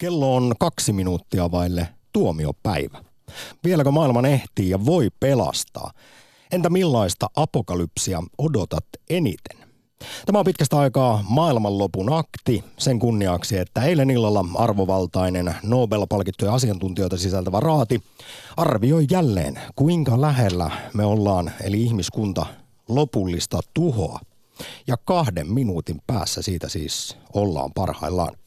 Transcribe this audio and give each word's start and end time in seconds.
Kello 0.00 0.36
on 0.36 0.54
kaksi 0.58 0.92
minuuttia 0.92 1.50
vaille 1.50 1.88
tuomiopäivä. 2.12 3.04
Vieläkö 3.64 3.90
maailman 3.90 4.26
ehtii 4.26 4.70
ja 4.70 4.86
voi 4.86 5.08
pelastaa? 5.20 5.90
Entä 6.52 6.70
millaista 6.70 7.26
apokalypsia 7.36 8.22
odotat 8.38 8.84
eniten? 9.10 9.58
Tämä 10.26 10.38
on 10.38 10.44
pitkästä 10.44 10.78
aikaa 10.78 11.24
maailmanlopun 11.28 12.12
akti 12.12 12.64
sen 12.78 12.98
kunniaksi, 12.98 13.58
että 13.58 13.82
eilen 13.82 14.10
illalla 14.10 14.44
arvovaltainen 14.54 15.54
Nobel-palkittuja 15.62 16.54
asiantuntijoita 16.54 17.16
sisältävä 17.16 17.60
raati 17.60 18.02
arvioi 18.56 19.06
jälleen, 19.10 19.60
kuinka 19.76 20.20
lähellä 20.20 20.70
me 20.94 21.04
ollaan, 21.04 21.52
eli 21.62 21.82
ihmiskunta, 21.82 22.46
lopullista 22.88 23.60
tuhoa. 23.74 24.20
Ja 24.86 24.96
kahden 24.96 25.52
minuutin 25.52 26.00
päässä 26.06 26.42
siitä 26.42 26.68
siis 26.68 27.16
ollaan 27.34 27.70
parhaillaan. 27.74 28.39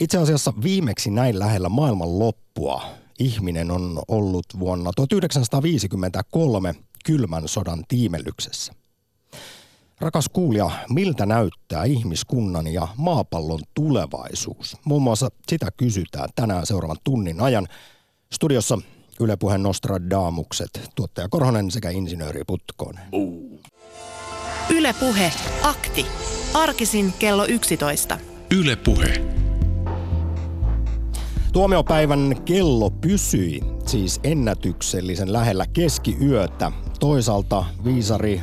Itse 0.00 0.18
asiassa 0.18 0.52
viimeksi 0.62 1.10
näin 1.10 1.38
lähellä 1.38 1.68
maailman 1.68 2.18
loppua 2.18 2.82
ihminen 3.18 3.70
on 3.70 4.02
ollut 4.08 4.46
vuonna 4.58 4.90
1953 4.96 6.74
kylmän 7.04 7.48
sodan 7.48 7.84
tiimellyksessä. 7.88 8.72
Rakas 10.00 10.28
kuulija, 10.32 10.70
miltä 10.88 11.26
näyttää 11.26 11.84
ihmiskunnan 11.84 12.66
ja 12.66 12.88
maapallon 12.96 13.60
tulevaisuus? 13.74 14.76
Muun 14.84 15.02
muassa 15.02 15.28
sitä 15.48 15.68
kysytään 15.76 16.28
tänään 16.34 16.66
seuraavan 16.66 16.96
tunnin 17.04 17.40
ajan. 17.40 17.66
Studiossa 18.32 18.78
Yle 19.20 19.36
Puheen 19.36 19.62
Nostradaamukset, 19.62 20.90
tuottaja 20.94 21.28
Korhonen 21.28 21.70
sekä 21.70 21.90
insinööri 21.90 22.42
Putkonen. 22.46 23.04
Yle 24.70 24.94
Puhe, 25.00 25.32
akti. 25.62 26.06
Arkisin 26.54 27.12
kello 27.18 27.46
11. 27.46 28.18
Yle 28.50 28.76
Puhe. 28.76 29.41
Tuomiopäivän 31.52 32.36
kello 32.44 32.90
pysyi 32.90 33.60
siis 33.86 34.20
ennätyksellisen 34.24 35.32
lähellä 35.32 35.66
keskiyötä. 35.72 36.72
Toisaalta 37.00 37.64
viisari 37.84 38.40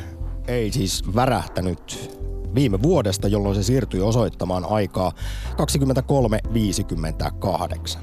ei 0.48 0.72
siis 0.72 1.14
värähtänyt 1.14 2.16
viime 2.54 2.82
vuodesta, 2.82 3.28
jolloin 3.28 3.54
se 3.54 3.62
siirtyi 3.62 4.00
osoittamaan 4.00 4.64
aikaa 4.64 5.12
23.58. 7.92 7.98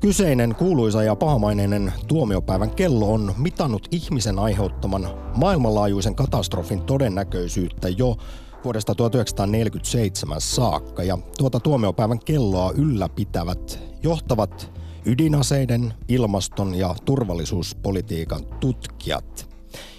Kyseinen 0.00 0.54
kuuluisa 0.54 1.02
ja 1.02 1.16
pahamaineinen 1.16 1.92
tuomiopäivän 2.08 2.70
kello 2.70 3.12
on 3.12 3.34
mitannut 3.36 3.88
ihmisen 3.90 4.38
aiheuttaman 4.38 5.08
maailmanlaajuisen 5.34 6.14
katastrofin 6.14 6.80
todennäköisyyttä 6.80 7.88
jo 7.88 8.16
vuodesta 8.64 8.94
1947 8.94 10.40
saakka 10.40 11.02
ja 11.02 11.18
tuota 11.38 11.60
tuomiopäivän 11.60 12.18
kelloa 12.18 12.72
ylläpitävät 12.76 13.87
johtavat 14.02 14.72
ydinaseiden, 15.04 15.94
ilmaston 16.08 16.74
ja 16.74 16.94
turvallisuuspolitiikan 17.04 18.44
tutkijat. 18.60 19.48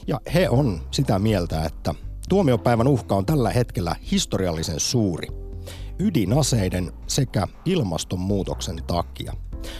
Ja 0.07 0.21
he 0.33 0.49
on 0.49 0.81
sitä 0.91 1.19
mieltä, 1.19 1.65
että 1.65 1.93
tuomiopäivän 2.29 2.87
uhka 2.87 3.15
on 3.15 3.25
tällä 3.25 3.49
hetkellä 3.49 3.95
historiallisen 4.11 4.79
suuri 4.79 5.27
ydinaseiden 5.99 6.91
sekä 7.07 7.47
ilmastonmuutoksen 7.65 8.83
takia. 8.87 9.33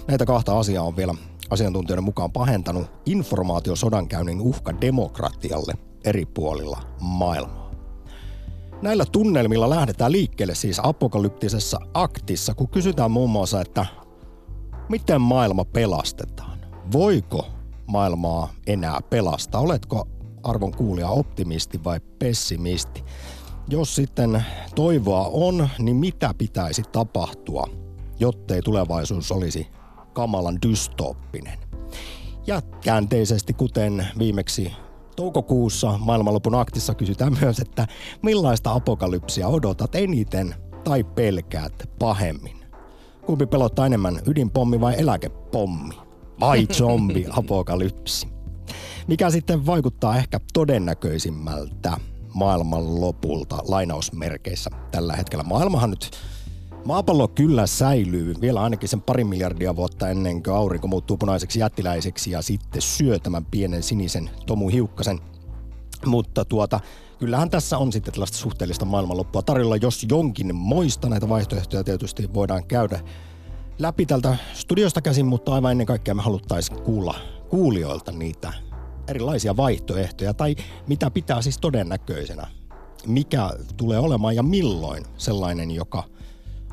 Näitä 0.08 0.26
kahta 0.26 0.60
asiaa 0.60 0.84
on 0.84 0.98
vielä 0.98 1.16
asiantuntijoiden 1.50 2.04
mukaan 2.04 2.32
pahentanut 2.32 2.88
informaatiosodankäynnin 3.06 4.42
uhka 4.42 4.82
demokratialle 4.82 5.74
eri 6.06 6.26
puolilla 6.26 6.82
maailmaa. 7.02 7.72
Näillä 8.82 9.06
tunnelmilla 9.12 9.70
lähdetään 9.70 10.12
liikkeelle 10.12 10.56
siis 10.56 10.80
apokalyptisessa 10.84 11.80
aktissa, 11.94 12.54
kun 12.54 12.70
kysytään 12.70 13.12
muun 13.12 13.30
muassa, 13.30 13.62
että 13.62 13.86
miten 14.90 15.22
maailma 15.22 15.66
pelastetaan? 15.66 16.60
Voiko 16.92 17.48
maailmaa 17.88 18.54
enää 18.68 19.00
pelastaa? 19.10 19.62
Oletko 19.62 20.08
arvon 20.44 20.72
kuulija 20.72 21.10
optimisti 21.10 21.84
vai 21.84 22.00
pessimisti? 22.20 23.04
Jos 23.70 23.96
sitten 23.96 24.46
toivoa 24.76 25.30
on, 25.34 25.70
niin 25.80 25.96
mitä 25.96 26.34
pitäisi 26.38 26.84
tapahtua, 26.92 27.68
jottei 28.20 28.62
tulevaisuus 28.62 29.32
olisi 29.32 29.68
kamalan 30.14 30.58
dystooppinen? 30.68 31.60
Ja 32.48 32.62
käänteisesti, 32.62 33.54
kuten 33.54 34.08
viimeksi 34.20 34.72
toukokuussa 35.16 35.98
maailmanlopun 35.98 36.56
aktissa 36.56 36.94
kysytään 36.96 37.38
myös, 37.42 37.60
että 37.60 37.88
millaista 38.22 38.72
apokalypsia 38.72 39.48
odotat 39.48 39.96
eniten 39.96 40.56
tai 40.84 41.04
pelkäät 41.04 41.90
pahemmin? 42.00 42.59
Kumpi 43.30 43.46
pelottaa 43.46 43.86
enemmän, 43.86 44.20
ydinpommi 44.28 44.82
vai 44.82 44.96
eläkepommi? 44.98 45.96
Vai 46.40 46.68
zombi 46.74 47.26
apokalypsi? 47.30 48.28
Mikä 49.08 49.30
sitten 49.30 49.66
vaikuttaa 49.66 50.18
ehkä 50.18 50.40
todennäköisimmältä 50.54 51.98
maailman 52.34 53.02
lopulta 53.02 53.58
lainausmerkeissä 53.68 54.70
tällä 54.92 55.14
hetkellä? 55.14 55.44
Maailmahan 55.44 55.90
nyt 55.90 56.12
Maapallo 56.86 57.28
kyllä 57.28 57.68
säilyy 57.68 58.36
vielä 58.42 58.62
ainakin 58.62 58.90
sen 58.90 59.02
pari 59.02 59.24
miljardia 59.24 59.76
vuotta 59.76 60.10
ennen 60.10 60.44
kuin 60.44 60.56
aurinko 60.56 60.88
muuttuu 60.88 61.18
punaiseksi 61.18 61.60
jättiläiseksi 61.60 62.32
ja 62.32 62.42
sitten 62.42 62.82
syö 62.82 63.20
tämän 63.20 63.46
pienen 63.46 63.84
sinisen 63.84 64.30
Tomu 64.46 64.70
Hiukkasen. 64.70 65.20
Mutta 66.06 66.46
tuota, 66.46 66.80
kyllähän 67.20 67.50
tässä 67.50 67.78
on 67.78 67.92
sitten 67.92 68.14
tällaista 68.14 68.38
suhteellista 68.38 68.86
maailmanloppua 68.86 69.42
tarjolla, 69.42 69.76
jos 69.76 70.06
jonkin 70.10 70.56
moista 70.56 71.10
näitä 71.10 71.30
vaihtoehtoja 71.30 71.84
tietysti 71.84 72.34
voidaan 72.34 72.64
käydä 72.68 73.00
läpi 73.80 74.06
tältä 74.06 74.38
studiosta 74.54 75.02
käsin, 75.02 75.26
mutta 75.26 75.54
aivan 75.54 75.72
ennen 75.72 75.88
kaikkea 75.88 76.14
me 76.14 76.22
haluttaisiin 76.22 76.82
kuulla 76.82 77.16
kuulijoilta 77.50 78.12
niitä 78.12 78.54
erilaisia 79.08 79.58
vaihtoehtoja 79.58 80.34
tai 80.34 80.56
mitä 80.88 81.12
pitää 81.12 81.42
siis 81.42 81.58
todennäköisenä. 81.58 82.48
Mikä 83.08 83.50
tulee 83.78 84.00
olemaan 84.00 84.36
ja 84.36 84.44
milloin 84.44 85.06
sellainen, 85.18 85.72
joka 85.72 86.04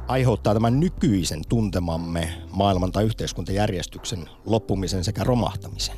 aiheuttaa 0.08 0.54
tämän 0.54 0.80
nykyisen 0.80 1.42
tuntemamme 1.48 2.42
maailman 2.50 2.92
tai 2.92 3.04
yhteiskuntajärjestyksen 3.04 4.28
loppumisen 4.44 5.04
sekä 5.04 5.24
romahtamisen. 5.24 5.96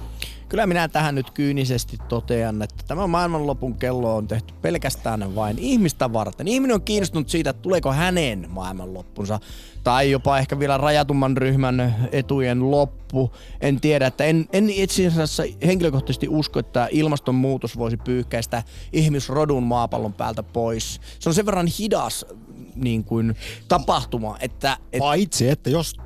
Kyllä 0.48 0.66
minä 0.66 0.88
tähän 0.88 1.14
nyt 1.14 1.31
kyynisesti 1.31 1.98
totean, 2.09 2.62
että 2.62 2.84
tämä 2.86 3.06
maailmanlopun 3.06 3.75
kello 3.75 4.16
on 4.16 4.28
tehty 4.28 4.54
pelkästään 4.62 5.34
vain 5.34 5.59
ihmistä 5.59 6.12
varten. 6.12 6.48
Ihminen 6.48 6.75
on 6.75 6.82
kiinnostunut 6.82 7.28
siitä, 7.28 7.50
että 7.50 7.62
tuleeko 7.62 7.92
hänen 7.92 8.47
maailmanloppunsa 8.50 9.41
tai 9.84 10.10
jopa 10.10 10.38
ehkä 10.38 10.59
vielä 10.59 10.76
rajatumman 10.76 11.36
ryhmän 11.36 12.09
etujen 12.12 12.70
loppu. 12.70 13.32
En 13.60 13.81
tiedä, 13.81 14.06
että 14.06 14.25
en, 14.25 14.48
en 14.53 14.70
itse 14.70 15.06
asiassa 15.06 15.42
henkilökohtaisesti 15.66 16.28
usko, 16.28 16.59
että 16.59 16.88
ilmastonmuutos 16.91 17.78
voisi 17.78 17.97
pyyhkäistä 17.97 18.62
ihmisrodun 18.92 19.62
maapallon 19.62 20.12
päältä 20.12 20.42
pois. 20.42 21.00
Se 21.19 21.28
on 21.28 21.34
sen 21.34 21.47
verran 21.47 21.69
hidas 21.78 22.26
niin 22.75 23.04
kuin, 23.04 23.36
tapahtuma, 23.69 24.36
että... 24.41 24.76
Et... 24.92 24.98
Paitsi, 24.98 25.48
että 25.48 25.70
jos 25.70 25.97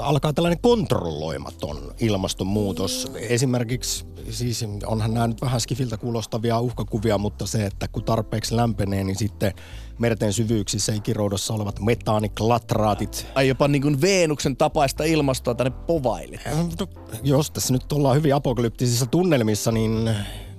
alkaa 0.00 0.32
tällainen 0.32 0.60
kontrolloimaton 0.60 1.94
ilmastonmuutos. 2.00 3.12
Esimerkiksi, 3.14 4.06
siis 4.30 4.64
onhan 4.86 5.14
nämä 5.14 5.26
nyt 5.26 5.42
vähän 5.42 5.60
skifiltä 5.60 5.96
kuulostavia 5.96 6.60
uhkakuvia, 6.60 7.18
mutta 7.18 7.46
se, 7.46 7.66
että 7.66 7.88
kun 7.88 8.04
tarpeeksi 8.04 8.56
lämpenee, 8.56 9.04
niin 9.04 9.16
sitten 9.16 9.52
merten 9.98 10.32
syvyyksissä 10.32 10.92
ikiroudossa 10.94 11.54
olevat 11.54 11.80
metaaniklatraatit. 11.80 13.26
Ai 13.34 13.48
jopa 13.48 13.68
niin 13.68 13.82
kuin 13.82 14.00
Veenuksen 14.00 14.56
tapaista 14.56 15.04
ilmastoa 15.04 15.54
tänne 15.54 15.70
povaille. 15.86 16.40
No, 16.46 16.88
jos 17.22 17.50
tässä 17.50 17.72
nyt 17.72 17.92
ollaan 17.92 18.16
hyvin 18.16 18.34
apokalyptisissa 18.34 19.06
tunnelmissa, 19.06 19.72
niin 19.72 20.10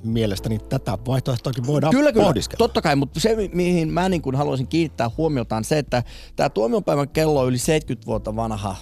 mielestäni 0.04 0.60
tätä 0.60 0.98
vaihtoehtoakin 1.08 1.68
voidaan 1.68 1.92
kyllä, 1.92 2.12
kyllä, 2.12 2.26
pohdiskella. 2.26 2.58
totta 2.58 2.82
kai, 2.82 2.96
mutta 2.96 3.20
se 3.20 3.36
mihin 3.54 3.94
mä 3.94 4.10
niin 4.10 4.22
kuin 4.22 4.36
haluaisin 4.36 4.68
kiinnittää 4.68 5.12
huomiota 5.18 5.56
on 5.56 5.64
se, 5.64 5.78
että 5.78 6.04
tämä 6.36 6.50
tuomiopäivän 6.50 7.10
kello 7.10 7.40
on 7.40 7.48
yli 7.48 7.58
70 7.58 8.06
vuotta 8.06 8.36
vanha 8.36 8.76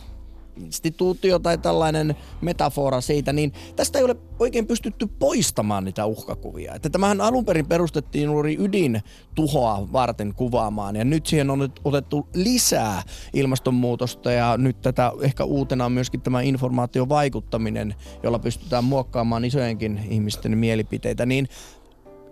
instituutio 0.57 1.40
tai 1.40 1.57
tällainen 1.57 2.16
metafora 2.41 3.02
siitä, 3.02 3.34
niin 3.34 3.53
tästä 3.75 3.99
ei 3.99 4.05
ole 4.05 4.16
oikein 4.40 4.67
pystytty 4.67 5.07
poistamaan 5.19 5.85
niitä 5.85 6.05
uhkakuvia. 6.05 6.75
Että 6.75 6.90
tämähän 6.90 7.22
alun 7.22 7.46
perin 7.46 7.66
perustettiin 7.66 8.25
juuri 8.25 8.57
ydintuhoa 8.59 9.87
varten 9.93 10.34
kuvaamaan 10.34 10.96
ja 10.96 11.05
nyt 11.05 11.25
siihen 11.25 11.49
on 11.49 11.69
otettu 11.84 12.28
lisää 12.34 13.03
ilmastonmuutosta 13.34 14.31
ja 14.31 14.57
nyt 14.57 14.81
tätä 14.81 15.11
ehkä 15.22 15.43
uutena 15.43 15.85
on 15.85 15.91
myöskin 15.91 16.22
tämä 16.22 16.41
informaatiovaikuttaminen, 16.41 17.96
jolla 18.23 18.40
pystytään 18.40 18.84
muokkaamaan 18.84 19.46
isojenkin 19.46 20.02
ihmisten 20.09 20.57
mielipiteitä, 20.57 21.25
niin 21.25 21.47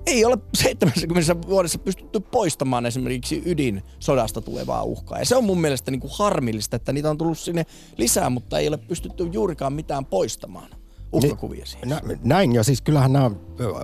ei 0.05 0.25
ole 0.25 0.37
70 0.55 1.47
vuodessa 1.47 1.79
pystytty 1.79 2.19
poistamaan 2.19 2.85
esimerkiksi 2.85 3.43
ydinsodasta 3.45 4.41
tulevaa 4.41 4.83
uhkaa. 4.83 5.19
Ja 5.19 5.25
se 5.25 5.35
on 5.35 5.43
mun 5.43 5.61
mielestä 5.61 5.91
niin 5.91 5.99
kuin 5.99 6.13
harmillista, 6.17 6.75
että 6.75 6.93
niitä 6.93 7.09
on 7.09 7.17
tullut 7.17 7.39
sinne 7.39 7.65
lisää, 7.97 8.29
mutta 8.29 8.59
ei 8.59 8.67
ole 8.67 8.77
pystytty 8.77 9.29
juurikaan 9.31 9.73
mitään 9.73 10.05
poistamaan 10.05 10.69
uhkakuvia 11.13 11.65
siihen. 11.65 11.89
Nä, 11.89 12.01
näin, 12.23 12.53
ja 12.53 12.63
siis 12.63 12.81
kyllähän 12.81 13.13
nämä 13.13 13.31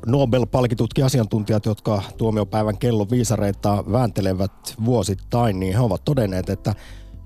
Nobel-palkitutkin 0.06 1.06
asiantuntijat, 1.06 1.66
jotka 1.66 2.02
tuomiopäivän 2.18 2.78
kellon 2.78 3.10
viisareita 3.10 3.84
vääntelevät 3.92 4.76
vuosittain, 4.86 5.60
niin 5.60 5.74
he 5.74 5.80
ovat 5.80 6.04
todenneet, 6.06 6.50
että 6.50 6.76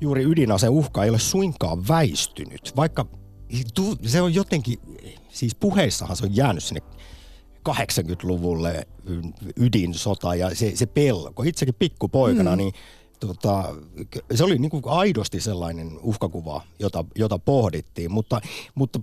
juuri 0.02 0.24
ydinase 0.24 0.70
uhka 0.70 1.04
ei 1.04 1.10
ole 1.10 1.20
suinkaan 1.20 1.88
väistynyt, 1.88 2.74
vaikka 2.76 3.06
se 4.06 4.22
on 4.22 4.34
jotenkin, 4.34 4.80
siis 5.30 5.56
puheissahan 5.56 6.16
se 6.16 6.26
on 6.26 6.36
jäänyt 6.36 6.64
sinne 6.64 6.82
80-luvulle 7.70 8.88
ydinsota 9.58 10.36
ja 10.36 10.56
se, 10.56 10.76
se 10.76 10.86
pelko. 10.86 11.44
Itsekin 11.44 11.76
pikkupoikana, 11.80 12.52
mm. 12.52 12.58
niin 12.58 12.74
tota, 13.20 13.76
se 14.36 14.44
oli 14.44 14.58
niin 14.58 14.72
kuin 14.72 14.84
aidosti 14.86 15.40
sellainen 15.40 16.00
uhkakuva, 16.02 16.62
jota, 16.80 17.06
jota 17.16 17.40
pohdittiin, 17.40 18.12
mutta, 18.12 18.42
mutta 18.76 19.00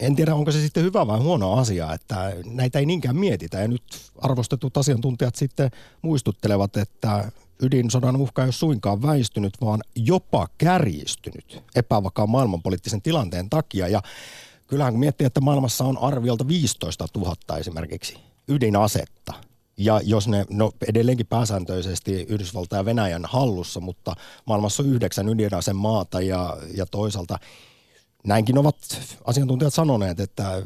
en 0.00 0.16
tiedä, 0.16 0.34
onko 0.34 0.52
se 0.52 0.60
sitten 0.60 0.84
hyvä 0.84 1.06
vai 1.06 1.18
huono 1.18 1.52
asia, 1.52 1.92
että 1.92 2.32
näitä 2.44 2.78
ei 2.78 2.86
niinkään 2.86 3.16
mietitä. 3.16 3.58
Ja 3.58 3.68
nyt 3.68 3.82
arvostetut 4.18 4.76
asiantuntijat 4.76 5.34
sitten 5.34 5.70
muistuttelevat, 6.02 6.76
että 6.76 7.32
ydinsodan 7.62 8.16
uhka 8.16 8.42
ei 8.42 8.46
ole 8.46 8.52
suinkaan 8.52 9.02
väistynyt, 9.02 9.54
vaan 9.60 9.80
jopa 9.94 10.48
kärjistynyt 10.58 11.62
epävakaan 11.74 12.30
maailmanpoliittisen 12.30 13.02
tilanteen 13.02 13.50
takia. 13.50 13.88
Ja 13.88 14.02
kyllähän 14.66 14.92
kun 14.92 15.00
miettii, 15.00 15.26
että 15.26 15.40
maailmassa 15.40 15.84
on 15.84 15.98
arviolta 15.98 16.48
15 16.48 17.06
000 17.16 17.58
esimerkiksi 17.58 18.16
ydinasetta, 18.48 19.32
ja 19.76 20.00
jos 20.04 20.28
ne, 20.28 20.44
no 20.50 20.72
edelleenkin 20.88 21.26
pääsääntöisesti 21.26 22.12
Yhdysvaltain 22.12 22.80
ja 22.80 22.84
Venäjän 22.84 23.24
hallussa, 23.24 23.80
mutta 23.80 24.14
maailmassa 24.44 24.82
on 24.82 24.88
yhdeksän 24.88 25.28
ydinaseen 25.28 25.76
maata 25.76 26.20
ja, 26.20 26.56
ja 26.74 26.86
toisaalta 26.86 27.38
näinkin 28.26 28.58
ovat 28.58 28.76
asiantuntijat 29.24 29.74
sanoneet, 29.74 30.20
että 30.20 30.62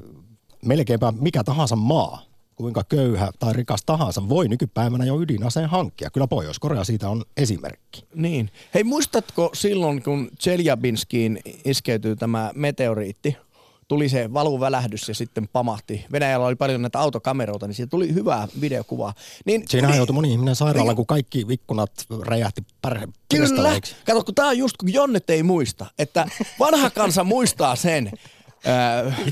melkeinpä 0.65 1.13
mikä 1.21 1.45
tahansa 1.45 1.77
maa, 1.77 2.23
kuinka 2.57 2.85
köyhä 2.85 3.31
tai 3.39 3.53
rikas 3.53 3.83
tahansa, 3.87 4.29
voi 4.29 4.49
nykypäivänä 4.49 5.05
jo 5.05 5.21
ydinaseen 5.21 5.69
hankkia. 5.69 6.11
Kyllä 6.11 6.27
Pohjois-Korea 6.27 6.85
siitä 6.85 7.09
on 7.09 7.25
esimerkki. 7.37 8.05
Niin. 8.15 8.51
Hei, 8.75 8.85
muistatko 8.85 9.51
silloin, 9.55 10.03
kun 10.03 10.31
Chelyabinskiin 10.41 11.41
iskeytyy 11.65 12.17
tämä 12.17 12.51
meteoriitti– 12.55 13.37
tuli 13.91 14.09
se 14.09 14.33
valuvälähdys 14.33 15.09
ja 15.09 15.15
sitten 15.15 15.49
pamahti. 15.49 16.05
Venäjällä 16.13 16.47
oli 16.47 16.57
paljon 16.57 16.83
näitä 16.83 16.99
autokameroita, 16.99 17.67
niin 17.67 17.75
siitä 17.75 17.91
tuli 17.91 18.15
hyvää 18.15 18.49
videokuvaa. 18.61 19.15
Niin, 19.45 19.63
Siinä 19.69 19.89
niin, 19.89 19.97
joutui 19.97 20.15
moni 20.15 20.33
ihminen 20.33 20.57
sairaalaan, 20.57 20.89
niin, 20.89 20.97
kun 20.97 21.07
kaikki 21.07 21.47
ikkunat 21.49 21.93
räjähti 22.23 22.63
pär, 22.83 23.07
Kyllä. 23.31 23.81
Kato, 24.07 24.25
kun 24.25 24.35
tämä 24.35 24.49
on 24.49 24.59
just, 24.59 24.77
kun 24.77 24.93
Jonnet 24.93 25.31
ei 25.31 25.43
muista, 25.43 25.87
että 25.99 26.27
vanha 26.59 26.91
kansa 26.91 27.25
muistaa 27.25 27.77
sen, 27.77 28.11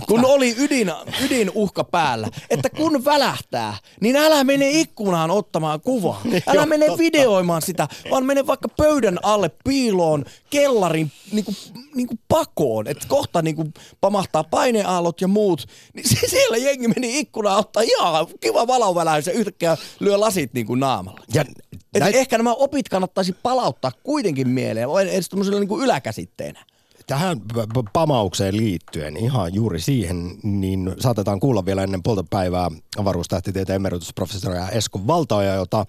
kun 0.09 0.25
oli 0.25 0.55
ydin, 0.59 0.93
ydinuhka 1.25 1.85
päällä, 1.85 2.29
että 2.51 2.71
kun 2.71 3.05
välähtää, 3.05 3.77
niin 4.01 4.17
älä 4.17 4.45
mene 4.45 4.71
ikkunaan 4.71 5.31
ottamaan 5.31 5.81
kuvaa. 5.81 6.23
Älä 6.47 6.67
mene 6.67 6.87
videoimaan 6.99 7.63
sitä, 7.63 7.89
vaan 8.11 8.27
mene 8.27 8.47
vaikka 8.47 8.69
pöydän 8.69 9.19
alle 9.23 9.51
piiloon, 9.65 10.25
kellarin 10.51 11.13
niin 11.33 11.45
kuin, 11.45 11.57
niin 11.95 12.07
kuin 12.07 12.21
pakoon. 12.29 12.87
Että 12.87 13.09
kohta 13.09 13.43
niin 13.43 13.57
kuin 13.57 13.75
pamahtaa 14.01 14.45
paineaallot 14.45 15.21
ja 15.21 15.29
muut. 15.29 15.67
Niin 15.95 16.09
siellä 16.31 16.57
jengi 16.57 16.89
meni 16.89 17.19
ikkunaan 17.19 17.59
ottaa 17.59 17.83
ihan 17.83 18.27
kiva 18.41 18.67
valoväläys 18.67 19.27
ja 19.27 19.33
yhtäkkiä 19.33 19.77
lyö 20.01 20.21
lasit 20.21 20.53
niin 20.55 20.67
kuin 20.67 20.81
naamalla. 20.81 21.21
Ja 21.35 21.45
näin... 21.99 22.15
Ehkä 22.15 22.37
nämä 22.37 22.53
opit 22.53 22.89
kannattaisi 22.89 23.33
palauttaa 23.33 23.93
kuitenkin 24.03 24.49
mieleen, 24.49 24.89
edes 25.11 25.29
tämmöisellä 25.29 25.61
niin 25.61 25.69
kuin 25.69 25.85
yläkäsitteenä 25.85 26.65
tähän 27.09 27.41
pamaukseen 27.93 28.57
liittyen, 28.57 29.17
ihan 29.17 29.55
juuri 29.55 29.81
siihen, 29.81 30.39
niin 30.43 30.95
saatetaan 30.99 31.41
kuulla 31.41 31.65
vielä 31.65 31.83
ennen 31.83 32.03
puolta 32.03 32.25
päivää 32.31 32.71
avaruustähtitieteen 32.99 33.77
emeritusprofessori 33.77 34.59
Esko 34.73 35.07
Valtaoja, 35.07 35.55
jota 35.55 35.87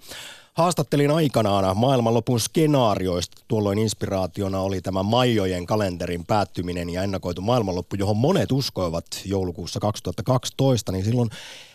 Haastattelin 0.54 1.10
aikanaan 1.10 1.76
maailmanlopun 1.76 2.40
skenaarioista. 2.40 3.42
Tuolloin 3.48 3.78
inspiraationa 3.78 4.60
oli 4.60 4.80
tämä 4.80 5.02
Maijojen 5.02 5.66
kalenterin 5.66 6.26
päättyminen 6.26 6.90
ja 6.90 7.02
ennakoitu 7.02 7.42
maailmanloppu, 7.42 7.96
johon 7.96 8.16
monet 8.16 8.52
uskoivat 8.52 9.04
joulukuussa 9.24 9.80
2012. 9.80 10.92
Niin 10.92 11.04
silloin 11.04 11.30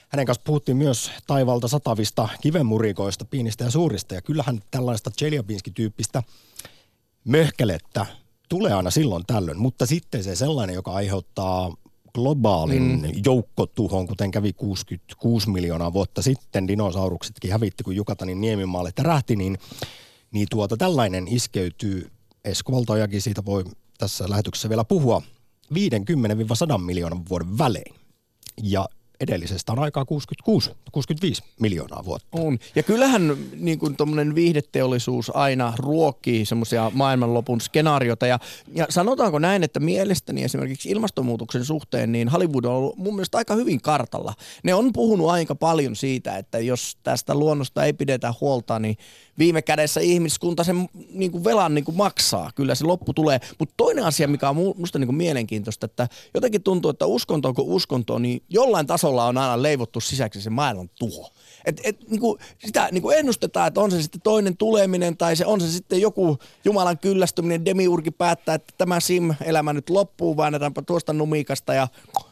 hänen 0.10 0.26
kanssa 0.26 0.44
puhuttiin 0.46 0.78
myös 0.78 1.12
taivalta 1.28 1.68
satavista 1.68 2.30
kivenmurikoista, 2.42 3.26
pienistä 3.26 3.64
ja 3.64 3.72
suurista. 3.72 4.16
Ja 4.16 4.22
kyllähän 4.22 4.62
tällaista 4.72 5.12
Chelyabinski-tyyppistä 5.18 6.24
möhkelettä 7.24 8.06
tulee 8.50 8.74
aina 8.74 8.92
silloin 8.92 9.24
tällöin, 9.28 9.60
mutta 9.60 9.86
sitten 9.86 10.24
se 10.24 10.36
sellainen, 10.36 10.74
joka 10.74 10.92
aiheuttaa 10.92 11.76
globaalin 12.16 12.84
mm. 12.84 13.10
joukkotuhon, 13.26 14.08
kuten 14.08 14.32
kävi 14.32 14.54
66 14.54 15.50
miljoonaa 15.50 15.94
vuotta 15.94 16.22
sitten, 16.22 16.68
dinosauruksetkin 16.68 17.52
hävitti, 17.52 17.84
kun 17.84 17.96
Jukatanin 17.96 18.42
niemimaalle 18.42 18.92
tärähti, 18.96 19.36
niin, 19.36 19.58
niin 20.32 20.48
tuota, 20.50 20.78
tällainen 20.78 21.28
iskeytyy, 21.28 22.12
Esko 22.46 22.72
Valtojakin 22.72 23.22
siitä 23.22 23.46
voi 23.46 23.64
tässä 23.98 24.30
lähetyksessä 24.30 24.70
vielä 24.70 24.84
puhua, 24.84 25.22
50-100 25.74 26.78
miljoonan 26.78 27.30
vuoden 27.30 27.58
välein. 27.58 27.96
Ja 28.64 28.90
edellisestä 29.20 29.72
on 29.72 29.80
aikaa 29.80 30.06
66, 30.06 30.72
65 30.92 31.44
miljoonaa 31.60 32.06
vuotta. 32.06 32.28
On. 32.32 32.60
Ja 32.76 32.84
kyllähän 32.84 33.38
niin 33.56 33.80
kuin 33.80 33.96
viihdeteollisuus 34.36 35.36
aina 35.36 35.74
ruokkii 35.80 36.46
semmoisia 36.46 36.92
maailmanlopun 36.94 37.62
skenaariota. 37.62 38.28
Ja, 38.28 38.40
ja 38.76 38.86
sanotaanko 38.90 39.40
näin, 39.40 39.64
että 39.64 39.80
mielestäni 39.80 40.44
esimerkiksi 40.44 40.90
ilmastonmuutoksen 40.90 41.66
suhteen, 41.66 42.12
niin 42.12 42.30
Hollywood 42.30 42.64
on 42.64 42.74
ollut 42.74 42.98
mun 42.98 43.16
mielestä 43.16 43.38
aika 43.38 43.56
hyvin 43.56 43.82
kartalla. 43.82 44.34
Ne 44.64 44.74
on 44.74 44.94
puhunut 44.94 45.30
aika 45.30 45.56
paljon 45.56 45.96
siitä, 45.96 46.38
että 46.38 46.60
jos 46.60 46.98
tästä 47.04 47.36
luonnosta 47.36 47.86
ei 47.86 47.94
pidetä 47.94 48.34
huolta, 48.42 48.80
niin 48.80 48.98
viime 49.38 49.62
kädessä 49.62 50.02
ihmiskunta 50.02 50.64
sen 50.64 50.90
niin 51.14 51.32
kuin 51.32 51.44
velan 51.44 51.76
niin 51.76 51.86
kuin 51.86 51.98
maksaa. 51.98 52.52
Kyllä 52.56 52.76
se 52.76 52.86
loppu 52.86 53.14
tulee. 53.14 53.40
Mutta 53.60 53.74
toinen 53.78 54.06
asia, 54.06 54.28
mikä 54.28 54.50
on 54.50 54.74
musta 54.78 55.00
niin 55.00 55.08
kuin 55.08 55.16
mielenkiintoista, 55.16 55.86
että 55.86 56.08
jotenkin 56.34 56.64
tuntuu, 56.64 56.92
että 56.92 57.06
uskonto 57.06 57.54
kuin 57.54 57.68
uskonto, 57.68 58.20
niin 58.20 58.44
jollain 58.50 58.88
tasolla 58.88 59.05
on 59.10 59.38
aina 59.38 59.62
leivottu 59.62 60.00
sisäksi 60.00 60.42
se 60.42 60.50
maailman 60.50 60.90
tuho. 61.00 61.32
Et, 61.66 61.82
et, 61.84 62.10
niin 62.10 62.20
kuin 62.20 62.40
sitä 62.66 62.90
niin 62.92 63.02
kuin 63.02 63.18
ennustetaan, 63.18 63.68
että 63.68 63.82
on 63.82 63.92
se 63.92 64.02
sitten 64.02 64.22
toinen 64.22 64.58
tuleminen 64.58 65.18
tai 65.18 65.36
se 65.36 65.46
on 65.46 65.62
se 65.62 65.72
sitten 65.72 66.02
joku 66.02 66.38
Jumalan 66.66 66.98
kyllästyminen, 66.98 67.66
demiurgi 67.66 68.12
päättää, 68.12 68.56
että 68.56 68.74
tämä 68.78 69.00
sim-elämä 69.00 69.74
nyt 69.74 69.90
loppuu, 69.90 70.38
väännetaanpa 70.38 70.82
tuosta 70.82 71.14
numikasta 71.14 71.74
ja 71.74 71.88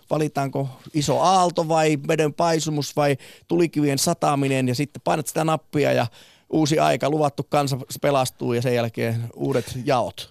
valitaanko 0.10 0.70
iso 0.94 1.20
aalto 1.20 1.68
vai 1.68 1.98
veden 2.08 2.34
paisumus 2.34 2.96
vai 2.96 3.18
tulikivien 3.48 4.00
sataminen 4.00 4.68
ja 4.68 4.76
sitten 4.76 5.02
painat 5.02 5.28
sitä 5.28 5.44
nappia 5.44 5.92
ja 5.92 6.08
uusi 6.54 6.80
aika, 6.80 7.10
luvattu 7.10 7.44
kansa 7.50 7.78
pelastuu 8.02 8.54
ja 8.54 8.62
sen 8.62 8.76
jälkeen 8.76 9.30
uudet 9.36 9.66
jaot. 9.86 10.30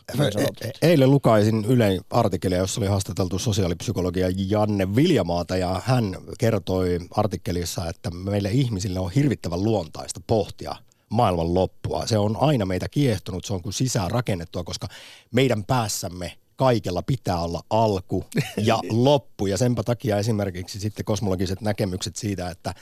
E- 0.62 0.68
e- 0.68 0.72
eilen 0.82 1.10
lukaisin 1.10 1.64
Ylen 1.64 2.00
artikkelia, 2.10 2.58
jossa 2.58 2.80
oli 2.80 2.88
haastateltu 2.88 3.38
sosiaalipsykologia 3.38 4.28
Janne 4.36 4.96
Viljamaata 4.96 5.56
ja 5.56 5.82
hän 5.84 6.16
kertoi 6.38 6.98
artikkelissa, 7.10 7.88
että 7.88 8.10
meille 8.10 8.50
ihmisille 8.50 9.00
on 9.00 9.10
hirvittävän 9.10 9.62
luontaista 9.62 10.20
pohtia 10.26 10.74
maailman 11.08 11.54
loppua. 11.54 12.06
Se 12.06 12.18
on 12.18 12.36
aina 12.40 12.66
meitä 12.66 12.88
kiehtonut, 12.88 13.44
se 13.44 13.52
on 13.52 13.62
kuin 13.62 13.72
sisään 13.72 14.10
rakennettua, 14.10 14.64
koska 14.64 14.88
meidän 15.32 15.64
päässämme 15.64 16.32
kaikella 16.56 17.02
pitää 17.02 17.40
olla 17.40 17.62
alku 17.70 18.24
ja 18.56 18.78
loppu. 18.90 19.46
Ja 19.46 19.56
senpä 19.56 19.82
takia 19.82 20.18
esimerkiksi 20.18 20.80
sitten 20.80 21.04
kosmologiset 21.04 21.60
näkemykset 21.60 22.16
siitä, 22.16 22.50
että 22.50 22.74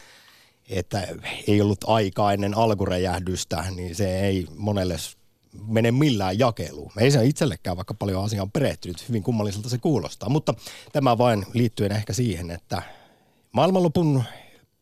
että 0.71 1.09
ei 1.47 1.61
ollut 1.61 1.85
aikaa 1.87 2.33
ennen 2.33 2.57
alkuräjähdystä, 2.57 3.65
niin 3.77 3.95
se 3.95 4.21
ei 4.21 4.47
monelle 4.57 4.97
mene 5.67 5.91
millään 5.91 6.39
jakeluun. 6.39 6.93
Ei 6.99 7.11
se 7.11 7.25
itsellekään, 7.25 7.77
vaikka 7.77 7.95
paljon 7.95 8.25
asiaan 8.25 8.51
perehtynyt, 8.51 9.09
hyvin 9.09 9.23
kummalliselta 9.23 9.69
se 9.69 9.79
kuulostaa. 9.79 10.29
Mutta 10.29 10.55
tämä 10.93 11.19
vain 11.19 11.47
liittyen 11.55 11.93
ehkä 11.93 12.13
siihen, 12.13 12.51
että 12.51 12.83
maailmanlopun 13.53 14.25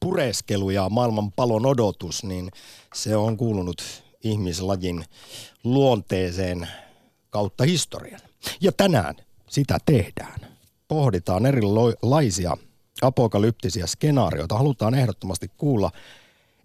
pureskelu 0.00 0.70
ja 0.70 0.88
maailmanpalon 0.88 1.66
odotus, 1.66 2.24
niin 2.24 2.50
se 2.94 3.16
on 3.16 3.36
kuulunut 3.36 3.82
ihmislajin 4.24 5.04
luonteeseen 5.64 6.68
kautta 7.30 7.64
historian. 7.64 8.20
Ja 8.60 8.72
tänään 8.72 9.14
sitä 9.48 9.78
tehdään. 9.86 10.40
Pohditaan 10.88 11.46
erilaisia 11.46 12.56
apokalyptisia 13.02 13.86
skenaarioita, 13.86 14.58
halutaan 14.58 14.94
ehdottomasti 14.94 15.50
kuulla, 15.56 15.90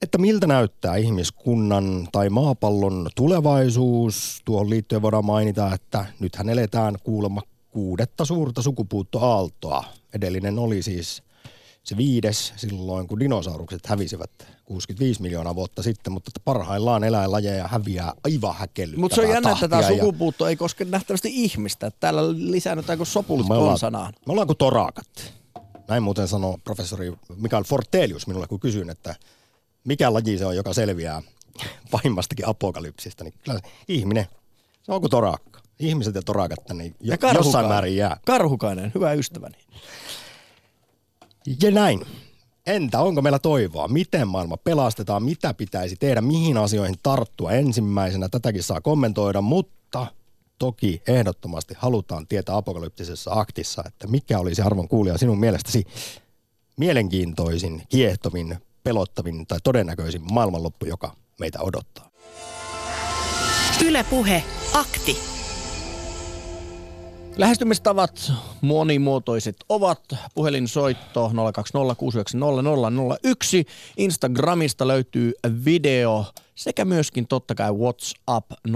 että 0.02 0.18
miltä 0.18 0.48
näyttää 0.48 0.96
ihmiskunnan 0.96 2.08
tai 2.12 2.30
maapallon 2.30 3.08
tulevaisuus. 3.16 4.42
Tuohon 4.46 4.70
liittyen 4.70 5.02
voidaan 5.02 5.26
mainita, 5.26 5.74
että 5.74 6.06
nythän 6.20 6.50
eletään 6.50 6.96
kuulemma 7.04 7.42
kuudetta 7.72 8.26
suurta 8.26 8.62
sukupuuttoaaltoa. 8.62 9.84
Edellinen 10.14 10.60
oli 10.60 10.82
siis 10.82 11.24
se 11.84 11.98
viides 11.98 12.54
silloin, 12.56 13.08
kun 13.08 13.20
dinosaurukset 13.20 13.86
hävisivät 13.86 14.32
65 14.66 15.22
miljoonaa 15.22 15.56
vuotta 15.56 15.84
sitten, 15.84 16.14
mutta 16.14 16.32
parhaillaan 16.46 17.04
eläinlajeja 17.04 17.68
häviää 17.68 18.14
aivan 18.24 18.56
häkellyttävää 18.56 19.02
Mutta 19.02 19.16
se 19.16 19.22
on 19.22 19.30
jännä, 19.30 19.52
että 19.52 19.68
tämä 19.68 19.88
sukupuutto 19.88 20.48
ei 20.48 20.56
koske 20.56 20.86
nähtävästi 20.86 21.30
ihmistä. 21.34 21.92
Täällä 22.00 22.22
lisäännytään 22.32 22.98
kuin 22.98 23.08
sopulit 23.08 23.48
me 23.48 23.56
ollaan, 23.56 24.14
me 24.28 24.32
ollaan 24.32 24.48
kuin 24.48 24.58
torakat. 24.58 25.34
Näin 25.88 26.04
muuten 26.04 26.28
sanoi 26.28 26.58
professori 26.64 27.14
Mikael 27.36 27.64
Fortelius 27.64 28.28
minulle, 28.28 28.48
kun 28.48 28.60
kysyin, 28.60 28.90
että 28.90 29.16
mikä 29.84 30.14
laji 30.14 30.38
se 30.38 30.46
on, 30.46 30.56
joka 30.56 30.74
selviää 30.74 31.22
pahimmastakin 31.92 32.48
apokalypsista, 32.48 33.24
niin 33.24 33.34
kyllä 33.44 33.60
ihminen 33.88 34.28
Se 34.84 34.92
on 34.92 35.02
kuin 35.02 35.12
torakka. 35.12 35.60
Ihmiset 35.80 36.16
ja 36.16 36.22
torakat 36.22 36.66
tänne 36.66 36.86
jo, 36.86 36.94
Ja 37.02 37.34
jossain 37.34 37.68
määrin 37.68 37.96
jää. 37.96 38.18
Karhukainen, 38.26 38.92
hyvä 38.96 39.14
ystäväni. 39.14 39.58
Ja 41.62 41.72
näin. 41.72 42.06
Entä 42.66 43.00
onko 43.00 43.22
meillä 43.22 43.40
toivoa? 43.40 43.88
Miten 43.88 44.28
maailma 44.28 44.58
pelastetaan? 44.58 45.24
Mitä 45.24 45.54
pitäisi 45.54 45.96
tehdä? 45.96 46.22
Mihin 46.22 46.58
asioihin 46.58 46.96
tarttua 47.04 47.52
ensimmäisenä? 47.52 48.30
Tätäkin 48.30 48.64
saa 48.64 48.82
kommentoida, 48.82 49.42
mutta 49.42 50.08
toki 50.64 51.02
ehdottomasti 51.08 51.74
halutaan 51.78 52.28
tietää 52.28 52.56
apokalyptisessa 52.56 53.32
aktissa, 53.34 53.84
että 53.88 54.08
mikä 54.08 54.40
olisi 54.40 54.62
arvon 54.62 54.88
kuulija 54.88 55.18
sinun 55.18 55.40
mielestäsi 55.40 55.86
mielenkiintoisin, 56.78 57.84
kiehtovin, 57.90 58.58
pelottavin 58.84 59.48
tai 59.48 59.60
todennäköisin 59.64 60.22
maailmanloppu, 60.34 60.86
joka 60.86 61.16
meitä 61.40 61.60
odottaa. 61.62 62.10
Ylepuhe 63.86 64.44
akti. 64.74 65.33
Lähestymistavat 67.38 68.32
monimuotoiset 68.62 69.56
ovat 69.70 70.04
puhelinsoitto 70.36 71.32
020690001. 71.34 71.34
Instagramista 73.98 74.88
löytyy 74.88 75.34
video 75.66 76.26
sekä 76.56 76.86
myöskin 76.86 77.28
totta 77.28 77.56
kai 77.56 77.72
WhatsApp 77.72 78.52
0401638586. 78.52 78.74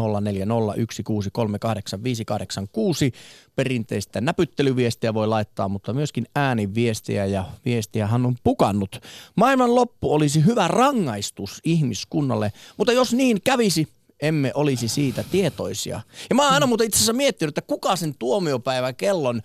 Perinteistä 3.55 4.21
näpyttelyviestiä 4.21 5.13
voi 5.13 5.27
laittaa, 5.27 5.67
mutta 5.67 5.93
myöskin 5.93 6.25
ääniviestiä 6.35 7.25
ja 7.25 7.45
viestiähän 7.65 8.25
on 8.25 8.35
pukannut. 8.43 9.01
Maailman 9.35 9.75
loppu 9.75 10.13
olisi 10.13 10.45
hyvä 10.45 10.67
rangaistus 10.67 11.61
ihmiskunnalle, 11.63 12.51
mutta 12.77 12.93
jos 12.93 13.13
niin 13.13 13.41
kävisi, 13.43 13.87
emme 14.21 14.51
olisi 14.53 14.87
siitä 14.87 15.23
tietoisia. 15.31 16.01
Ja 16.29 16.35
mä 16.35 16.43
oon 16.43 16.53
aina 16.53 16.67
muuten 16.67 16.87
itse 16.87 16.97
asiassa 16.97 17.13
miettinyt, 17.13 17.57
että 17.57 17.67
kuka 17.67 17.95
sen 17.95 18.15
tuomiopäivän 18.15 18.95
kellon 18.95 19.41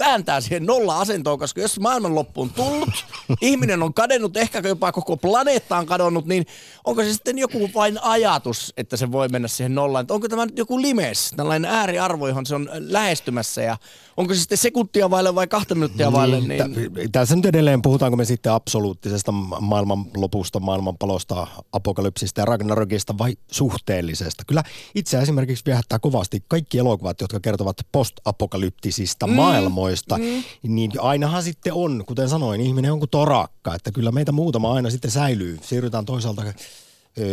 vääntää 0.00 0.40
siihen 0.40 0.66
nolla-asentoon, 0.66 1.38
koska 1.38 1.60
jos 1.60 1.80
maailmanloppu 1.80 2.42
on 2.42 2.50
tullut, 2.50 3.04
ihminen 3.40 3.82
on 3.82 3.94
kadennut, 3.94 4.36
ehkä 4.36 4.62
jopa 4.64 4.92
koko 4.92 5.16
planeetta 5.16 5.76
on 5.76 5.86
kadonnut, 5.86 6.26
niin 6.26 6.46
onko 6.84 7.02
se 7.02 7.12
sitten 7.12 7.38
joku 7.38 7.70
vain 7.74 8.02
ajatus, 8.02 8.72
että 8.76 8.96
se 8.96 9.12
voi 9.12 9.28
mennä 9.28 9.48
siihen 9.48 9.74
nollaan? 9.74 10.02
Että 10.02 10.14
onko 10.14 10.28
tämä 10.28 10.46
nyt 10.46 10.58
joku 10.58 10.82
limes, 10.82 11.30
tällainen 11.36 11.70
ääriarvo, 11.70 12.28
johon 12.28 12.46
se 12.46 12.54
on 12.54 12.68
lähestymässä 12.72 13.62
ja 13.62 13.76
onko 14.16 14.34
se 14.34 14.40
sitten 14.40 14.58
sekuntia 14.58 15.10
vaille 15.10 15.34
vai 15.34 15.46
kahta 15.46 15.74
minuuttia 15.74 16.12
vaille? 16.12 16.40
Niin, 16.40 16.58
tä- 16.58 17.08
Tässä 17.12 17.36
nyt 17.36 17.46
edelleen 17.46 17.82
puhutaanko 17.82 18.16
me 18.16 18.24
sitten 18.24 18.52
absoluuttisesta 18.52 19.32
ma- 19.32 19.60
maailmanlopusta, 19.60 20.60
maailmanpalosta, 20.60 21.46
apokalypsista 21.72 22.40
ja 22.40 22.44
Ragnarokista 22.44 23.18
vai 23.18 23.36
suhteellisesta. 23.50 24.44
Kyllä 24.46 24.62
itse 24.94 25.18
esimerkiksi 25.18 25.64
viehättää 25.66 25.98
kovasti 25.98 26.44
kaikki 26.48 26.78
elokuvat, 26.78 27.20
jotka 27.20 27.40
kertovat 27.40 27.76
postapokalyptisista 27.92 29.26
mm, 29.26 29.32
maailmoista, 29.32 30.18
mm. 30.18 30.42
niin 30.62 30.90
ainahan 30.98 31.42
sitten 31.42 31.72
on, 31.72 32.04
kuten 32.06 32.28
sanoin, 32.28 32.60
ihminen 32.60 32.92
on 32.92 32.98
kuin 32.98 33.10
torakka, 33.10 33.74
että 33.74 33.92
kyllä 33.92 34.12
meitä 34.12 34.32
muutama 34.32 34.72
aina 34.72 34.90
sitten 34.90 35.10
säilyy. 35.10 35.58
Siirrytään 35.62 36.04
toisaalta 36.04 36.42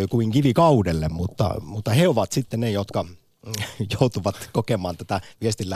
kuin 0.09 0.31
kivikaudelle, 0.31 1.09
mutta, 1.09 1.55
mutta 1.61 1.91
he 1.91 2.07
ovat 2.07 2.31
sitten 2.31 2.59
ne, 2.59 2.71
jotka 2.71 3.05
joutuvat 3.99 4.49
kokemaan 4.53 4.97
tätä 4.97 5.21
viestin 5.41 5.69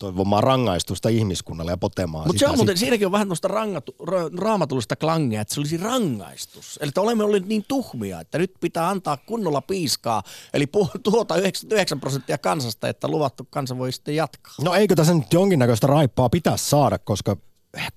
lähettäjän 0.00 0.14
toivomaa 0.14 0.40
rangaistusta 0.40 1.08
ihmiskunnalle 1.08 1.72
ja 1.72 1.76
potemaan 1.76 2.26
Mutta 2.26 2.40
se 2.40 2.48
on 2.48 2.56
muuten, 2.56 2.78
siinäkin 2.78 3.06
on 3.06 3.12
vähän 3.12 3.28
tuosta 3.28 3.48
rangatu, 3.48 3.94
ra, 4.06 4.30
raamatullista 4.38 4.96
klangia, 4.96 5.40
että 5.40 5.54
se 5.54 5.60
olisi 5.60 5.76
rangaistus. 5.76 6.78
Eli 6.82 6.88
että 6.88 7.00
olemme 7.00 7.24
olleet 7.24 7.46
niin 7.46 7.64
tuhmia, 7.68 8.20
että 8.20 8.38
nyt 8.38 8.52
pitää 8.60 8.88
antaa 8.88 9.16
kunnolla 9.16 9.60
piiskaa, 9.60 10.22
eli 10.54 10.66
tuota 11.02 11.36
99 11.36 12.00
prosenttia 12.00 12.38
kansasta, 12.38 12.88
että 12.88 13.08
luvattu 13.08 13.46
kansa 13.50 13.78
voi 13.78 13.92
sitten 13.92 14.16
jatkaa. 14.16 14.54
No 14.60 14.74
eikö 14.74 14.94
tässä 14.94 15.14
nyt 15.14 15.32
jonkinnäköistä 15.32 15.86
raippaa 15.86 16.28
pitäisi 16.28 16.70
saada, 16.70 16.98
koska 16.98 17.36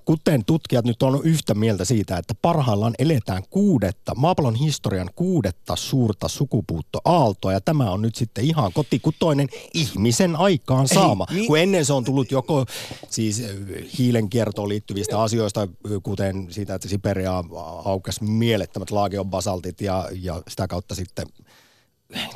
kuten 0.06 0.46
tutkijat 0.46 0.86
nyt 0.86 1.04
on 1.04 1.22
yhtä 1.24 1.54
mieltä 1.54 1.86
siitä, 1.86 2.18
että 2.18 2.34
parhaillaan 2.42 2.94
eletään 3.00 3.44
kuudetta, 3.50 4.16
maapallon 4.16 4.56
historian 4.56 5.10
kuudetta 5.16 5.76
suurta 5.76 6.28
sukupuuttoaaltoa, 6.28 7.54
ja 7.54 7.62
tämä 7.62 7.92
on 7.92 8.02
nyt 8.02 8.16
sitten 8.16 8.44
ihan 8.46 8.74
kotikutoinen 8.74 9.48
ihmisen 9.74 10.36
aikaan 10.36 10.88
saama. 10.88 11.26
niin- 11.32 11.48
Kun 11.48 11.60
ennen 11.60 11.86
se 11.86 11.94
on 11.94 12.04
tullut 12.04 12.32
joko 12.32 12.66
siis 13.10 13.40
ö, 13.40 13.56
hiilen 13.98 14.30
kiertoon 14.30 14.70
liittyvistä 14.70 15.22
asioista, 15.22 15.68
kuten 16.04 16.48
siitä, 16.50 16.76
että 16.76 16.88
Siberia 16.88 17.44
aukesi 17.86 18.24
mielettömät 18.24 18.92
laagionbasaltit 18.92 19.82
ja, 19.82 20.10
ja 20.22 20.42
sitä 20.48 20.68
kautta 20.68 20.96
sitten 20.96 21.26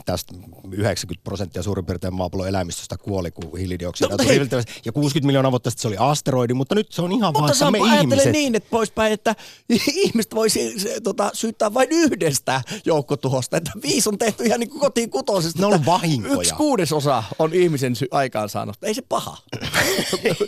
tästä 0.06 0.34
90 0.72 1.24
prosenttia 1.24 1.64
suurin 1.64 1.86
piirtein 1.86 2.14
maapallon 2.14 2.48
eläimistöstä 2.48 2.98
kuoli, 2.98 3.32
kun 3.32 3.58
hiilidioksidia 3.58 4.10
No, 4.12 4.18
tuli 4.18 4.30
hei. 4.30 4.40
Ja 4.86 4.92
60 4.92 5.26
miljoonaa 5.28 5.52
vuotta 5.52 5.70
sitten 5.70 5.82
se 5.82 5.88
oli 5.88 5.96
asteroidi, 6.00 6.54
mutta 6.54 6.76
nyt 6.76 6.92
se 6.92 7.02
on 7.02 7.12
ihan 7.12 7.34
vaan, 7.34 7.44
Mutta 7.44 7.68
että 7.68 7.72
me 7.72 8.00
ihmiset... 8.00 8.32
niin, 8.32 8.56
että 8.56 8.70
poispäin, 8.70 9.14
että 9.14 9.36
ihmiset 9.96 10.36
voisi 10.36 10.80
se, 10.80 11.02
tota, 11.02 11.32
syyttää 11.34 11.74
vain 11.74 11.88
yhdestä 11.92 12.62
joukkotuhosta, 12.86 13.58
että 13.58 13.72
viisi 13.84 14.10
on 14.10 14.18
tehty 14.18 14.44
ihan 14.44 14.60
niin 14.60 14.70
kuin 14.70 14.80
kotiin 14.80 15.10
kutosesta. 15.10 15.60
Ne 15.60 15.66
on 15.66 15.86
vahinkoja. 15.86 16.36
Yksi 16.36 16.54
kuudesosa 16.56 17.24
on 17.40 17.54
ihmisen 17.54 17.96
sy- 17.96 18.08
aikaansaannosta. 18.12 18.88
Ei 18.88 18.94
se 18.94 19.02
paha. 19.02 19.38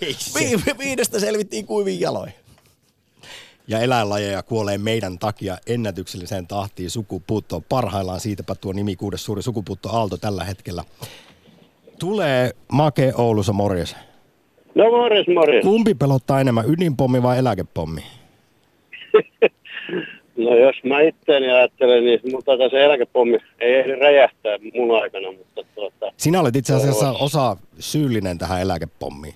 Ei 0.02 0.16
se. 0.20 0.40
Vi- 0.40 0.78
viidestä 0.78 1.20
selvittiin 1.20 1.66
kuivin 1.66 2.00
jaloin. 2.00 2.34
Ja 3.70 3.80
eläinlajeja 3.80 4.44
kuolee 4.44 4.78
meidän 4.78 5.20
takia 5.20 5.58
ennätykselliseen 5.68 6.48
tahtiin 6.48 6.90
sukupuuttoon. 6.90 7.64
Parhaillaan 7.70 8.20
siitäpä 8.20 8.56
tuo 8.56 8.74
nimi 8.74 8.96
kuudes 8.96 9.26
suuri 9.26 9.42
sukupuuttoaalto 9.42 10.18
tällä 10.18 10.44
hetkellä. 10.44 10.84
Tulee 12.00 12.52
Make 12.72 13.14
Oulussa 13.16 13.54
morjes. 13.54 13.96
No 14.76 14.90
morjes, 14.92 15.28
morjes. 15.28 15.64
Kumpi 15.64 15.94
pelottaa 15.94 16.42
enemmän, 16.42 16.66
ydinpommi 16.70 17.24
vai 17.24 17.38
eläkepommi? 17.38 18.02
No 20.38 20.56
jos 20.56 20.76
mä 20.84 21.02
itteeni 21.02 21.52
ajattelen, 21.52 22.06
niin 22.06 22.20
mun 22.32 22.44
taitaa 22.44 22.70
se 22.70 22.86
eläkepommi 22.86 23.38
ei 23.60 23.76
ehdi 23.76 23.96
räjähtää 23.96 24.58
mun 24.74 25.02
aikana, 25.02 25.32
mutta 25.32 25.62
tuota, 25.76 26.12
Sinä 26.18 26.40
olet 26.40 26.56
itse 26.56 26.74
asiassa 26.74 27.12
osa 27.12 27.58
syyllinen 27.80 28.38
tähän 28.38 28.62
eläkepommiin. 28.62 29.34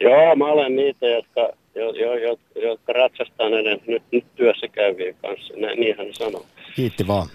joo, 0.00 0.36
mä 0.36 0.46
olen 0.46 0.76
niitä, 0.76 1.06
jotka, 1.06 1.48
jo, 1.76 1.92
jo, 1.92 2.14
jo, 2.14 2.38
jotka 2.54 2.92
ratsastaa 2.92 3.50
näiden 3.50 3.80
nyt, 3.86 4.02
nyt 4.12 4.24
työssä 4.36 4.68
käyvien 4.68 5.14
kanssa, 5.22 5.54
Nä, 5.56 5.74
niinhän 5.74 6.06
ne 6.06 6.12
sanoo. 6.12 6.46
Kiitti 6.76 7.06
vaan. 7.06 7.28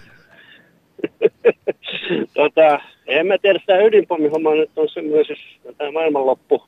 tota, 2.34 2.80
en 3.06 3.26
mä 3.26 3.38
tiedä, 3.38 3.60
tämä 3.66 3.78
ydinpommihomma 3.78 4.54
nyt 4.54 4.70
on 4.76 4.88
semmoinen, 4.88 5.24
siis 5.24 5.38
tämä 5.78 5.90
maailmanloppu, 5.90 6.62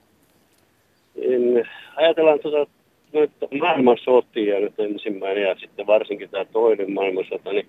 niin 1.14 1.68
ajatellaan 1.96 2.40
tuota, 2.40 2.70
nyt 3.12 3.30
maailmansotia 3.60 4.60
nyt 4.60 4.80
ensimmäinen 4.80 5.42
ja 5.42 5.56
sitten 5.58 5.86
varsinkin 5.86 6.30
tämä 6.30 6.44
toinen 6.44 6.92
maailmansota, 6.92 7.52
niin 7.52 7.66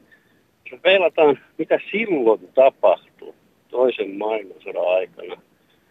jos 0.72 0.82
peilataan, 0.82 1.40
mitä 1.58 1.80
silloin 1.92 2.50
tapahtui 2.56 3.34
toisen 3.70 4.18
maailmansodan 4.18 4.88
aikana 4.88 5.42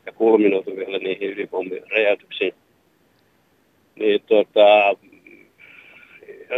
ja 0.06 0.12
kulminoitu 0.12 0.76
vielä 0.76 0.98
niihin 0.98 1.30
ydinpommin 1.30 1.82
räjäytyksiin, 1.90 2.54
niin 3.96 4.20
tota, 4.28 4.96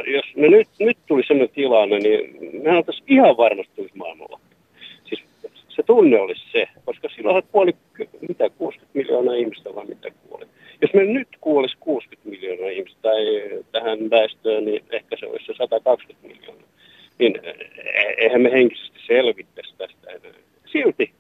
jos 0.07 0.25
me 0.37 0.49
nyt, 0.49 0.69
nyt 0.81 0.99
tuli 1.07 1.23
sellainen 1.27 1.55
tilanne, 1.55 1.99
niin 1.99 2.39
mehän 2.63 2.77
oltaisiin 2.77 3.05
ihan 3.13 3.37
varmasti 3.37 3.73
tulisi 3.77 3.97
maailmanloppu. 3.97 4.47
Siis 5.05 5.23
se 5.69 5.83
tunne 5.83 6.21
olisi 6.21 6.43
se, 6.53 6.69
koska 6.85 7.09
silloinhan 7.17 7.43
kuoli, 7.53 7.73
mitä, 8.29 8.51
60 8.51 8.99
miljoonaa 8.99 9.35
ihmistä 9.35 9.75
vai 9.75 9.87
mitä 9.87 10.11
kuoli. 10.29 10.45
Jos 10.83 10.95
me 10.95 11.05
nyt 11.05 11.29
kuolisi 11.41 11.77
60 11.81 12.31
miljoonaa 12.31 12.71
ihmistä 12.71 12.99
tai 13.03 13.25
tähän 13.73 14.11
väestöön, 14.11 14.65
niin 14.65 14.85
ehkä 14.91 15.17
se 15.21 15.27
olisi 15.27 15.45
se 15.47 15.55
120 15.59 16.29
miljoonaa. 16.29 16.69
Niin 17.19 17.41
e- 17.45 18.15
eihän 18.19 18.41
me 18.41 18.53
henkisesti 18.53 18.99
selvittäisi 19.07 19.75
tästä 19.79 20.11
enää. 20.11 20.39
Silti 20.73 21.11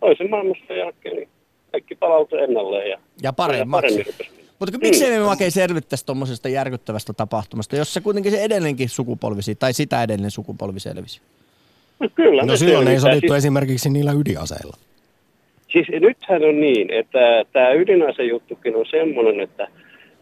toisen 0.00 0.30
maailmansodan 0.30 0.78
jälkeen 0.78 1.16
niin 1.16 1.28
kaikki 1.72 1.94
palautui 1.94 2.42
ennalleen 2.42 2.90
ja 2.90 2.98
Ja 3.22 3.32
paremmaksi. 3.32 4.04
paremmin. 4.04 4.43
Mutta 4.58 4.78
miksei 4.78 5.10
Mm. 5.10 5.16
me 5.20 5.24
makei 5.26 5.50
selvittäisi 5.50 6.06
tuommoisesta 6.06 6.48
järkyttävästä 6.48 7.12
tapahtumasta, 7.12 7.76
jos 7.76 7.94
se 7.94 8.00
kuitenkin 8.00 8.32
se 8.32 8.42
edellinenkin 8.42 8.88
sukupolvisi, 8.88 9.54
tai 9.54 9.72
sitä 9.72 10.02
edellinen 10.02 10.30
sukupolvi 10.30 10.80
selvisi. 10.80 11.20
No, 12.00 12.08
kyllä. 12.14 12.42
No 12.42 12.56
silloin 12.56 12.88
ei 12.88 13.00
sodittu 13.00 13.32
Siis- 13.32 13.38
esimerkiksi 13.38 13.90
niillä 13.90 14.12
ydinaseilla. 14.12 14.76
Siis 15.72 15.86
nythän 16.00 16.44
on 16.44 16.60
niin, 16.60 16.92
että 16.92 17.18
tämä 17.52 17.72
ydinasejuttukin 17.72 18.76
on 18.76 18.84
semmoinen, 18.90 19.40
että 19.40 19.68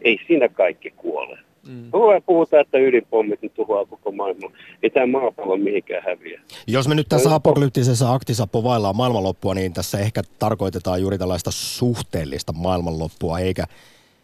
ei 0.01 0.17
siinä 0.27 0.49
kaikki 0.49 0.91
kuole. 0.91 1.39
Mm. 1.67 1.91
Puhutaan, 2.25 2.61
että 2.61 2.77
ydinpommit 2.77 3.41
nyt 3.41 3.53
tuhoaa 3.53 3.85
koko 3.85 4.11
maailman. 4.11 4.51
Ei 4.83 4.89
tämä 4.89 5.07
maapallo 5.07 5.57
mihinkään 5.57 6.03
häviä. 6.07 6.41
Jos 6.67 6.87
me 6.87 6.95
nyt 6.95 7.09
tässä 7.09 7.35
apokalyptisessa 7.35 8.13
aktissa 8.13 8.47
povaillaan 8.47 8.95
maailmanloppua, 8.95 9.53
niin 9.53 9.73
tässä 9.73 9.99
ehkä 9.99 10.21
tarkoitetaan 10.39 11.01
juuri 11.01 11.17
tällaista 11.17 11.51
suhteellista 11.51 12.53
maailmanloppua, 12.53 13.39
eikä, 13.39 13.63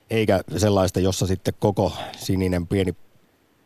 eikä 0.10 0.42
sellaista, 0.58 1.00
jossa 1.00 1.28
sitten 1.28 1.54
koko 1.60 1.94
sininen 2.18 2.68
pieni 2.68 2.96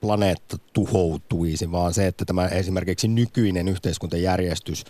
planeetta 0.01 0.57
tuhoutuisi, 0.73 1.71
vaan 1.71 1.93
se, 1.93 2.07
että 2.07 2.25
tämä 2.25 2.47
esimerkiksi 2.47 3.07
nykyinen 3.07 3.67
yhteiskuntajärjestys, 3.67 4.85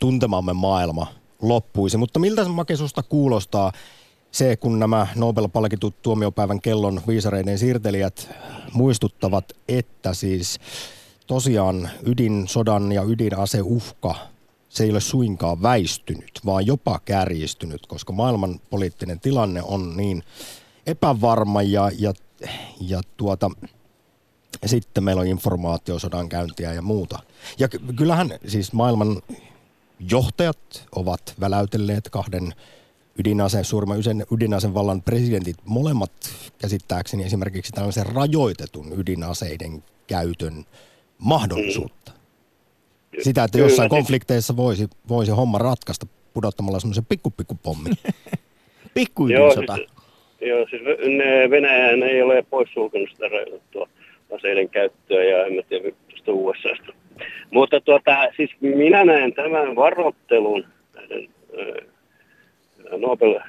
tuntemamme 0.00 0.52
maailma 0.52 1.06
loppuisi. 1.42 1.96
Mutta 1.96 2.18
miltä 2.18 2.44
se 2.44 2.50
makesusta 2.50 3.02
kuulostaa 3.02 3.72
se, 4.30 4.56
kun 4.56 4.78
nämä 4.78 5.06
Nobel-palkitut 5.16 6.02
tuomiopäivän 6.02 6.60
kellon 6.60 7.00
viisareiden 7.08 7.58
siirtelijät 7.58 8.30
muistuttavat, 8.72 9.52
että 9.68 10.14
siis 10.14 10.58
tosiaan 11.26 11.90
ydinsodan 12.06 12.92
ja 12.92 13.02
ydinaseuhka 13.02 14.14
se 14.68 14.84
ei 14.84 14.90
ole 14.90 15.00
suinkaan 15.00 15.62
väistynyt, 15.62 16.40
vaan 16.46 16.66
jopa 16.66 17.00
kärjistynyt, 17.04 17.86
koska 17.86 18.12
maailman 18.12 18.60
poliittinen 18.70 19.20
tilanne 19.20 19.62
on 19.62 19.96
niin 19.96 20.22
epävarma 20.86 21.62
ja, 21.62 21.90
ja, 21.98 22.12
ja 22.80 23.00
tuota, 23.16 23.50
sitten 24.66 25.04
meillä 25.04 25.20
on 25.20 25.26
informaatiosodan 25.26 26.28
käyntiä 26.28 26.72
ja 26.72 26.82
muuta. 26.82 27.18
Ja 27.58 27.68
kyllähän 27.96 28.30
siis 28.46 28.72
maailman 28.72 29.22
johtajat 30.00 30.86
ovat 30.96 31.34
väläytelleet 31.40 32.08
kahden 32.10 32.54
ydinaseen, 33.18 33.64
suurimman 33.64 33.98
ydinaseen 34.30 34.74
vallan 34.74 35.02
presidentit, 35.02 35.56
molemmat 35.64 36.12
käsittääkseni 36.58 37.24
esimerkiksi 37.24 37.72
tällaisen 37.72 38.06
rajoitetun 38.06 38.92
ydinaseiden 39.00 39.84
käytön 40.06 40.64
mahdollisuutta. 41.18 42.12
Sitä, 43.22 43.44
että 43.44 43.58
jossain 43.58 43.88
Kyllä, 43.88 44.00
konflikteissa 44.00 44.56
voisi, 44.56 44.88
voisi 45.08 45.30
homma 45.30 45.58
ratkaista 45.58 46.06
pudottamalla 46.34 46.80
semmoisen 46.80 47.06
pikkupikkupommin. 47.06 47.98
Pikku 48.94 49.26
ydinsota. 49.26 49.76
Joo, 49.76 49.86
siis, 49.86 49.99
joo, 50.40 50.66
siis 50.70 50.82
Venäjä 51.50 52.06
ei 52.06 52.22
ole 52.22 52.44
poissulkenut 52.50 53.10
sitä 53.10 53.28
rajoitettua 53.28 53.88
aseiden 54.36 54.68
käyttöä 54.68 55.24
ja 55.24 55.46
en 55.46 55.64
tiedä 55.68 55.90
tuosta 56.08 56.32
USAsta. 56.32 56.92
Mutta 57.50 57.80
tuota, 57.80 58.28
siis 58.36 58.50
minä 58.60 59.04
näen 59.04 59.32
tämän 59.32 59.76
varoittelun 59.76 60.64
näiden 60.96 61.28
Nobel 62.98 63.40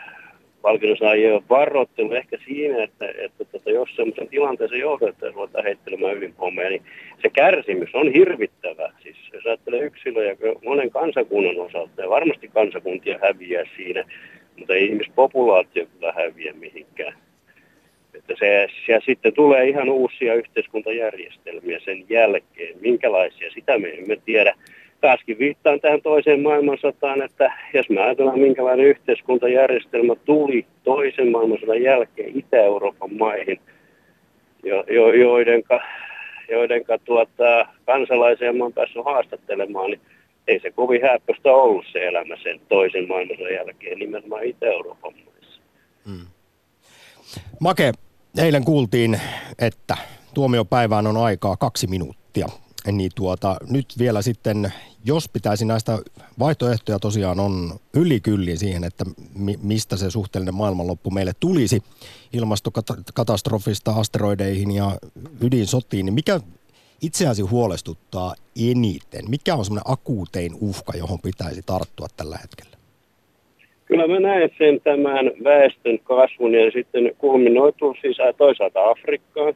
palkinnonsaajien 0.62 1.42
varoittelu 1.50 2.14
ehkä 2.14 2.38
siinä, 2.46 2.84
että, 2.84 3.06
että 3.18 3.46
tota, 3.46 3.72
jos 3.72 3.90
semmoisen 3.96 4.28
tilanteeseen 4.28 4.82
joudutaan, 4.82 5.34
ruvetaan 5.34 5.64
heittelemään 5.64 6.18
ydinpommeja, 6.18 6.70
niin 6.70 6.84
se 7.22 7.30
kärsimys 7.30 7.96
on 7.96 8.14
hirvittävä. 8.14 8.92
Siis 9.04 9.18
jos 9.34 9.46
ajattelee 9.46 9.80
yksilöjä 9.80 10.36
monen 10.66 10.92
kansakunnan 10.92 11.60
osalta, 11.60 12.02
ja 12.02 12.10
varmasti 12.10 12.48
kansakuntia 12.48 13.20
häviää 13.22 13.64
siinä, 13.76 14.04
mutta 14.62 14.74
ei 14.74 14.86
ihmispopulaatio 14.86 15.86
kyllä 15.86 16.14
häviä 16.16 16.54
mihinkään. 16.54 17.14
Että 18.14 18.34
se, 18.40 18.68
ja 18.88 19.00
sitten 19.06 19.34
tulee 19.34 19.68
ihan 19.68 19.90
uusia 19.90 20.34
yhteiskuntajärjestelmiä 20.34 21.80
sen 21.80 22.06
jälkeen. 22.10 22.76
Minkälaisia, 22.82 23.52
sitä 23.52 23.80
me 23.80 23.90
emme 23.90 24.18
tiedä. 24.26 24.54
Taaskin 25.02 25.40
viittaan 25.40 25.80
tähän 25.80 26.02
toiseen 26.02 26.42
maailmansotaan, 26.42 27.22
että 27.22 27.54
jos 27.74 27.90
me 27.90 28.02
ajatellaan 28.02 28.40
minkälainen 28.40 28.86
yhteiskuntajärjestelmä 28.86 30.16
tuli 30.16 30.66
toisen 30.84 31.32
maailmansodan 31.32 31.82
jälkeen 31.82 32.40
Itä-Euroopan 32.40 33.14
maihin, 33.14 33.60
jo, 34.64 34.84
jo, 34.90 35.14
joidenka, 35.14 35.82
joidenka 36.50 36.98
tuota, 36.98 37.68
kansalaisia 37.86 38.54
mä 38.54 38.64
oon 38.64 38.74
päässyt 38.74 39.06
haastattelemaan, 39.06 39.90
niin 39.90 40.02
ei 40.48 40.60
se 40.60 40.72
kovin 40.72 41.02
häppöstä 41.02 41.50
ollut 41.50 41.86
se 41.92 42.08
elämä 42.08 42.36
sen 42.44 42.62
toisen 42.70 43.08
maailmansodan 43.08 43.54
jälkeen 43.54 44.00
nimenomaan 44.00 44.44
Itä-Euroopan 44.44 45.14
maissa. 45.14 45.62
Hmm. 46.06 46.26
Make, 47.60 47.92
eilen 48.38 48.66
kuultiin, 48.66 49.22
että 49.60 49.98
tuomiopäivään 50.34 51.08
on 51.08 51.18
aikaa 51.18 51.58
kaksi 51.58 51.88
minuuttia. 51.88 52.48
Niin 52.92 53.12
tuota, 53.16 53.56
nyt 53.70 53.86
vielä 54.00 54.22
sitten, 54.22 54.74
jos 55.06 55.30
pitäisi 55.30 55.66
näistä 55.66 56.00
vaihtoehtoja 56.40 57.00
tosiaan 57.00 57.40
on 57.40 57.80
ylikyllin 57.94 58.58
siihen, 58.58 58.84
että 58.84 59.06
mi- 59.36 59.60
mistä 59.64 59.98
se 59.98 60.12
suhteellinen 60.12 60.56
maailmanloppu 60.56 61.10
meille 61.12 61.32
tulisi 61.40 61.84
ilmastokatastrofista 62.34 63.92
asteroideihin 63.92 64.72
ja 64.72 64.98
ydinsotiin, 65.42 66.06
niin 66.06 66.14
mikä 66.14 66.40
itseäsi 67.02 67.42
huolestuttaa 67.42 68.34
eniten? 68.72 69.30
Mikä 69.30 69.56
on 69.56 69.66
semmoinen 69.66 69.92
akuutein 69.92 70.52
uhka, 70.62 70.94
johon 70.98 71.20
pitäisi 71.20 71.62
tarttua 71.66 72.08
tällä 72.18 72.38
hetkellä? 72.38 72.78
Kyllä 73.86 74.08
mä 74.08 74.20
näen 74.20 74.50
sen 74.58 74.82
tämän 74.82 75.32
väestön 75.44 76.00
kasvun 76.00 76.54
ja 76.54 76.72
sitten 76.72 77.12
kulminoituu 77.18 77.96
siis 78.02 78.18
toisaalta 78.38 78.90
Afrikkaan 78.90 79.54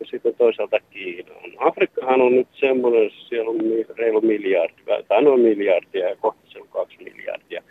ja 0.00 0.06
sitten 0.10 0.34
toisaalta 0.34 0.80
Kiinaan. 0.90 1.50
Afrikkahan 1.58 2.20
on 2.20 2.34
nyt 2.34 2.48
semmoinen, 2.52 3.10
siellä 3.28 3.50
on 3.50 3.56
reilu 3.98 4.20
miljardi, 4.20 4.82
tai 5.08 5.22
noin 5.22 5.40
miljardia 5.40 6.08
ja 6.08 6.16
kohta 6.16 6.40
se 6.48 6.58
on 6.58 6.68
kaksi 6.68 6.96
miljardia. 7.04 7.62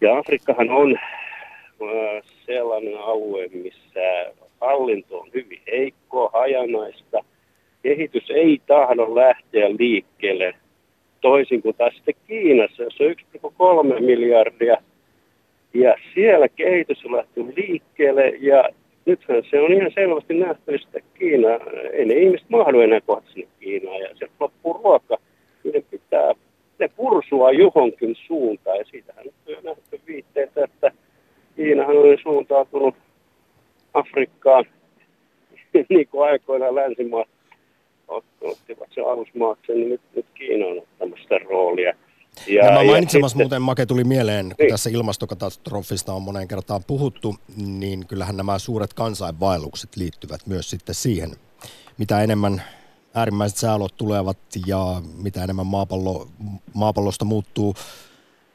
Ja 0.00 0.18
Afrikkahan 0.18 0.70
on 0.70 0.96
äh, 0.96 2.22
sellainen 2.46 2.98
alue, 2.98 3.48
missä 3.48 4.32
hallinto 4.60 5.20
on 5.20 5.28
hyvin 5.34 5.60
heikkoa, 5.72 6.30
hajanaista. 6.32 7.24
Kehitys 7.82 8.30
ei 8.30 8.60
tahdo 8.66 9.14
lähteä 9.14 9.68
liikkeelle 9.78 10.54
toisin 11.20 11.62
kuin 11.62 11.76
taas 11.76 11.94
sitten 11.94 12.14
Kiinassa, 12.26 12.82
jossa 12.82 13.04
on 13.04 13.94
1,3 13.94 14.00
miljardia. 14.00 14.76
Ja 15.74 15.94
siellä 16.14 16.48
kehitys 16.48 17.04
on 17.04 17.16
lähtenyt 17.16 17.56
liikkeelle 17.56 18.28
ja 18.40 18.68
nythän 19.06 19.42
se 19.50 19.60
on 19.60 19.72
ihan 19.72 19.90
selvästi 19.94 20.34
nähtävissä, 20.34 20.88
että 20.94 21.10
Kiina, 21.18 21.48
ei 21.92 22.04
ne 22.04 22.14
ihmiset 22.14 22.50
mahdu 22.50 22.80
enää 22.80 23.00
kohta 23.00 23.30
sinne 23.30 23.48
Kiinaan 23.60 24.00
ja 24.00 24.08
se 24.14 24.28
loppuu 24.40 24.72
ruoka. 24.72 25.18
Niiden 25.64 25.84
pitää 25.90 26.34
ne 26.78 26.88
pursua 26.96 27.50
johonkin 27.50 28.16
suuntaan 28.26 28.78
ja 28.78 28.84
siitähän 28.84 29.24
on 29.26 29.64
nähty 29.64 30.00
viitteitä, 30.06 30.64
että 30.64 30.90
Kiinahan 31.56 31.96
on 31.96 32.18
suuntautunut 32.22 32.94
Afrikkaan 33.94 34.64
niin 35.88 36.08
kuin 36.08 36.30
aikoinaan 36.30 36.74
länsimaat 36.74 37.28
ottivat 38.10 38.88
se 38.94 39.00
alusmaaksi, 39.00 39.72
niin 39.72 39.88
nyt, 39.88 40.00
nyt 40.16 40.26
Kiina 40.34 40.66
on 40.66 40.78
ottamassa 40.78 41.22
sitä 41.22 41.38
roolia. 41.38 41.92
Ja, 42.46 42.64
Nämä 42.64 42.84
mainitsemassa 42.84 43.34
sitten, 43.34 43.44
muuten 43.44 43.62
Make 43.62 43.86
tuli 43.86 44.04
mieleen, 44.04 44.46
kun 44.46 44.54
niin. 44.58 44.70
tässä 44.70 44.90
ilmastokatastrofista 44.90 46.12
on 46.12 46.22
moneen 46.22 46.48
kertaan 46.48 46.84
puhuttu, 46.86 47.36
niin 47.56 48.06
kyllähän 48.06 48.36
nämä 48.36 48.58
suuret 48.58 48.94
kansainvaellukset 48.94 49.96
liittyvät 49.96 50.46
myös 50.46 50.70
sitten 50.70 50.94
siihen, 50.94 51.30
mitä 51.98 52.22
enemmän 52.22 52.62
äärimmäiset 53.14 53.58
sääolot 53.58 53.96
tulevat 53.96 54.38
ja 54.66 55.02
mitä 55.22 55.44
enemmän 55.44 55.66
maapallo, 55.66 56.28
maapallosta 56.74 57.24
muuttuu 57.24 57.74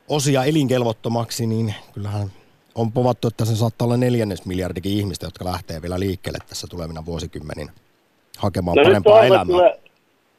osia 0.07 0.43
elinkelvottomaksi, 0.43 1.47
niin 1.47 1.73
kyllähän 1.93 2.31
on 2.75 2.91
povattu, 2.91 3.27
että 3.27 3.45
se 3.45 3.55
saattaa 3.55 3.85
olla 3.85 3.97
neljännes 3.97 4.45
miljardikin 4.45 4.91
ihmistä, 4.91 5.25
jotka 5.25 5.45
lähtee 5.45 5.81
vielä 5.81 5.99
liikkeelle 5.99 6.39
tässä 6.49 6.67
tulevina 6.67 7.05
vuosikymmenin 7.05 7.71
hakemaan 8.38 8.78
no 8.78 8.84
parempaa 8.84 9.26
elämää. 9.26 9.45
Kyllä, 9.45 9.76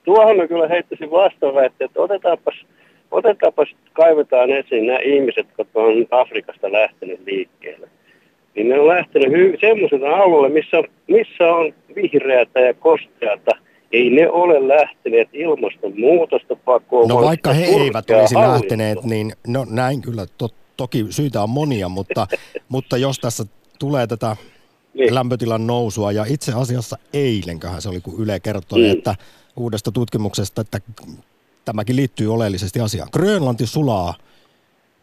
tuohon 0.04 0.36
mä 0.36 0.48
kyllä 0.48 0.68
heittäisin 0.68 1.10
vastaväitteen, 1.10 1.86
että 1.88 2.00
otetaanpas 2.00 2.54
otetaanpa, 3.10 3.64
kaivetaan 3.92 4.50
esiin 4.50 4.86
nämä 4.86 4.98
ihmiset, 4.98 5.46
jotka 5.58 5.80
on 5.80 6.06
Afrikasta 6.10 6.72
lähtenyt 6.72 7.20
liikkeelle. 7.26 7.88
Niin 8.54 8.68
ne 8.68 8.80
on 8.80 8.86
lähtenyt 8.86 9.32
hy- 9.32 9.60
semmoiselle 9.60 10.08
alueelle, 10.08 10.48
missä, 10.48 10.82
missä 11.08 11.44
on 11.54 11.74
vihreätä 11.94 12.60
ja 12.60 12.74
kosteata. 12.74 13.50
Ei 13.92 14.10
ne 14.10 14.30
ole 14.30 14.68
lähteneet 14.68 15.28
ilmastonmuutosta 15.32 16.56
pakoon. 16.56 17.08
No 17.08 17.22
vaikka 17.22 17.52
he 17.52 17.64
eivät 17.64 18.10
olisi 18.10 18.34
hallinto. 18.34 18.52
lähteneet, 18.52 19.04
niin 19.04 19.32
no 19.46 19.66
näin 19.70 20.02
kyllä, 20.02 20.26
to, 20.38 20.48
toki 20.76 21.06
syitä 21.10 21.42
on 21.42 21.50
monia, 21.50 21.88
mutta, 21.88 22.26
mutta 22.68 22.96
jos 22.96 23.18
tässä 23.18 23.44
tulee 23.78 24.06
tätä 24.06 24.36
niin. 24.98 25.14
lämpötilan 25.14 25.66
nousua, 25.66 26.12
ja 26.12 26.24
itse 26.28 26.52
asiassa 26.52 26.98
eilenköhän 27.12 27.82
se 27.82 27.88
oli, 27.88 28.00
kun 28.00 28.20
Yle 28.20 28.40
kertoi, 28.40 28.78
mm. 28.78 28.90
että 28.90 29.14
uudesta 29.56 29.92
tutkimuksesta, 29.92 30.60
että 30.60 30.80
tämäkin 31.64 31.96
liittyy 31.96 32.32
oleellisesti 32.32 32.80
asiaan. 32.80 33.08
Grönlanti 33.12 33.66
sulaa 33.66 34.14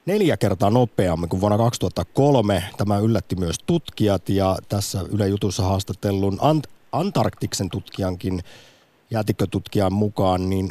neljä 0.06 0.38
kertaa 0.38 0.70
nopeammin 0.70 1.30
kuin 1.30 1.42
vuonna 1.42 1.58
2003. 1.58 2.64
Tämä 2.78 2.98
yllätti 2.98 3.36
myös 3.36 3.56
tutkijat 3.66 4.30
ja 4.30 4.58
tässä 4.70 5.02
Yle 5.12 5.28
Jutussa 5.28 5.64
haastatellun 5.64 6.40
Ant- 6.40 6.70
Antarktiksen 6.92 7.70
tutkijankin 7.70 8.44
jäätikkötutkijan 9.12 9.94
mukaan, 9.94 10.50
niin 10.50 10.70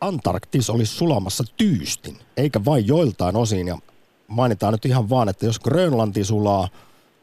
Antarktis 0.00 0.70
olisi 0.70 0.94
sulamassa 0.94 1.44
tyystin, 1.56 2.16
eikä 2.36 2.64
vain 2.64 2.86
joiltain 2.86 3.36
osin. 3.36 3.68
Ja 3.68 3.78
mainitaan 4.28 4.72
nyt 4.72 4.84
ihan 4.84 5.10
vaan, 5.10 5.28
että 5.28 5.46
jos 5.46 5.60
Grönlanti 5.60 6.24
sulaa, 6.24 6.68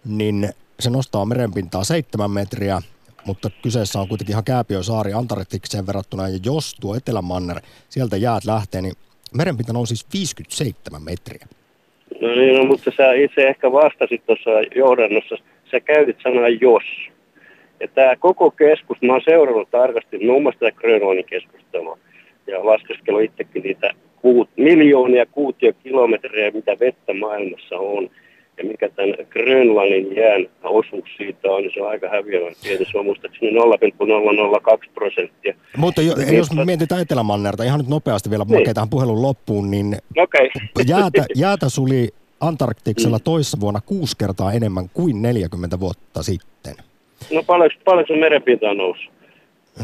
niin 0.06 0.54
se 0.80 0.90
nostaa 0.90 1.26
merenpintaa 1.26 1.84
seitsemän 1.84 2.32
metriä– 2.32 2.82
mutta 3.28 3.50
kyseessä 3.64 4.00
on 4.00 4.08
kuitenkin 4.08 4.34
ihan 4.34 4.44
Kääpiösaari 4.44 5.14
Antarktikseen 5.14 5.88
verrattuna, 5.88 6.30
ja 6.30 6.40
jos 6.46 6.76
tuo 6.82 6.96
Etelämanner 6.96 7.58
sieltä 7.90 8.18
jäät 8.18 8.46
lähtee, 8.46 8.82
niin 8.82 8.94
merenpinta 9.38 9.74
on 9.76 9.88
siis 9.88 10.08
57 10.14 11.02
metriä. 11.02 11.48
No 12.22 12.28
niin, 12.28 12.56
no, 12.56 12.66
mutta 12.66 12.92
sä 12.98 13.14
itse 13.14 13.48
ehkä 13.48 13.72
vastasit 13.72 14.26
tuossa 14.26 14.50
johdannossa, 14.76 15.36
sä 15.72 15.80
käytit 15.80 16.18
sanaa 16.24 16.50
jos. 16.50 16.84
Ja 17.80 17.88
tämä 17.88 18.16
koko 18.16 18.52
keskus, 18.52 18.98
mä 19.02 19.14
oon 19.14 19.22
seurannut 19.26 19.72
tarkasti 19.72 20.26
muun 20.26 20.44
muassa 20.44 20.60
tätä 20.60 20.80
Grönlannin 20.80 21.26
keskustelua 21.26 21.98
ja 22.48 22.66
laskeskellut 22.66 23.24
itsekin 23.24 23.64
niitä 23.64 23.92
kuut, 24.22 24.50
miljoonia 24.58 25.26
kuutiokilometrejä, 25.26 26.52
mitä 26.52 26.80
vettä 26.80 27.14
maailmassa 27.14 27.76
on. 27.78 28.10
Ja 28.58 28.64
mikä 28.64 28.90
tämän 28.90 29.16
Grönlannin 29.30 30.16
jään 30.16 30.46
osuus 30.64 31.10
siitä 31.18 31.52
on, 31.52 31.62
niin 31.62 31.72
se 31.74 31.82
on 31.82 31.90
aika 31.90 32.10
häviävän 32.10 32.54
pieni. 32.64 32.86
Se 32.92 32.98
on 32.98 33.06
muistaakseni 33.06 33.52
0,002 33.52 34.90
prosenttia. 34.94 35.54
Mutta 35.78 36.02
jo, 36.02 36.14
Ja 36.14 36.34
jos 36.34 36.52
niin- 36.52 36.66
mietitään 36.66 37.02
Etelämannerta, 37.02 37.64
ihan 37.64 37.80
nyt 37.80 37.88
nopeasti 37.90 38.30
vielä, 38.30 38.44
Niin. 38.48 38.64
niin. 38.64 38.74
tähän 38.76 38.90
puhelun 38.90 39.22
loppuun, 39.22 39.72
niin 39.72 39.98
Okei. 40.18 40.50
jäätä, 40.88 41.26
jäätä 41.36 41.70
suli 41.70 42.10
Antarktiksella 42.40 43.20
toissa 43.20 43.60
vuonna 43.60 43.80
kuusi 43.86 44.18
kertaa 44.18 44.52
enemmän 44.54 44.90
kuin 44.94 45.22
40 45.22 45.80
vuotta 45.80 46.24
sitten. 46.24 46.76
No 47.34 47.44
paljon, 47.44 47.70
paljon 47.86 48.06
se 48.08 48.16
merenpinta 48.16 48.70
on 48.70 48.78
noussut? 48.78 49.17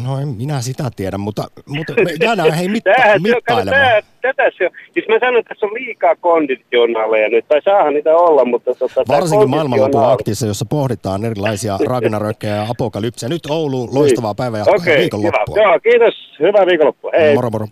No 0.03 0.19
en 0.19 0.27
minä 0.27 0.61
sitä 0.61 0.91
tiedä, 0.95 1.17
mutta, 1.17 1.43
mutta 1.67 1.93
me 1.93 2.11
jäädään 2.25 2.53
hei 2.53 2.67
mitta, 2.67 2.89
Tämähän 2.95 3.21
se 3.21 3.35
on, 3.35 3.41
kato, 3.45 3.59
mittailemaan. 3.59 3.81
tää, 3.81 4.01
tätä 4.21 4.43
se 4.57 4.65
on. 4.65 4.71
Siis 4.93 5.05
mä 5.07 5.15
sanon, 5.19 5.39
että 5.39 5.49
tässä 5.49 5.65
on 5.65 5.73
liikaa 5.73 6.15
konditionaaleja 6.15 7.29
nyt, 7.29 7.47
tai 7.47 7.61
saahan 7.65 7.93
niitä 7.93 8.15
olla, 8.15 8.45
mutta 8.45 8.75
tota, 8.75 9.03
Varsinkin 9.07 9.49
maailmanlopun 9.49 9.91
konditionaali- 9.91 10.13
aktissa, 10.13 10.47
jossa 10.47 10.65
pohditaan 10.65 11.25
erilaisia 11.25 11.77
Ragnarökkejä 11.93 12.55
ja 12.55 12.65
apokalypsia. 12.69 13.29
Nyt 13.29 13.45
Oulu, 13.49 13.89
loistavaa 13.93 14.35
päivää 14.35 14.59
ja 14.59 14.65
Niin. 14.65 14.75
Okei, 14.81 14.97
viikonloppua. 14.97 15.55
Hyvä. 15.55 15.63
Joo, 15.63 15.79
kiitos. 15.79 16.13
Hyvää 16.39 16.65
viikonloppua. 16.65 17.11
Hei. 17.19 17.33
Moro 17.35 17.49
moro. 17.49 17.67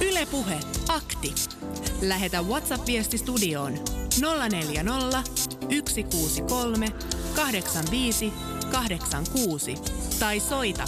Yle 0.00 0.20
Puhe. 0.30 0.54
Akti. 0.96 1.34
Lähetä 2.08 2.38
WhatsApp-viesti 2.42 3.18
studioon 3.18 3.72
040 4.50 5.18
163 5.88 6.86
85 7.36 8.32
86 8.70 9.74
tai 10.18 10.40
soita 10.40 10.84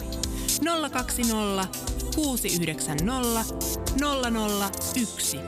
020 0.93 1.69
690 2.17 3.45
001. 4.97 5.41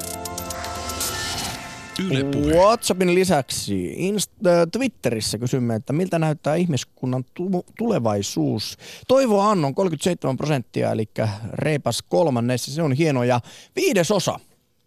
Yle 2.10 2.24
Puhe. 2.24 2.54
WhatsAppin 2.54 3.14
lisäksi 3.14 3.94
Inst- 3.94 4.46
äh, 4.48 4.66
Twitterissä 4.72 5.38
kysymme, 5.38 5.74
että 5.74 5.92
miltä 5.92 6.18
näyttää 6.18 6.54
ihmiskunnan 6.54 7.24
tu- 7.34 7.66
tulevaisuus. 7.78 8.76
Toivo 9.08 9.40
Annon 9.40 9.74
37 9.74 10.36
prosenttia, 10.36 10.92
eli 10.92 11.08
reipas 11.52 12.02
kolmannessa, 12.08 12.72
se 12.72 12.82
on 12.82 12.92
hieno. 12.92 13.24
Ja 13.24 13.40
viides 13.76 14.10
osa, 14.10 14.40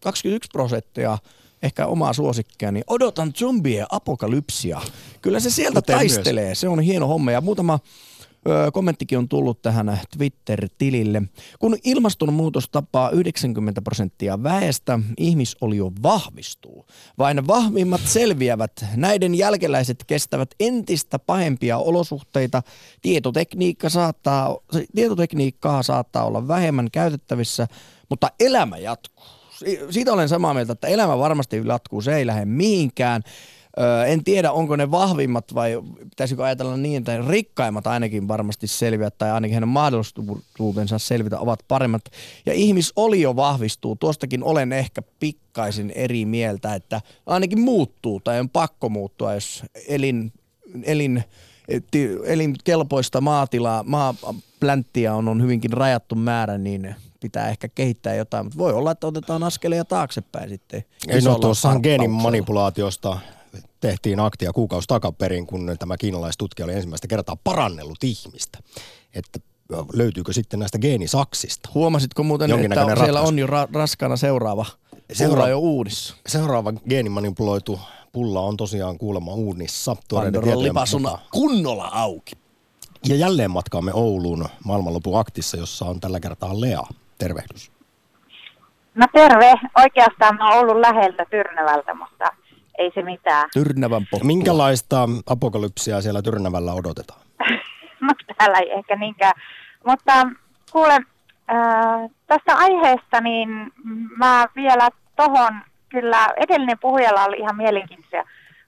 21 0.04 0.50
prosenttia, 0.54 1.18
ehkä 1.64 1.86
omaa 1.88 2.14
suosikkia, 2.14 2.72
niin 2.72 2.84
odotan 2.88 3.34
zombie 3.34 3.86
apokalypsia. 3.90 4.82
Kyllä 5.22 5.40
se 5.40 5.50
sieltä 5.50 5.82
Kuten 5.82 5.98
myös. 5.98 6.14
taistelee, 6.14 6.56
se 6.56 6.68
on 6.70 6.80
hieno 6.80 7.08
homma. 7.08 7.32
Ja 7.32 7.42
muutama 7.42 7.80
Ö, 8.48 8.72
kommenttikin 8.72 9.18
on 9.18 9.30
tullut 9.30 9.62
tähän 9.62 10.00
Twitter-tilille. 10.18 11.22
Kun 11.60 11.78
ilmastonmuutos 11.84 12.70
tapaa 12.70 13.10
90 13.10 13.82
prosenttia 13.82 14.44
väestä, 14.44 15.00
ihmisolio 15.18 15.92
vahvistuu. 16.04 16.86
Vain 17.18 17.48
vahvimmat 17.48 18.02
selviävät. 18.06 18.86
Näiden 18.96 19.36
jälkeläiset 19.36 20.04
kestävät 20.08 20.50
entistä 20.60 21.20
pahempia 21.20 21.78
olosuhteita. 21.78 22.64
Tietotekniikka 23.02 23.90
saattaa, 23.90 24.58
tietotekniikkaa 24.96 25.84
saattaa 25.84 26.26
olla 26.26 26.48
vähemmän 26.48 26.92
käytettävissä, 26.92 27.68
mutta 28.10 28.32
elämä 28.40 28.78
jatkuu. 28.78 29.37
Si- 29.58 29.80
Siitä 29.90 30.14
olen 30.14 30.30
samaa 30.30 30.54
mieltä, 30.54 30.74
että 30.74 30.88
elämä 30.88 31.18
varmasti 31.18 31.62
jatkuu, 31.66 32.02
se 32.02 32.16
ei 32.16 32.26
lähde 32.26 32.46
mihinkään. 32.46 33.22
Öö, 33.80 34.06
en 34.06 34.24
tiedä, 34.24 34.52
onko 34.52 34.76
ne 34.76 34.92
vahvimmat 34.92 35.56
vai 35.56 35.82
pitäisikö 36.10 36.46
ajatella 36.46 36.78
niin, 36.78 36.98
että 36.98 37.22
rikkaimmat 37.28 37.88
ainakin 37.88 38.28
varmasti 38.28 38.68
selviät 38.68 39.18
tai 39.18 39.32
ainakin 39.32 39.54
heidän 39.54 39.70
mahdollisuutensa 39.70 41.00
selvitä 41.00 41.40
ovat 41.40 41.60
paremmat. 41.68 42.02
Ja 42.46 42.54
ihmisolio 42.54 43.36
vahvistuu. 43.36 43.96
Tuostakin 43.96 44.44
olen 44.44 44.74
ehkä 44.74 45.02
pikkaisin 45.20 45.92
eri 45.96 46.26
mieltä, 46.26 46.76
että 46.76 47.02
ainakin 47.26 47.60
muuttuu 47.60 48.20
tai 48.20 48.40
on 48.40 48.50
pakko 48.50 48.90
muuttua, 48.90 49.34
jos 49.34 49.64
elin, 49.88 50.34
elin, 50.84 51.24
elinkelpoista 52.26 53.22
maatilaa, 53.22 53.84
maaplänttiä 53.84 55.16
on, 55.16 55.28
on 55.28 55.42
hyvinkin 55.42 55.74
rajattu 55.74 56.16
määrä, 56.16 56.58
niin 56.58 56.96
pitää 57.20 57.50
ehkä 57.50 57.68
kehittää 57.68 58.16
jotain, 58.16 58.46
mutta 58.46 58.58
voi 58.58 58.74
olla, 58.74 58.92
että 58.92 59.08
otetaan 59.08 59.44
askelia 59.44 59.86
taaksepäin 59.86 60.50
sitten. 60.50 60.84
Ei 61.08 61.14
no 61.14 61.18
isolla 61.18 61.40
tuossahan 61.40 61.76
harppauksella. 61.76 61.98
geenimanipulaatiosta 62.08 63.20
tehtiin 63.80 64.20
aktia 64.20 64.54
kuukausi 64.54 64.88
takaperin, 64.88 65.48
kun 65.48 65.76
tämä 65.80 65.98
kiinalaistutkija 65.98 66.66
oli 66.66 66.74
ensimmäistä 66.74 67.08
kertaa 67.08 67.38
parannellut 67.44 68.04
ihmistä. 68.04 68.60
Että 69.14 69.40
löytyykö 69.94 70.34
sitten 70.34 70.60
näistä 70.60 70.80
geenisaksista? 70.80 71.70
Huomasitko 71.74 72.24
muuten, 72.24 72.46
että 72.46 72.54
Jonkinnäköinen 72.54 72.98
siellä 72.98 73.20
ratkaisu. 73.20 73.28
on 73.28 73.40
jo 73.40 73.48
ra- 73.48 73.70
raskaana 73.74 74.18
seuraava? 74.18 74.66
Seuraava- 75.14 75.50
jo 75.50 75.60
uudissa. 75.60 76.16
Seuraava 76.28 76.74
geenimanipuloitu 76.90 77.80
pulla 78.12 78.42
on 78.42 78.58
tosiaan 78.58 78.98
kuulemma 78.98 79.34
uunissa. 79.34 79.96
Pandoran 80.10 80.44
tietojen 80.44 80.64
lipas 80.64 80.94
on 80.94 81.02
mukaan. 81.02 81.20
kunnolla 81.32 81.88
auki. 81.88 82.32
Ja 83.08 83.16
jälleen 83.16 83.52
matkaamme 83.52 83.94
Ouluun 83.94 84.46
maailmanlopun 84.64 85.20
aktissa, 85.20 85.58
jossa 85.58 85.86
on 85.86 86.00
tällä 86.00 86.20
kertaa 86.20 86.62
Lea. 86.62 86.84
Tervehdys. 87.18 87.72
No 88.96 89.06
terve. 89.14 89.54
Oikeastaan 89.76 90.36
mä 90.36 90.50
oon 90.50 90.60
ollut 90.60 90.80
läheltä 90.80 91.26
Tyrnävältä, 91.30 91.94
mutta 91.94 92.26
ei 92.78 92.92
se 92.96 93.02
mitään. 93.02 93.50
Tyrnävän 93.54 94.08
pottua. 94.12 94.28
Minkälaista 94.28 95.10
apokalypsia 95.30 96.02
siellä 96.02 96.22
Tyrnävällä 96.22 96.74
odotetaan? 96.74 97.20
No 98.02 98.14
täällä 98.38 98.58
ei 98.58 98.72
ehkä 98.72 98.96
niinkään. 98.96 99.34
Mutta 99.86 100.14
kuule, 100.72 100.94
äh, 100.94 102.10
tästä 102.28 102.56
aiheesta 102.56 103.22
niin 103.22 103.50
mä 104.18 104.46
vielä 104.56 104.90
tohon, 105.16 105.62
kyllä 105.90 106.28
edellinen 106.38 106.80
puhujalla 106.82 107.26
oli 107.26 107.38
ihan 107.38 107.56
mielenkiintoisia 107.56 108.24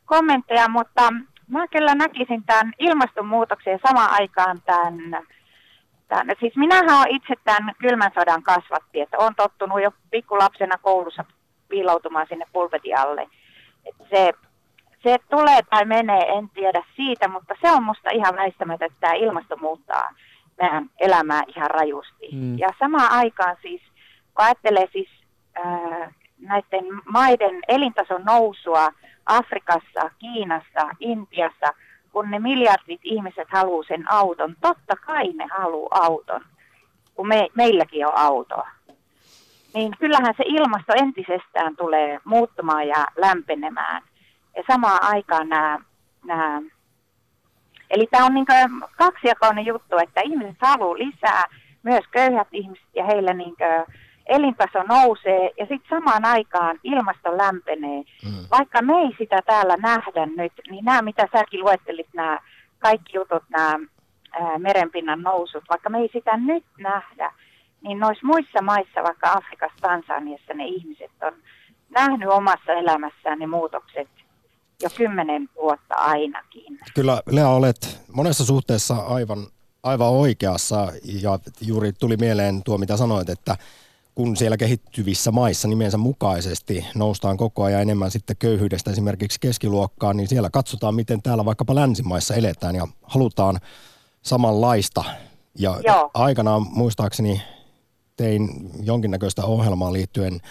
kommentteja, 0.06 0.70
mutta 0.70 1.10
mä 1.48 1.68
kyllä 1.68 1.96
näkisin 1.96 2.44
tämän 2.44 2.74
ilmastonmuutoksen 2.80 3.80
samaan 3.88 4.10
aikaan 4.12 4.62
tämän, 4.66 4.94
tämän 6.10 6.36
siis 6.40 6.56
minähän 6.56 6.98
olen 6.98 7.16
itse 7.16 7.34
tämän 7.44 7.76
kylmän 7.80 8.12
sodan 8.14 8.44
kasvatti, 8.44 9.02
että 9.02 9.18
olen 9.18 9.36
tottunut 9.36 9.82
jo 9.82 9.92
pikkulapsena 10.12 10.78
koulussa 10.82 11.26
piiloutumaan 11.70 12.26
sinne 12.30 12.46
pulpetin 12.54 12.98
alle. 12.98 13.28
Et 13.86 13.96
se, 14.10 14.34
se 15.04 15.18
tulee 15.30 15.62
tai 15.70 15.86
menee, 15.86 16.22
en 16.38 16.50
tiedä 16.50 16.84
siitä, 16.96 17.28
mutta 17.28 17.56
se 17.62 17.72
on 17.72 17.84
musta 17.84 18.10
ihan 18.10 18.36
väistämätöntä, 18.36 18.86
että 18.86 18.98
tämä 19.00 19.14
ilmasto 19.14 19.58
muuttaa 19.58 20.14
meidän 20.62 20.90
elämää 21.00 21.42
ihan 21.56 21.72
rajusti. 21.72 22.30
Mm. 22.32 22.58
Ja 22.58 22.70
samaan 22.80 23.12
aikaan 23.12 23.58
siis, 23.62 23.82
kun 24.34 24.46
ajattelee 24.46 24.88
siis 24.92 25.10
ää, 25.56 26.12
näiden 26.40 26.86
maiden 27.06 27.60
elintason 27.68 28.22
nousua 28.26 28.90
Afrikassa, 29.26 30.12
Kiinassa, 30.20 30.90
Intiassa, 31.00 31.74
kun 32.12 32.32
ne 32.32 32.40
miljardit 32.40 33.02
ihmiset 33.04 33.48
haluaa 33.52 33.84
sen 33.88 34.12
auton, 34.12 34.56
totta 34.62 34.96
kai 34.96 35.28
ne 35.34 35.48
haluaa 35.58 36.06
auton, 36.06 36.42
kun 37.16 37.28
me, 37.28 37.48
meilläkin 37.54 38.08
on 38.08 38.18
auto. 38.18 38.56
Niin 39.74 39.94
kyllähän 40.00 40.34
se 40.38 40.44
ilmasto 40.46 40.94
entisestään 40.96 41.76
tulee 41.76 42.20
muuttumaan 42.24 42.88
ja 42.88 43.06
lämpenemään. 43.18 44.02
Ja 44.56 44.64
samaan 44.68 45.04
aikaan 45.04 45.50
nämä, 45.50 45.80
nämä 46.26 46.62
Eli 47.90 48.08
tämä 48.12 48.26
on 48.26 48.34
niin 48.34 48.46
kaksijakoinen 48.98 49.66
juttu, 49.66 49.98
että 49.98 50.22
ihmiset 50.22 50.58
haluaa 50.62 50.98
lisää, 50.98 51.44
myös 51.84 52.04
köyhät 52.12 52.48
ihmiset 52.52 52.88
ja 52.96 53.06
heillä 53.06 53.34
niin 53.34 53.56
elintaso 54.30 54.84
nousee 54.84 55.52
ja 55.58 55.66
sitten 55.66 55.90
samaan 55.90 56.26
aikaan 56.26 56.80
ilmasto 56.84 57.38
lämpenee. 57.38 58.04
Mm. 58.26 58.46
Vaikka 58.52 58.82
me 58.82 58.94
ei 58.94 59.16
sitä 59.18 59.40
täällä 59.46 59.76
nähdä 59.78 60.26
nyt, 60.26 60.54
niin 60.70 60.86
nämä 60.86 61.02
mitä 61.02 61.28
säkin 61.32 61.60
luettelit, 61.60 62.08
nämä 62.14 62.40
kaikki 62.80 63.18
jutut, 63.18 63.44
nämä 63.50 63.80
ää, 64.32 64.60
merenpinnan 64.60 65.22
nousut, 65.22 65.64
vaikka 65.70 65.90
me 65.90 65.98
ei 65.98 66.10
sitä 66.14 66.38
nyt 66.38 66.66
nähdä, 66.78 67.34
niin 67.82 68.00
noissa 68.00 68.28
muissa 68.28 68.62
maissa, 68.62 69.04
vaikka 69.04 69.32
Afrikassa, 69.32 69.78
Tansaniassa, 69.82 70.54
ne 70.54 70.66
ihmiset 70.66 71.12
on 71.22 71.34
nähnyt 71.90 72.30
omassa 72.30 72.72
elämässään 72.74 73.40
ne 73.40 73.48
muutokset 73.48 74.08
jo 74.82 74.90
kymmenen 74.98 75.50
vuotta 75.56 75.96
ainakin. 75.96 76.80
Kyllä 76.96 77.22
Lea 77.32 77.50
olet 77.50 78.02
monessa 78.14 78.46
suhteessa 78.46 78.96
aivan, 78.96 79.48
aivan 79.84 80.08
oikeassa 80.08 80.88
ja 81.22 81.40
juuri 81.62 81.94
tuli 81.94 82.18
mieleen 82.18 82.64
tuo 82.64 82.78
mitä 82.78 82.98
sanoit, 82.98 83.30
että 83.30 83.56
kun 84.16 84.38
siellä 84.38 84.58
kehittyvissä 84.58 85.32
maissa 85.32 85.68
nimensä 85.68 85.98
mukaisesti 85.98 86.86
noustaan 86.96 87.38
koko 87.38 87.64
ajan 87.64 87.82
enemmän 87.82 88.12
sitten 88.12 88.38
köyhyydestä 88.38 88.92
esimerkiksi 88.92 89.40
keskiluokkaan, 89.40 90.18
niin 90.18 90.28
siellä 90.28 90.50
katsotaan, 90.50 90.96
miten 90.96 91.22
täällä 91.22 91.46
vaikkapa 91.46 91.76
länsimaissa 91.76 92.36
eletään 92.36 92.76
ja 92.76 92.88
halutaan 93.04 93.60
samanlaista. 94.22 95.04
Ja 95.60 95.80
Joo. 95.84 96.12
aikanaan 96.14 96.66
muistaakseni 96.70 97.42
tein 98.18 98.72
jonkinnäköistä 98.84 99.46
ohjelmaa 99.46 99.94
liittyen 99.94 100.42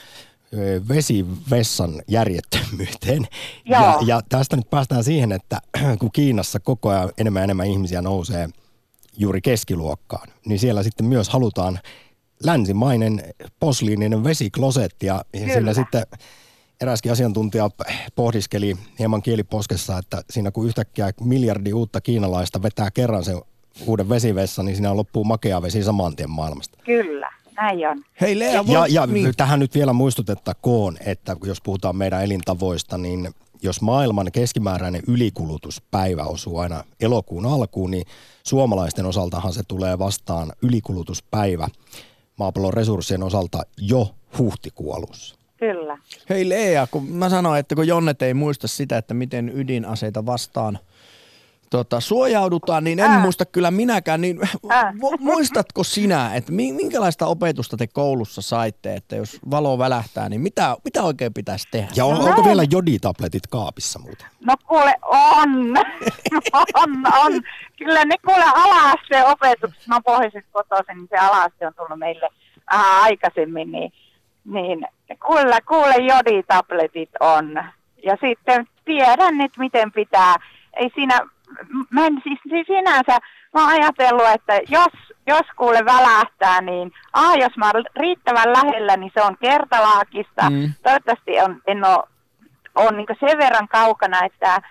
vesivessan 0.88 2.02
järjettömyyteen. 2.08 3.28
Ja, 3.64 3.98
ja 4.06 4.20
tästä 4.28 4.56
nyt 4.56 4.70
päästään 4.70 5.04
siihen, 5.04 5.32
että 5.32 5.60
kun 6.00 6.12
Kiinassa 6.12 6.60
koko 6.60 6.88
ajan 6.88 7.12
enemmän 7.18 7.40
ja 7.40 7.44
enemmän 7.44 7.66
ihmisiä 7.66 8.02
nousee 8.02 8.48
juuri 9.16 9.40
keskiluokkaan, 9.40 10.28
niin 10.46 10.58
siellä 10.58 10.82
sitten 10.82 11.06
myös 11.06 11.28
halutaan 11.28 11.78
länsimainen 12.44 13.22
posliininen 13.60 14.24
vesiklosetti 14.24 15.06
ja 15.06 15.24
Kyllä. 15.32 15.52
siinä 15.52 15.74
sitten 15.74 16.02
eräskin 16.80 17.12
asiantuntija 17.12 17.70
pohdiskeli 18.14 18.76
hieman 18.98 19.22
kieliposkessa, 19.22 19.98
että 19.98 20.22
siinä 20.30 20.50
kun 20.50 20.66
yhtäkkiä 20.66 21.10
miljardi 21.20 21.72
uutta 21.72 22.00
kiinalaista 22.00 22.62
vetää 22.62 22.90
kerran 22.90 23.24
sen 23.24 23.42
uuden 23.86 24.08
vesivessa, 24.08 24.62
niin 24.62 24.76
siinä 24.76 24.96
loppuu 24.96 25.24
makea 25.24 25.62
vesi 25.62 25.82
saman 25.82 26.16
tien 26.16 26.30
maailmasta. 26.30 26.78
Kyllä, 26.84 27.30
näin 27.56 27.88
on. 27.88 28.04
Hei 28.20 28.38
Lea, 28.38 28.64
Ja, 28.68 28.86
ja 28.88 29.06
niin. 29.06 29.32
tähän 29.36 29.60
nyt 29.60 29.74
vielä 29.74 29.92
muistutettakoon, 29.92 30.96
että 31.06 31.36
jos 31.44 31.60
puhutaan 31.60 31.96
meidän 31.96 32.24
elintavoista, 32.24 32.98
niin 32.98 33.34
jos 33.62 33.80
maailman 33.80 34.32
keskimääräinen 34.32 35.02
ylikulutuspäivä 35.06 36.24
osuu 36.24 36.58
aina 36.58 36.84
elokuun 37.00 37.46
alkuun, 37.46 37.90
niin 37.90 38.04
suomalaisten 38.42 39.06
osaltahan 39.06 39.52
se 39.52 39.62
tulee 39.68 39.98
vastaan 39.98 40.52
ylikulutuspäivä 40.62 41.68
maapallon 42.38 42.74
resurssien 42.74 43.22
osalta 43.22 43.62
jo 43.78 44.14
huhtikuun 44.38 44.96
alussa. 44.96 45.38
Kyllä. 45.56 45.98
Hei 46.28 46.48
Lea, 46.48 46.86
kun 46.86 47.04
mä 47.12 47.28
sanoin, 47.28 47.60
että 47.60 47.74
kun 47.74 47.86
Jonnet 47.86 48.22
ei 48.22 48.34
muista 48.34 48.68
sitä, 48.68 48.98
että 48.98 49.14
miten 49.14 49.52
ydinaseita 49.54 50.26
vastaan 50.26 50.78
tota, 51.70 52.00
suojaudutaan, 52.00 52.84
niin 52.84 52.98
en 52.98 53.10
Ää. 53.10 53.20
muista 53.20 53.44
kyllä 53.46 53.70
minäkään. 53.70 54.20
Niin, 54.20 54.38
Ää. 54.68 54.92
muistatko 55.20 55.84
sinä, 55.84 56.34
että 56.34 56.52
mi- 56.52 56.72
minkälaista 56.72 57.26
opetusta 57.26 57.76
te 57.76 57.86
koulussa 57.86 58.42
saitte, 58.42 58.94
että 58.94 59.16
jos 59.16 59.38
valo 59.50 59.78
välähtää, 59.78 60.28
niin 60.28 60.40
mitä, 60.40 60.76
mitä 60.84 61.02
oikein 61.02 61.34
pitäisi 61.34 61.68
tehdä? 61.70 61.88
Ja 61.96 62.04
on, 62.04 62.18
No 62.18 62.24
onko 62.24 62.44
vielä 62.44 62.62
joditabletit 62.70 63.46
kaapissa 63.46 63.98
muuten? 63.98 64.26
No 64.44 64.54
kuule, 64.66 64.94
on. 65.02 65.50
on, 66.74 66.90
on. 67.24 67.32
Kyllä 67.78 68.04
ne 68.04 68.14
kuule 68.26 68.44
ala-asteen 68.44 69.26
opetuksessa, 69.26 69.88
mä 69.88 69.94
oon 69.94 70.02
pohjoisesta 70.02 70.50
kotoisin, 70.52 70.96
niin 70.96 71.08
se 71.10 71.16
ala-aste 71.16 71.66
on 71.66 71.74
tullut 71.76 71.98
meille 71.98 72.28
vähän 72.72 73.02
aikaisemmin, 73.02 73.72
niin, 73.72 73.92
niin 74.44 74.86
kyllä, 75.28 75.60
kuule 75.68 75.94
joditabletit 75.96 77.10
on. 77.20 77.54
Ja 78.04 78.16
sitten 78.20 78.66
tiedän 78.84 79.38
nyt, 79.38 79.52
miten 79.58 79.92
pitää. 79.92 80.36
Ei 80.76 80.90
siinä, 80.94 81.20
mä 81.90 82.06
en 82.06 82.20
siis, 82.22 82.66
sinänsä, 82.66 83.18
mä 83.54 83.60
oon 83.60 83.70
ajatellut, 83.70 84.28
että 84.34 84.60
jos, 84.68 85.14
jos 85.26 85.46
kuule 85.56 85.84
välähtää, 85.84 86.60
niin 86.60 86.92
a, 87.12 87.34
jos 87.34 87.56
mä 87.56 87.70
oon 87.74 87.84
riittävän 87.96 88.52
lähellä, 88.52 88.96
niin 88.96 89.10
se 89.14 89.22
on 89.22 89.36
kertalaakista. 89.40 90.50
Mm. 90.50 90.72
Toivottavasti 90.82 91.40
on, 91.40 91.62
en 91.66 91.84
ole 91.84 92.04
on 92.78 92.96
niin 92.96 93.06
sen 93.20 93.38
verran 93.38 93.68
kaukana, 93.68 94.24
että, 94.24 94.62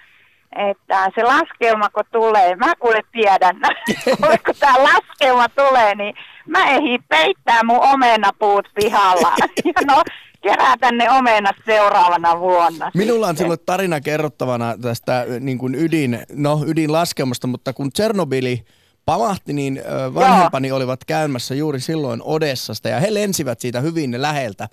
että 0.55 1.09
se 1.15 1.23
laskelma 1.23 1.89
kun 1.89 2.03
tulee, 2.11 2.55
mä 2.55 2.75
kuule 2.79 3.01
tiedän, 3.11 3.55
kun 4.45 4.55
tämä 4.59 4.83
laskelma 4.83 5.49
tulee, 5.49 5.95
niin 5.95 6.15
mä 6.47 6.65
ehdin 6.65 7.03
peittää 7.09 7.63
mun 7.63 7.83
omenapuut 7.83 8.67
pihalla. 8.75 9.35
Ja 9.65 9.81
no, 9.87 10.03
kerätä 10.47 10.91
ne 10.91 11.11
omenat 11.11 11.55
seuraavana 11.65 12.39
vuonna. 12.39 12.91
Minulla 12.93 13.25
on 13.25 13.29
sitten. 13.29 13.37
sinulle 13.37 13.57
tarina 13.65 14.01
kerrottavana 14.01 14.77
tästä 14.81 15.21
ö, 15.21 15.39
niin 15.39 15.57
kuin 15.57 15.75
ydin, 15.75 16.19
no, 16.33 16.63
ydinlaskemasta, 16.65 17.47
mutta 17.47 17.73
kun 17.73 17.91
Tsernobyli 17.91 18.63
pamahti, 19.05 19.53
niin 19.53 19.77
ö, 19.77 20.13
vanhempani 20.13 20.71
olivat 20.71 21.05
käymässä 21.05 21.55
juuri 21.55 21.79
silloin 21.79 22.21
Odessasta 22.23 22.89
ja 22.89 22.99
he 22.99 23.13
lensivät 23.13 23.59
siitä 23.59 23.81
hyvin 23.81 24.21
läheltä 24.21 24.69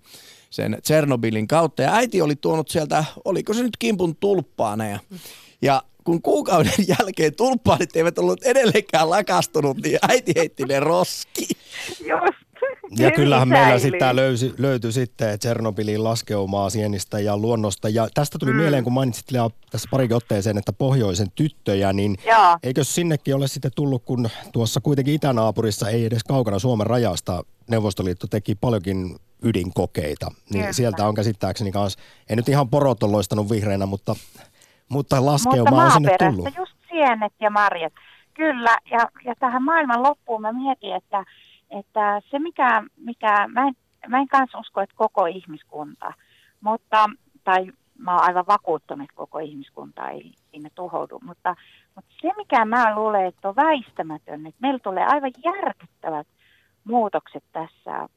sen 0.50 0.78
Tsernobylin 0.82 1.48
kautta. 1.48 1.82
Ja 1.82 1.94
äiti 1.94 2.22
oli 2.22 2.37
tuonut 2.37 2.68
sieltä, 2.68 3.04
oliko 3.24 3.54
se 3.54 3.62
nyt 3.62 3.76
kimpun 3.78 4.16
tulppaaneja. 4.16 4.98
Ja 5.62 5.82
kun 6.04 6.22
kuukauden 6.22 6.72
jälkeen 6.98 7.34
tulppaanit 7.34 7.96
eivät 7.96 8.18
ollut 8.18 8.42
edelleenkään 8.42 9.10
lakastunut, 9.10 9.76
niin 9.76 9.98
äiti 10.08 10.32
heitti 10.37 10.64
ne 10.64 10.80
roskiin. 10.80 11.56
Just. 12.00 12.43
Ja 12.98 13.11
kyllähän 13.11 13.48
meillä 13.48 13.66
säilyy. 13.66 13.80
sitten 13.80 14.16
löysi, 14.16 14.54
löytyi 14.59 14.92
sitten 14.92 15.38
Tsernobylin 15.38 16.04
laskeumaa 16.04 16.70
sienistä 16.70 17.18
ja 17.18 17.37
luonnosta. 17.37 17.88
Ja 17.88 18.09
tästä 18.14 18.38
tuli 18.38 18.50
mm. 18.50 18.57
mieleen, 18.57 18.85
kun 18.85 18.92
mainitsit 18.92 19.30
Lea 19.30 19.50
tässä 19.70 19.88
parikin 19.90 20.16
otteeseen, 20.16 20.59
että 20.59 20.72
pohjoisen 20.72 21.30
tyttöjä, 21.35 21.92
niin 21.92 22.16
Joo. 22.26 22.59
eikö 22.62 22.85
sinnekin 22.85 23.35
ole 23.35 23.48
sitten 23.48 23.70
tullut, 23.76 24.02
kun 24.04 24.28
tuossa 24.52 24.80
kuitenkin 24.80 25.14
itänaapurissa, 25.14 25.88
ei 25.88 26.04
edes 26.04 26.24
kaukana 26.24 26.59
Suomen 26.59 26.87
rajasta, 26.87 27.42
Neuvostoliitto 27.70 28.26
teki 28.26 28.54
paljonkin 28.54 29.16
ydinkokeita. 29.42 30.26
Niin 30.50 30.61
Kyllä. 30.61 30.72
sieltä 30.72 31.07
on 31.09 31.14
käsittääkseni 31.14 31.72
kanssa, 31.72 32.00
ei 32.30 32.37
nyt 32.37 32.48
ihan 32.48 32.68
porot 32.68 33.02
ole 33.02 33.12
loistanut 33.12 33.50
vihreinä, 33.50 33.87
mutta, 33.87 34.12
mutta 34.14 34.46
Mutta 34.88 35.26
laskeuma 35.26 35.85
on 35.85 35.92
sinne 35.92 36.16
tullut. 36.18 36.48
just 36.57 36.72
sienet 36.90 37.33
ja 37.40 37.50
marjat. 37.50 37.92
Kyllä, 38.35 38.78
ja, 38.90 38.98
ja 39.24 39.35
tähän 39.38 39.62
maailman 39.62 40.02
loppuun 40.02 40.40
mä 40.40 40.52
mietin, 40.52 40.94
että, 40.96 41.24
että 41.80 42.20
se 42.30 42.38
mikä, 42.38 42.82
mikä 42.96 43.48
mä, 43.48 43.68
en, 43.68 43.74
mä 44.08 44.18
en 44.18 44.28
kanssa 44.28 44.58
usko, 44.58 44.80
että 44.80 44.96
koko 44.96 45.26
ihmiskunta, 45.26 46.12
mutta, 46.60 47.10
tai 47.44 47.66
mä 47.98 48.12
oon 48.14 48.22
aivan 48.22 48.46
vakuuttunut, 48.46 49.04
että 49.04 49.16
koko 49.16 49.38
ihmiskunta 49.38 50.08
ei 50.08 50.32
siinä 50.50 50.70
tuhoudu, 50.74 51.18
mutta, 51.22 51.56
mutta 51.94 52.10
se 52.20 52.30
mikä 52.37 52.64
mä 52.64 52.94
luulen, 52.94 53.26
että 53.26 53.48
on 53.48 53.56
väistämätön, 53.56 54.46
että 54.46 54.60
meillä 54.60 54.78
tulee 54.78 55.04
aivan 55.06 55.32
järkyttävät 55.44 56.26
muutokset 56.84 57.44
tässä. 57.52 58.08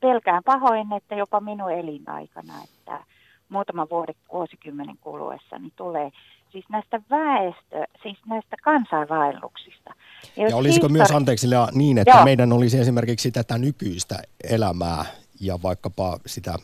Pelkään 0.00 0.42
pahoin, 0.44 0.92
että 0.92 1.14
jopa 1.14 1.40
minun 1.40 1.72
elinaikana, 1.72 2.52
että 2.64 3.04
muutaman 3.48 3.90
vuoden 3.90 4.14
vuosikymmenen 4.32 4.96
kuluessa 5.00 5.58
niin 5.58 5.72
tulee 5.76 6.10
siis 6.52 6.64
näistä 6.68 7.00
väestö, 7.10 7.84
siis 8.02 8.18
näistä 8.26 8.56
kansainvaelluksista. 8.62 9.94
Ja 10.36 10.42
jos 10.44 10.52
olisiko 10.52 10.86
histori- 10.86 10.92
myös, 10.92 11.10
anteeksi 11.10 11.50
Lea, 11.50 11.68
niin, 11.72 11.98
että 11.98 12.14
Joo. 12.16 12.24
meidän 12.24 12.52
olisi 12.52 12.78
esimerkiksi 12.78 13.30
tätä 13.30 13.58
nykyistä 13.58 14.22
elämää 14.50 15.04
ja 15.40 15.58
vaikkapa 15.62 16.18
sitä 16.26 16.54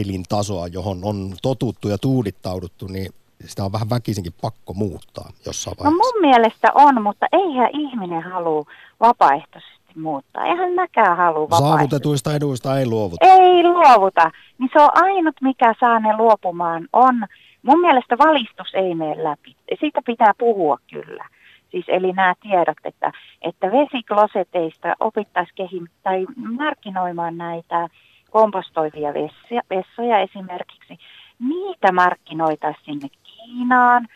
elintasoa, 0.00 0.66
johon 0.66 0.98
on 1.02 1.34
totuttu 1.42 1.88
ja 1.88 1.98
tuudittauduttu, 1.98 2.86
niin 2.86 3.12
sitä 3.46 3.64
on 3.64 3.72
vähän 3.72 3.90
väkisinkin 3.90 4.32
pakko 4.42 4.74
muuttaa 4.74 5.30
jossain 5.46 5.76
No 5.78 5.84
vaiheessa. 5.84 6.12
mun 6.12 6.20
mielestä 6.30 6.68
on, 6.74 7.02
mutta 7.02 7.26
eihän 7.32 7.70
ihminen 7.72 8.22
halua 8.22 8.64
vapaaehtoisesti 9.00 9.74
muuttaa. 10.00 10.44
Eihän 10.46 10.72
mäkään 10.72 11.16
halua 11.16 11.42
vapaaehtoisesti. 11.50 11.68
Saavutetuista 11.78 12.34
eduista 12.34 12.78
ei 12.78 12.86
luovuta. 12.86 13.26
Ei 13.26 13.62
luovuta. 13.64 14.30
Niin 14.58 14.70
se 14.72 14.82
on 14.82 14.90
ainut, 14.94 15.36
mikä 15.40 15.74
saa 15.80 15.98
ne 16.00 16.16
luopumaan, 16.16 16.88
on, 16.92 17.26
mun 17.64 17.80
mielestä 17.80 18.18
valistus 18.18 18.74
ei 18.74 18.94
mene 18.94 19.24
läpi. 19.24 19.56
Siitä 19.80 20.00
pitää 20.06 20.32
puhua 20.38 20.78
kyllä. 20.90 21.28
Siis 21.70 21.84
eli 21.88 22.12
nämä 22.12 22.34
tiedot, 22.42 22.78
että, 22.84 23.12
että 23.42 23.66
vesikloseteista 23.72 24.94
opittaisiin 25.00 25.54
kehim- 25.56 25.90
tai 26.02 26.26
markkinoimaan 26.36 27.38
näitä 27.38 27.88
kompostoivia 28.30 29.14
vessoja, 29.14 29.62
vessoja 29.70 30.18
esimerkiksi. 30.18 30.98
Niitä 31.38 31.92
markkinoitaisiin 31.92 32.84
sinne 32.84 33.08
Kiinaan, 33.22 34.08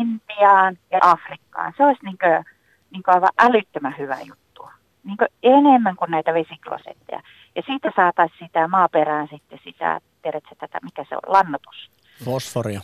Intiaan 0.00 0.78
ja 0.90 0.98
Afrikkaan. 1.02 1.72
Se 1.76 1.84
olisi 1.84 2.04
niin 2.04 2.18
kuin, 2.18 2.44
niin 2.90 3.02
kuin 3.02 3.14
aivan 3.14 3.28
älyttömän 3.38 3.94
hyvä 3.98 4.16
juttu. 4.20 4.68
Niin 5.04 5.16
kuin 5.16 5.28
enemmän 5.42 5.96
kuin 5.96 6.10
näitä 6.10 6.34
vesiklosetteja. 6.34 7.22
Ja 7.56 7.62
siitä 7.66 7.92
saataisiin 7.96 8.46
sitä 8.46 8.68
maaperään 8.68 9.28
sitten 9.30 9.60
sitä, 9.64 10.00
tiedätkö 10.22 10.54
tätä, 10.58 10.78
mikä 10.82 11.04
se 11.08 11.14
on, 11.14 11.22
lannotus. 11.26 11.90
Fosforia. 12.24 12.80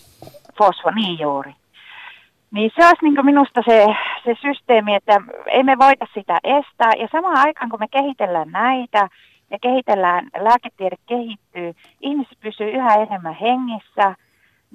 Fosfo, 0.59 0.91
niin 0.91 1.19
juuri. 1.19 1.55
Niin 2.51 2.71
se 2.77 2.87
olisi 2.87 3.05
niin 3.05 3.25
minusta 3.25 3.63
se, 3.65 3.87
se 4.25 4.35
systeemi, 4.41 4.95
että 4.95 5.21
ei 5.47 5.63
me 5.63 5.79
voita 5.79 6.07
sitä 6.15 6.39
estää. 6.45 6.93
Ja 6.99 7.09
samaan 7.13 7.39
aikaan, 7.39 7.71
kun 7.71 7.81
me 7.81 7.89
kehitellään 7.89 8.51
näitä 8.51 9.09
ja 9.51 9.59
kehitellään, 9.63 10.31
lääketiede 10.41 10.97
kehittyy, 11.07 11.75
ihmiset 12.01 12.41
pysyy 12.41 12.71
yhä 12.71 12.95
enemmän 12.95 13.37
hengissä, 13.41 14.15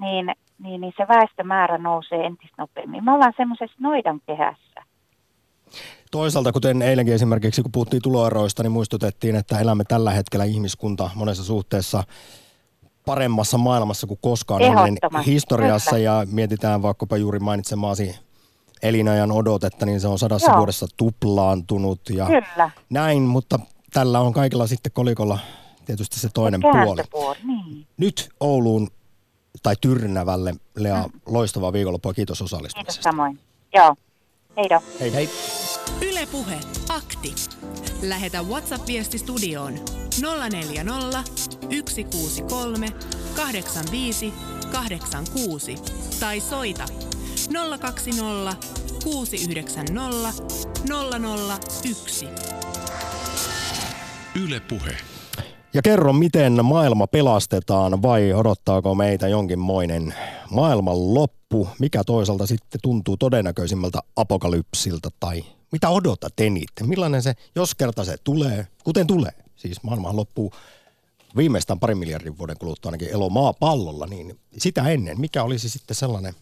niin, 0.02 0.32
niin, 0.64 0.82
niin 0.82 0.94
se 0.98 1.08
väestömäärä 1.08 1.78
nousee 1.78 2.26
entistä 2.26 2.62
nopeammin. 2.62 3.04
Me 3.04 3.12
ollaan 3.12 3.34
semmoisessa 3.38 3.78
noidan 3.80 4.20
kehässä. 4.28 4.84
Toisaalta, 6.12 6.52
kuten 6.52 6.82
eilenkin 6.82 7.14
esimerkiksi, 7.14 7.62
kun 7.62 7.72
puhuttiin 7.72 8.02
tuloeroista, 8.02 8.64
niin 8.64 8.72
muistutettiin, 8.72 9.36
että 9.36 9.60
elämme 9.60 9.84
tällä 9.84 10.12
hetkellä 10.12 10.46
ihmiskunta 10.46 11.10
monessa 11.16 11.44
suhteessa 11.44 12.04
paremmassa 13.06 13.58
maailmassa 13.58 14.08
kuin 14.08 14.20
koskaan 14.22 14.62
ennen 14.62 14.86
Ehdottomasti, 14.88 15.32
historiassa. 15.32 15.92
kyllä. 15.92 16.04
Ja 16.04 16.28
mietitään 16.32 16.82
vaikkapa 16.82 17.18
juuri 17.18 17.40
mainitsemaasi 17.40 18.16
elinajan 18.84 19.32
odotetta, 19.32 19.86
niin 19.86 20.02
se 20.02 20.08
on 20.08 20.20
sadassa 20.20 20.52
Joo. 20.52 20.58
vuodessa 20.58 20.88
tuplaantunut 20.98 22.02
ja 22.10 22.26
Kyllä. 22.26 22.72
näin, 22.90 23.22
mutta 23.22 23.60
tällä 23.94 24.20
on 24.20 24.34
kaikilla 24.34 24.68
sitten 24.68 24.92
kolikolla 24.92 25.40
tietysti 25.86 26.20
se 26.20 26.30
toinen 26.34 26.62
puoli. 26.62 26.76
Kääntöpuoli, 26.86 27.38
niin. 27.44 27.88
Nyt 27.98 28.30
Ouluun 28.40 28.88
tai 29.64 29.76
Tyrnävälle, 29.82 30.56
Lea, 30.76 31.06
loistava 31.26 31.74
viikonloppu 31.74 32.10
ja 32.10 32.14
kiitos 32.14 32.42
osallistumisesta. 32.42 32.92
Kiitos 32.94 33.04
samoin. 33.04 33.40
Joo. 33.74 33.96
Heido. 34.58 34.82
Hei 35.00 35.14
hei. 35.14 35.30
Yle 36.02 36.28
Puhe, 36.32 36.60
akti. 36.90 37.36
Lähetä 38.02 38.42
WhatsApp-viesti 38.42 39.18
studioon 39.18 39.74
040 40.50 41.24
163 41.90 42.88
85 43.36 44.34
86 44.72 45.76
tai 46.20 46.40
soita 46.40 46.86
020 47.80 48.56
690 49.04 50.44
001. 51.84 52.28
Yle 54.44 54.60
Puhe. 54.60 54.98
Ja 55.74 55.82
kerro, 55.82 56.14
miten 56.14 56.66
maailma 56.66 57.08
pelastetaan 57.08 58.02
vai 58.02 58.34
odottaako 58.34 58.96
meitä 58.96 59.28
jonkinmoinen 59.28 60.14
maailman 60.52 61.14
loppu, 61.14 61.45
mikä 61.80 62.04
toisaalta 62.04 62.48
sitten 62.48 62.82
tuntuu 62.82 63.18
todennäköisimmältä 63.18 64.00
apokalypsilta 64.16 65.10
tai 65.20 65.44
mitä 65.72 65.90
odotat 65.90 66.40
eniten? 66.40 66.90
Millainen 66.90 67.24
se, 67.24 67.34
jos 67.56 67.76
kerta 67.76 68.04
se 68.04 68.18
tulee, 68.24 68.68
kuten 68.84 69.08
tulee, 69.08 69.32
siis 69.56 69.84
maailman 69.84 70.16
loppuu 70.16 70.54
viimeistään 71.38 71.80
parin 71.80 71.98
miljardin 71.98 72.38
vuoden 72.38 72.58
kuluttua 72.58 72.90
ainakin 72.90 73.10
elo 73.10 73.30
maapallolla, 73.30 74.06
niin 74.06 74.40
sitä 74.58 74.90
ennen, 74.90 75.22
mikä 75.22 75.44
olisi 75.44 75.70
sitten 75.70 75.96
sellainen 75.96 76.34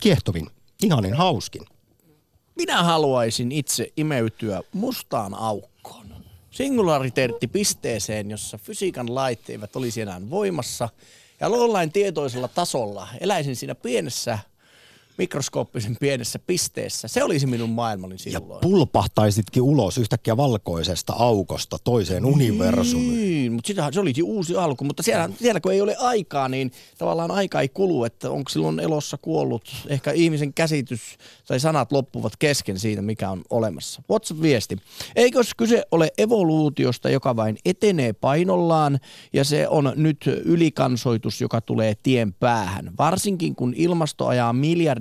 kiehtovin, 0.00 0.46
ihanin, 0.82 1.14
hauskin? 1.14 1.62
Minä 2.56 2.82
haluaisin 2.82 3.52
itse 3.52 3.92
imeytyä 3.96 4.62
mustaan 4.72 5.34
aukkoon. 5.34 6.06
Singulariteettipisteeseen, 6.50 8.30
jossa 8.30 8.58
fysiikan 8.58 9.14
lait 9.14 9.50
eivät 9.50 9.76
olisi 9.76 10.00
enää 10.00 10.20
voimassa. 10.30 10.88
Ja 11.40 11.46
jollain 11.46 11.92
tietoisella 11.92 12.48
tasolla 12.48 13.08
eläisin 13.20 13.56
siinä 13.56 13.74
pienessä 13.74 14.38
mikroskooppisen 15.18 15.96
pienessä 16.00 16.38
pisteessä. 16.38 17.08
Se 17.08 17.24
olisi 17.24 17.46
minun 17.46 17.70
maailmani 17.70 18.14
Ja 18.14 18.18
silloin. 18.18 18.60
pulpahtaisitkin 18.60 19.62
ulos 19.62 19.98
yhtäkkiä 19.98 20.36
valkoisesta 20.36 21.12
aukosta 21.12 21.76
toiseen 21.84 22.24
universumiin. 22.24 23.14
Niin, 23.14 23.52
mutta 23.52 23.66
sitähän 23.68 23.92
se 23.92 24.00
olikin 24.00 24.24
uusi 24.24 24.56
alku. 24.56 24.84
Mutta 24.84 25.02
siellä, 25.02 25.28
siellä 25.38 25.60
kun 25.60 25.72
ei 25.72 25.80
ole 25.80 25.96
aikaa, 25.98 26.48
niin 26.48 26.72
tavallaan 26.98 27.30
aika 27.30 27.60
ei 27.60 27.68
kulu, 27.68 28.04
että 28.04 28.30
onko 28.30 28.48
silloin 28.48 28.80
elossa 28.80 29.18
kuollut. 29.18 29.74
Ehkä 29.88 30.12
ihmisen 30.12 30.54
käsitys 30.54 31.00
tai 31.46 31.60
sanat 31.60 31.92
loppuvat 31.92 32.32
kesken 32.38 32.78
siitä, 32.78 33.02
mikä 33.02 33.30
on 33.30 33.42
olemassa. 33.50 34.02
WhatsApp-viesti. 34.10 34.76
Eikös 35.16 35.54
kyse 35.56 35.82
ole 35.90 36.12
evoluutiosta, 36.18 37.10
joka 37.10 37.36
vain 37.36 37.58
etenee 37.64 38.12
painollaan 38.12 39.00
ja 39.32 39.44
se 39.44 39.68
on 39.68 39.92
nyt 39.96 40.30
ylikansoitus, 40.44 41.40
joka 41.40 41.60
tulee 41.60 41.94
tien 42.02 42.32
päähän. 42.32 42.90
Varsinkin 42.98 43.54
kun 43.54 43.74
ilmasto 43.76 44.26
ajaa 44.26 44.52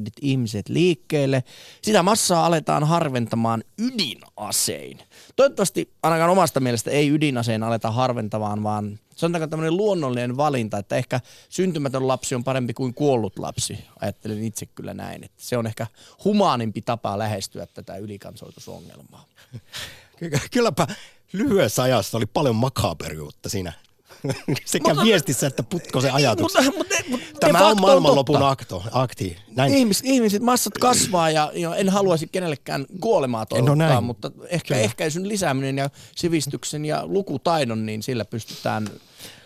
miljardit 0.06 0.14
ihmiset 0.22 0.70
liikkeelle, 0.70 1.44
sitä 1.82 2.04
massaa 2.04 2.46
aletaan 2.46 2.84
harventamaan 2.84 3.64
ydinasein. 3.78 5.00
Toivottavasti 5.36 5.90
ainakaan 6.04 6.30
omasta 6.30 6.60
mielestä 6.60 6.92
ei 6.92 7.10
ydinaseen 7.10 7.64
aleta 7.64 7.92
harventamaan, 7.92 8.64
vaan 8.64 9.00
sanotaanko 9.16 9.48
tämmöinen 9.48 9.78
luonnollinen 9.78 10.38
valinta, 10.38 10.78
että 10.78 10.96
ehkä 10.96 11.20
syntymätön 11.50 12.08
lapsi 12.08 12.36
on 12.36 12.44
parempi 12.44 12.74
kuin 12.74 12.94
kuollut 12.94 13.40
lapsi. 13.40 13.78
Ajattelen 14.02 14.44
itse 14.44 14.66
kyllä 14.66 14.94
näin, 14.94 15.24
että 15.24 15.44
se 15.44 15.58
on 15.58 15.68
ehkä 15.68 15.88
humaanimpi 16.24 16.82
tapa 16.82 17.18
lähestyä 17.18 17.66
tätä 17.66 17.98
ylikansoitusongelmaa. 17.98 19.26
Ky- 20.20 20.32
Kylläpä 20.52 20.88
lyhyessä 21.34 21.84
ajassa 21.84 22.18
oli 22.18 22.26
paljon 22.26 22.56
makaberiutta 22.56 23.50
siinä. 23.50 23.74
Sekä 24.66 24.90
Mutta- 24.90 25.04
viestissä 25.04 25.48
että 25.48 25.64
putkosen 25.64 26.14
ajatus. 26.14 26.54
Mutta, 26.54 26.72
mutta, 26.78 26.96
mutta 27.10 27.26
Tämä 27.40 27.68
on 27.68 27.82
maailmanlopun 27.82 28.44
akto, 28.44 28.84
akti. 28.92 29.38
Näin. 29.56 29.74
Ihmis, 29.74 30.02
ihmiset, 30.06 30.42
massat 30.42 30.74
kasvaa 30.74 31.30
ja, 31.30 31.52
ja 31.56 31.76
en 31.76 31.90
haluaisi 31.90 32.28
kenellekään 32.28 32.86
kuolemaa 33.02 33.46
toivottaa, 33.46 33.76
näin. 33.76 34.04
mutta 34.04 34.32
ehkä 34.50 34.68
Kyllä. 34.74 34.82
ehkäisyn 34.86 35.28
lisääminen 35.28 35.78
ja 35.78 35.90
sivistyksen 36.16 36.86
ja 36.86 37.08
lukutaidon, 37.08 37.86
niin 37.86 38.04
sillä 38.04 38.26
pystytään 38.26 38.90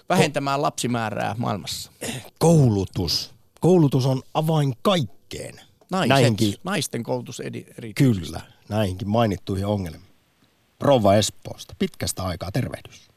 vähentämään 0.10 0.62
lapsimäärää 0.62 1.36
maailmassa. 1.38 1.92
Koulutus. 2.40 3.32
Koulutus 3.62 4.06
on 4.06 4.22
avain 4.34 4.74
kaikkeen. 4.82 5.62
Naiset, 5.92 6.10
Näihinkin, 6.10 6.56
naisten 6.64 7.04
koulutus 7.04 7.40
eri, 7.40 7.66
erityisesti. 7.78 8.26
kyllä, 8.26 8.42
näihinkin 8.70 9.10
mainittuihin 9.10 9.66
ongelmiin. 9.66 10.04
Rouva 10.82 11.16
Espoosta, 11.16 11.76
pitkästä 11.80 12.24
aikaa 12.24 12.52
tervehdys. 12.52 13.09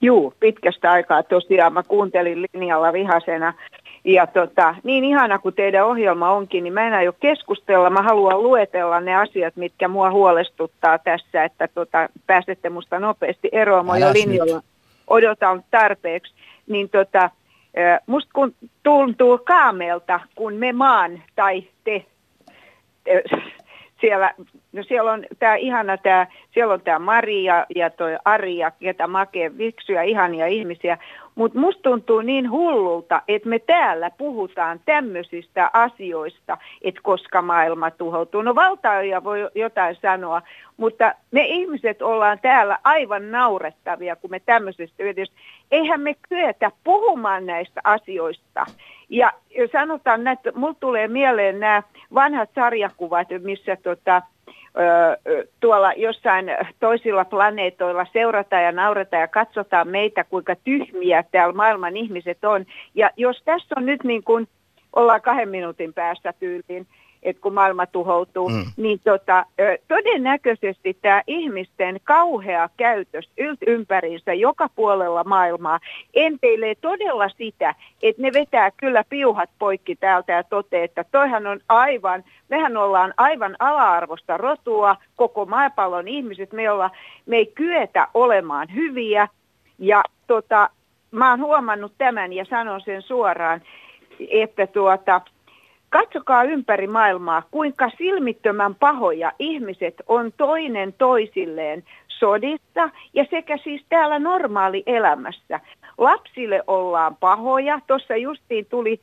Juu, 0.00 0.34
pitkästä 0.40 0.90
aikaa 0.92 1.22
tosiaan. 1.22 1.72
Mä 1.72 1.82
kuuntelin 1.82 2.42
linjalla 2.52 2.92
vihasena. 2.92 3.54
Ja 4.04 4.26
tota, 4.26 4.74
niin 4.84 5.04
ihana 5.04 5.38
kuin 5.38 5.54
teidän 5.54 5.86
ohjelma 5.86 6.30
onkin, 6.30 6.64
niin 6.64 6.72
mä 6.72 6.86
en 6.86 6.94
aio 6.94 7.12
keskustella. 7.12 7.90
Mä 7.90 8.02
haluan 8.02 8.42
luetella 8.42 9.00
ne 9.00 9.16
asiat, 9.16 9.56
mitkä 9.56 9.88
mua 9.88 10.10
huolestuttaa 10.10 10.98
tässä, 10.98 11.44
että 11.44 11.68
tota, 11.68 12.08
pääsette 12.26 12.70
musta 12.70 12.98
nopeasti 12.98 13.48
eroon. 13.52 13.86
Mä 13.86 13.98
jo 13.98 14.12
linjalla 14.12 14.62
odotan 15.06 15.64
tarpeeksi. 15.70 16.34
Niin 16.66 16.88
tota, 16.88 17.30
musta 18.06 18.30
kun 18.34 18.54
tuntuu 18.82 19.38
kaamelta, 19.38 20.20
kun 20.34 20.54
me 20.54 20.72
maan 20.72 21.22
tai 21.36 21.64
te 21.84 22.04
ö, 23.08 23.22
siellä, 24.00 24.34
no 24.72 24.82
siellä 24.82 25.12
on 25.12 25.26
tämä 25.38 25.54
ihana 25.54 25.96
tämä, 25.96 26.26
siellä 26.54 26.74
on 26.74 26.80
tämä 26.80 26.98
Maria 26.98 27.66
ja 27.76 27.90
toi 27.90 28.16
Ari 28.24 28.56
ja 28.56 28.70
ketä 28.70 29.06
makee 29.06 29.58
viksuja 29.58 30.02
ihania 30.02 30.46
ihmisiä, 30.46 30.98
mutta 31.34 31.58
musta 31.58 31.82
tuntuu 31.82 32.20
niin 32.20 32.50
hullulta, 32.50 33.22
että 33.28 33.48
me 33.48 33.58
täällä 33.58 34.10
puhutaan 34.10 34.80
tämmöisistä 34.84 35.70
asioista, 35.72 36.58
että 36.82 37.00
koska 37.02 37.42
maailma 37.42 37.90
tuhoutuu. 37.90 38.42
No 38.42 38.54
valtaoja 38.54 39.24
voi 39.24 39.50
jotain 39.54 39.96
sanoa, 40.02 40.42
mutta 40.76 41.14
me 41.30 41.44
ihmiset 41.46 42.02
ollaan 42.02 42.38
täällä 42.42 42.78
aivan 42.84 43.30
naurettavia, 43.30 44.16
kun 44.16 44.30
me 44.30 44.40
tämmöisestä 44.40 45.02
yhdessä. 45.02 45.34
Eihän 45.70 46.00
me 46.00 46.14
kyetä 46.28 46.70
puhumaan 46.84 47.46
näistä 47.46 47.80
asioista. 47.84 48.66
Ja 49.08 49.32
sanotaan, 49.72 50.26
että 50.26 50.52
mulla 50.54 50.76
tulee 50.80 51.08
mieleen 51.08 51.60
nämä 51.60 51.82
vanhat 52.14 52.50
sarjakuvat, 52.54 53.28
missä 53.42 53.76
tota, 53.76 54.22
tuolla 55.60 55.92
jossain 55.92 56.46
toisilla 56.80 57.24
planeetoilla 57.24 58.06
seurataan 58.12 58.64
ja 58.64 58.72
nauretaan 58.72 59.20
ja 59.20 59.28
katsotaan 59.28 59.88
meitä, 59.88 60.24
kuinka 60.24 60.56
tyhmiä 60.56 61.24
täällä 61.30 61.54
maailman 61.54 61.96
ihmiset 61.96 62.44
on. 62.44 62.66
Ja 62.94 63.10
jos 63.16 63.42
tässä 63.44 63.74
on 63.78 63.86
nyt 63.86 64.04
niin 64.04 64.24
kuin, 64.24 64.48
ollaan 64.96 65.22
kahden 65.22 65.48
minuutin 65.48 65.94
päästä 65.94 66.32
tyyliin, 66.32 66.86
että 67.22 67.42
kun 67.42 67.54
maailma 67.54 67.86
tuhoutuu, 67.86 68.48
Mm. 68.48 68.64
niin 68.76 69.00
tota, 69.04 69.44
todennäköisesti 69.88 70.96
tämä 71.02 71.22
ihmisten 71.26 72.00
kauhea 72.04 72.68
käytös 72.76 73.30
ympäriinsä 73.66 74.34
joka 74.34 74.68
puolella 74.68 75.24
maailmaa 75.24 75.80
enteilee 76.14 76.74
todella 76.74 77.28
sitä, 77.28 77.74
että 78.02 78.22
ne 78.22 78.32
vetää 78.32 78.70
kyllä 78.70 79.04
piuhat 79.08 79.50
poikki 79.58 79.96
täältä 79.96 80.32
ja 80.32 80.42
toteaa, 80.44 80.84
että 80.84 81.04
toihan 81.10 81.46
on 81.46 81.60
aivan, 81.68 82.24
mehän 82.48 82.76
ollaan 82.76 83.14
aivan 83.16 83.56
ala-arvosta 83.58 84.36
rotua, 84.36 84.96
koko 85.16 85.44
maapallon 85.46 86.08
ihmiset, 86.08 86.52
me, 86.52 86.70
olla, 86.70 86.90
me 87.26 87.36
ei 87.36 87.46
kyetä 87.46 88.08
olemaan 88.14 88.74
hyviä 88.74 89.28
ja 89.78 90.02
tota, 90.26 90.70
mä 91.10 91.30
oon 91.30 91.40
huomannut 91.40 91.92
tämän 91.98 92.32
ja 92.32 92.44
sanon 92.44 92.80
sen 92.80 93.02
suoraan, 93.02 93.62
että 94.30 94.66
tuota, 94.66 95.20
Katsokaa 95.90 96.44
ympäri 96.44 96.86
maailmaa, 96.86 97.42
kuinka 97.50 97.90
silmittömän 97.98 98.74
pahoja 98.74 99.32
ihmiset 99.38 99.94
on 100.06 100.32
toinen 100.36 100.92
toisilleen 100.92 101.84
sodissa 102.08 102.90
ja 103.14 103.24
sekä 103.30 103.56
siis 103.56 103.82
täällä 103.88 104.18
normaali 104.18 104.82
elämässä. 104.86 105.60
Lapsille 105.98 106.62
ollaan 106.66 107.16
pahoja. 107.16 107.80
Tuossa 107.86 108.16
justiin 108.16 108.66
tuli, 108.66 109.00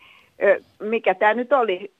mikä 0.79 1.15
tämä 1.15 1.33
nyt 1.33 1.53
oli, 1.53 1.91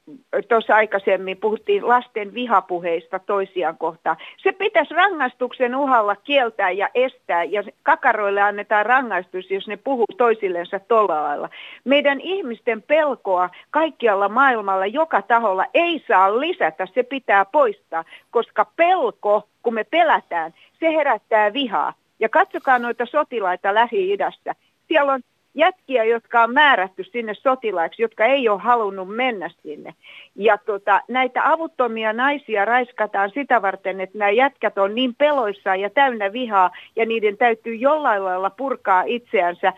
tuossa 0.47 0.75
aikaisemmin 0.75 1.37
puhuttiin 1.37 1.87
lasten 1.87 2.33
vihapuheista 2.33 3.19
toisiaan 3.19 3.77
kohtaan. 3.77 4.17
Se 4.37 4.51
pitäisi 4.51 4.93
rangaistuksen 4.93 5.75
uhalla 5.75 6.15
kieltää 6.15 6.71
ja 6.71 6.89
estää 6.93 7.43
ja 7.43 7.63
kakaroille 7.83 8.41
annetaan 8.41 8.85
rangaistus, 8.85 9.51
jos 9.51 9.67
ne 9.67 9.77
puhuu 9.77 10.05
toisillensa 10.17 10.79
tuolla 10.79 11.23
lailla. 11.23 11.49
Meidän 11.83 12.21
ihmisten 12.21 12.81
pelkoa 12.81 13.49
kaikkialla 13.69 14.29
maailmalla 14.29 14.85
joka 14.85 15.21
taholla 15.21 15.65
ei 15.73 16.03
saa 16.07 16.39
lisätä, 16.39 16.87
se 16.93 17.03
pitää 17.03 17.45
poistaa, 17.45 18.03
koska 18.31 18.65
pelko, 18.75 19.47
kun 19.63 19.73
me 19.73 19.83
pelätään, 19.83 20.53
se 20.79 20.89
herättää 20.89 21.53
vihaa. 21.53 21.93
Ja 22.19 22.29
katsokaa 22.29 22.79
noita 22.79 23.05
sotilaita 23.05 23.73
Lähi-idässä. 23.73 24.55
Siellä 24.87 25.13
on 25.13 25.21
jätkiä, 25.57 26.03
jotka 26.03 26.43
on 26.43 26.53
määrätty 26.53 27.03
sinne 27.03 27.33
sotilaiksi, 27.33 28.01
jotka 28.01 28.25
ei 28.25 28.49
ole 28.49 28.59
halunnut 28.59 29.15
mennä 29.15 29.49
sinne. 29.63 29.93
Ja 30.35 30.57
tota, 30.57 31.01
näitä 31.07 31.51
avuttomia 31.51 32.13
naisia 32.13 32.65
raiskataan 32.65 33.31
sitä 33.33 33.61
varten, 33.61 34.01
että 34.01 34.17
nämä 34.17 34.31
jätkät 34.31 34.77
on 34.77 34.95
niin 34.95 35.15
peloissaan 35.15 35.79
ja 35.79 35.89
täynnä 35.89 36.33
vihaa, 36.33 36.71
ja 36.95 37.05
niiden 37.05 37.37
täytyy 37.37 37.75
jollain 37.75 38.25
lailla 38.25 38.49
purkaa 38.49 39.03
itseänsä 39.05 39.73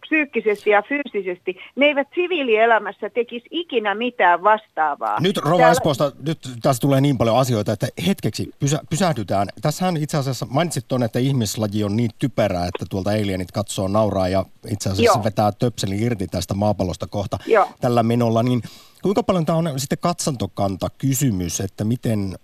psyykkisesti 0.00 0.70
ja 0.70 0.82
fyysisesti. 0.88 1.56
Ne 1.76 1.86
eivät 1.86 2.08
siviilielämässä 2.14 3.10
tekisi 3.10 3.46
ikinä 3.50 3.94
mitään 3.94 4.42
vastaavaa. 4.42 5.20
Nyt 5.20 5.36
Rova 5.36 5.56
Täällä- 5.56 5.72
Espoosta, 5.72 6.12
nyt 6.26 6.38
tässä 6.62 6.80
tulee 6.80 7.00
niin 7.00 7.18
paljon 7.18 7.36
asioita, 7.38 7.72
että 7.72 7.86
hetkeksi 8.06 8.50
pysä, 8.58 8.80
pysähdytään. 8.90 9.48
Tässähän 9.62 9.96
itse 9.96 10.16
asiassa 10.16 10.46
mainitsit 10.50 10.84
tuonne, 10.88 11.04
että 11.04 11.18
ihmislaji 11.18 11.84
on 11.84 11.96
niin 11.96 12.10
typerää, 12.18 12.66
että 12.66 12.84
tuolta 12.90 13.10
alienit 13.10 13.52
katsoo, 13.52 13.88
nauraa 13.88 14.28
ja 14.28 14.44
itse 14.70 14.90
asiassa 14.90 15.18
Joo. 15.18 15.24
vetää 15.24 15.52
töpselin 15.58 16.02
irti 16.02 16.26
tästä 16.26 16.54
maapallosta 16.54 17.06
kohta 17.06 17.38
Joo. 17.46 17.68
tällä 17.80 18.02
menolla. 18.02 18.42
Niin 18.42 18.62
kuinka 19.02 19.22
paljon 19.22 19.46
tämä 19.46 19.58
on 19.58 19.80
sitten 19.80 19.98
katsantokanta 20.00 20.88
kysymys, 20.98 21.60
että 21.60 21.84
miten 21.84 22.34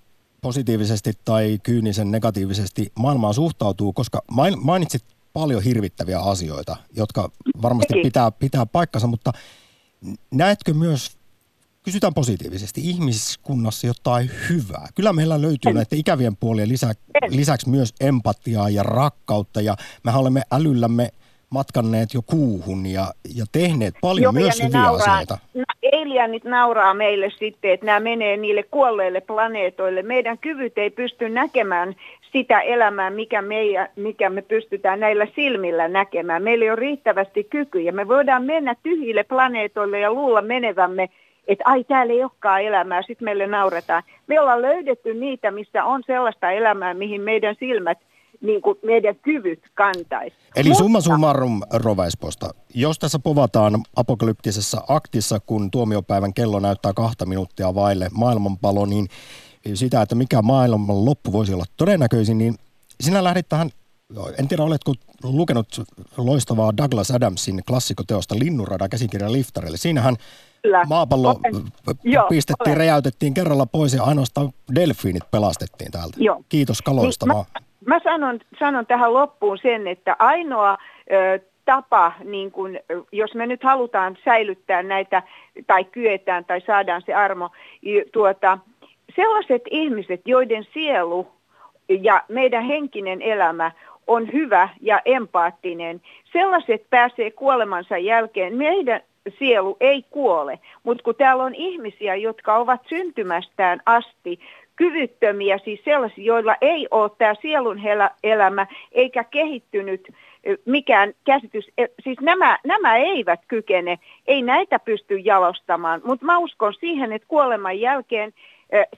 positiivisesti 0.40 1.12
tai 1.24 1.58
kyynisen 1.62 2.10
negatiivisesti 2.10 2.92
maailmaan 2.98 3.34
suhtautuu, 3.34 3.92
koska 3.92 4.22
mainitsit 4.62 5.04
paljon 5.32 5.62
hirvittäviä 5.62 6.20
asioita, 6.20 6.76
jotka 6.96 7.30
varmasti 7.62 7.94
pitää, 8.02 8.30
pitää 8.30 8.66
paikkansa, 8.66 9.06
mutta 9.06 9.32
näetkö 10.30 10.74
myös, 10.74 11.16
kysytään 11.82 12.14
positiivisesti, 12.14 12.80
ihmiskunnassa 12.90 13.86
jotain 13.86 14.30
hyvää? 14.48 14.88
Kyllä 14.94 15.12
meillä 15.12 15.42
löytyy 15.42 15.70
en. 15.70 15.74
näiden 15.74 15.98
ikävien 15.98 16.36
puolien 16.36 16.68
lisä, 16.68 16.92
lisäksi 17.28 17.68
myös 17.68 17.94
empatiaa 18.00 18.70
ja 18.70 18.82
rakkautta 18.82 19.60
ja 19.60 19.76
me 20.04 20.12
olemme 20.14 20.42
älyllämme 20.52 21.08
matkanneet 21.50 22.14
jo 22.14 22.22
kuuhun 22.22 22.86
ja, 22.86 23.12
ja 23.34 23.44
tehneet 23.52 23.94
paljon 24.00 24.22
Joo, 24.22 24.32
myös 24.32 24.62
hyviä 24.62 24.80
nauraa, 24.80 25.14
asioita. 25.14 25.38
Alienit 26.20 26.44
nauraa 26.44 26.94
meille 26.94 27.30
sitten, 27.38 27.70
että 27.70 27.86
nämä 27.86 28.00
menee 28.00 28.36
niille 28.36 28.62
kuolleille 28.62 29.20
planeetoille. 29.20 30.02
Meidän 30.02 30.38
kyvyt 30.38 30.78
ei 30.78 30.90
pysty 30.90 31.28
näkemään 31.28 31.94
sitä 32.32 32.60
elämää, 32.60 33.10
mikä, 33.10 33.42
meidän, 33.42 33.88
mikä 33.96 34.30
me 34.30 34.42
pystytään 34.42 35.00
näillä 35.00 35.26
silmillä 35.34 35.88
näkemään. 35.88 36.42
Meillä 36.42 36.64
ei 36.64 36.70
ole 36.70 36.76
riittävästi 36.76 37.44
kykyjä. 37.44 37.92
Me 37.92 38.08
voidaan 38.08 38.44
mennä 38.44 38.74
tyhjille 38.82 39.24
planeetoille 39.24 40.00
ja 40.00 40.12
luulla 40.12 40.42
menevämme, 40.42 41.08
että 41.48 41.64
ai 41.66 41.84
täällä 41.84 42.12
ei 42.12 42.22
olekaan 42.22 42.62
elämää, 42.62 43.02
sitten 43.02 43.24
meille 43.24 43.46
nauretaan. 43.46 44.02
Me 44.26 44.40
ollaan 44.40 44.62
löydetty 44.62 45.14
niitä, 45.14 45.50
missä 45.50 45.84
on 45.84 46.02
sellaista 46.06 46.50
elämää, 46.50 46.94
mihin 46.94 47.20
meidän 47.20 47.56
silmät 47.58 47.98
niin 48.40 48.62
kuin 48.62 48.78
meidän 48.82 49.16
kyvyt 49.22 49.60
kantaisi. 49.74 50.36
Eli 50.56 50.68
Mutta, 50.68 50.84
summa 50.84 51.00
summarum 51.00 51.60
Rovaisposta. 51.72 52.50
Jos 52.74 52.98
tässä 52.98 53.18
povataan 53.18 53.74
apokalyptisessa 53.96 54.82
aktissa, 54.88 55.40
kun 55.46 55.70
tuomiopäivän 55.70 56.34
kello 56.34 56.60
näyttää 56.60 56.92
kahta 56.92 57.26
minuuttia 57.26 57.74
vaille 57.74 58.08
maailmanpalo, 58.14 58.86
niin 58.86 59.06
sitä, 59.74 60.02
että 60.02 60.14
mikä 60.14 60.42
maailman 60.42 61.04
loppu 61.04 61.32
voisi 61.32 61.54
olla 61.54 61.64
todennäköisin, 61.76 62.38
niin 62.38 62.54
sinä 63.00 63.24
lähdit 63.24 63.48
tähän, 63.48 63.70
en 64.38 64.48
tiedä 64.48 64.62
oletko 64.62 64.94
lukenut 65.22 65.68
loistavaa 66.16 66.76
Douglas 66.76 67.10
Adamsin 67.10 67.60
klassikoteosta 67.68 68.34
Linnunrada 68.38 68.88
käsikirjan 68.88 69.32
liftarille. 69.32 69.76
Siinähän 69.76 70.16
Kyllä. 70.62 70.84
maapallo 70.88 71.28
Olen. 71.28 71.64
pistettiin, 72.28 72.68
Olen. 72.68 72.76
räjäytettiin 72.76 73.34
kerralla 73.34 73.66
pois 73.66 73.94
ja 73.94 74.02
ainoastaan 74.02 74.50
delfiinit 74.74 75.30
pelastettiin 75.30 75.90
täältä. 75.90 76.16
Joo. 76.16 76.42
Kiitos 76.48 76.82
kaloista 76.82 77.26
niin, 77.26 77.36
mä, 77.36 77.60
mä 77.86 78.00
sanon, 78.04 78.40
sanon 78.58 78.86
tähän 78.86 79.14
loppuun 79.14 79.58
sen, 79.62 79.86
että 79.86 80.16
ainoa 80.18 80.78
ö, 81.12 81.40
tapa, 81.64 82.12
niin 82.24 82.52
kun, 82.52 82.78
jos 83.12 83.34
me 83.34 83.46
nyt 83.46 83.62
halutaan 83.62 84.16
säilyttää 84.24 84.82
näitä 84.82 85.22
tai 85.66 85.84
kyetään 85.84 86.44
tai 86.44 86.60
saadaan 86.66 87.02
se 87.06 87.14
armo, 87.14 87.50
tuota, 88.12 88.58
sellaiset 89.16 89.62
ihmiset, 89.70 90.20
joiden 90.24 90.66
sielu 90.72 91.28
ja 91.88 92.24
meidän 92.28 92.64
henkinen 92.64 93.22
elämä 93.22 93.72
on 94.06 94.32
hyvä 94.32 94.68
ja 94.80 95.00
empaattinen, 95.04 96.00
sellaiset 96.32 96.90
pääsee 96.90 97.30
kuolemansa 97.30 97.98
jälkeen. 97.98 98.56
Meidän 98.56 99.00
sielu 99.38 99.76
ei 99.80 100.04
kuole, 100.10 100.58
mutta 100.82 101.02
kun 101.02 101.14
täällä 101.14 101.44
on 101.44 101.54
ihmisiä, 101.54 102.14
jotka 102.14 102.56
ovat 102.56 102.80
syntymästään 102.88 103.80
asti 103.86 104.40
kyvyttömiä, 104.76 105.58
siis 105.58 105.80
sellaisia, 105.84 106.24
joilla 106.24 106.56
ei 106.60 106.88
ole 106.90 107.10
tämä 107.18 107.34
sielun 107.42 107.80
elämä 108.22 108.66
eikä 108.92 109.24
kehittynyt 109.24 110.08
mikään 110.64 111.12
käsitys, 111.24 111.64
e, 111.78 111.86
siis 112.02 112.20
nämä, 112.20 112.58
nämä 112.64 112.96
eivät 112.96 113.40
kykene, 113.48 113.98
ei 114.26 114.42
näitä 114.42 114.78
pysty 114.78 115.16
jalostamaan, 115.16 116.00
mutta 116.04 116.26
mä 116.26 116.38
uskon 116.38 116.74
siihen, 116.74 117.12
että 117.12 117.28
kuoleman 117.28 117.80
jälkeen 117.80 118.32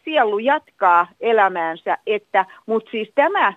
sielu 0.05 0.39
jatkaa 0.39 1.07
elämäänsä, 1.21 1.99
että, 2.07 2.47
mutta 2.67 2.91
siis 2.91 3.13
tämä 3.15 3.53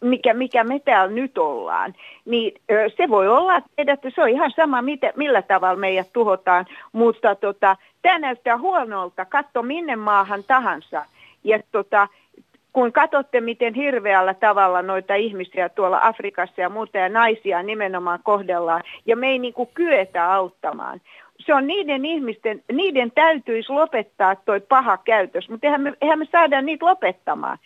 mikä, 0.00 0.34
mikä 0.34 0.64
me 0.64 0.78
täällä 0.78 1.14
nyt 1.14 1.38
ollaan, 1.38 1.94
niin 2.24 2.52
se 2.96 3.08
voi 3.08 3.28
olla, 3.28 3.62
että 3.78 4.10
se 4.14 4.22
on 4.22 4.28
ihan 4.28 4.50
sama, 4.56 4.82
mitä, 4.82 5.12
millä 5.16 5.42
tavalla 5.42 5.80
meidät 5.80 6.12
tuhotaan, 6.12 6.66
mutta 6.92 7.34
tota, 7.34 7.76
tämä 8.02 8.18
näyttää 8.18 8.58
huonolta, 8.58 9.24
katso 9.24 9.62
minne 9.62 9.96
maahan 9.96 10.44
tahansa. 10.44 11.04
Ja 11.44 11.60
tota, 11.72 12.08
kun 12.72 12.92
katsotte, 12.92 13.40
miten 13.40 13.74
hirveällä 13.74 14.34
tavalla 14.34 14.82
noita 14.82 15.14
ihmisiä 15.14 15.68
tuolla 15.68 16.00
Afrikassa 16.02 16.60
ja 16.60 16.68
muuta 16.68 16.98
ja 16.98 17.08
naisia 17.08 17.62
nimenomaan 17.62 18.20
kohdellaan, 18.22 18.82
ja 19.06 19.16
me 19.16 19.28
ei 19.28 19.38
niin 19.38 19.54
kuin 19.54 19.68
kyetä 19.74 20.32
auttamaan. 20.32 21.00
Se 21.46 21.54
on 21.54 21.66
niiden 21.66 22.04
ihmisten, 22.04 22.62
niiden 22.72 23.10
täytyisi 23.10 23.72
lopettaa 23.72 24.36
toi 24.36 24.60
paha 24.60 24.96
käytös, 24.96 25.48
mutta 25.48 25.66
eihän 25.66 25.80
me, 25.80 25.92
eihän 26.00 26.18
me 26.18 26.26
saada 26.32 26.62
niitä 26.62 26.86
lopettamaan. 26.86 27.58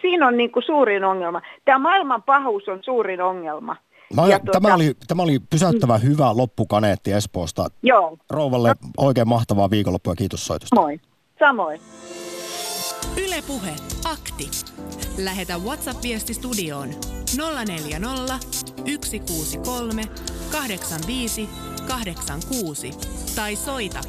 Siinä 0.00 0.26
on 0.26 0.36
niin 0.36 0.52
kuin 0.52 0.62
suurin 0.62 1.04
ongelma. 1.04 1.42
Tämä 1.64 1.78
maailman 1.78 2.22
pahuus 2.22 2.68
on 2.68 2.78
suurin 2.82 3.20
ongelma. 3.20 3.76
Mä, 4.16 4.26
ja 4.26 4.38
tuota, 4.38 4.60
tämä, 4.60 4.74
oli, 4.74 4.94
tämä 5.06 5.22
oli 5.22 5.38
pysäyttävä 5.50 5.98
mm. 5.98 6.02
hyvä 6.04 6.36
loppukaneetti 6.36 7.12
Espoosta. 7.12 7.66
Joo. 7.82 8.18
Rouvalle 8.30 8.68
no. 8.68 8.74
oikein 8.96 9.28
mahtavaa 9.28 9.70
viikonloppua 9.70 10.14
kiitos 10.14 10.46
soitosta. 10.46 10.76
Moi. 10.76 11.00
Samoin. 11.38 11.80
Ylepuhe 13.26 13.70
akti. 14.04 14.50
Lähetä 15.18 15.54
WhatsApp-viesti 15.58 16.34
studioon 16.34 16.88
040 17.66 18.38
163 19.00 20.02
85 20.52 21.48
86 21.88 22.90
tai 23.36 23.56
soita 23.56 24.00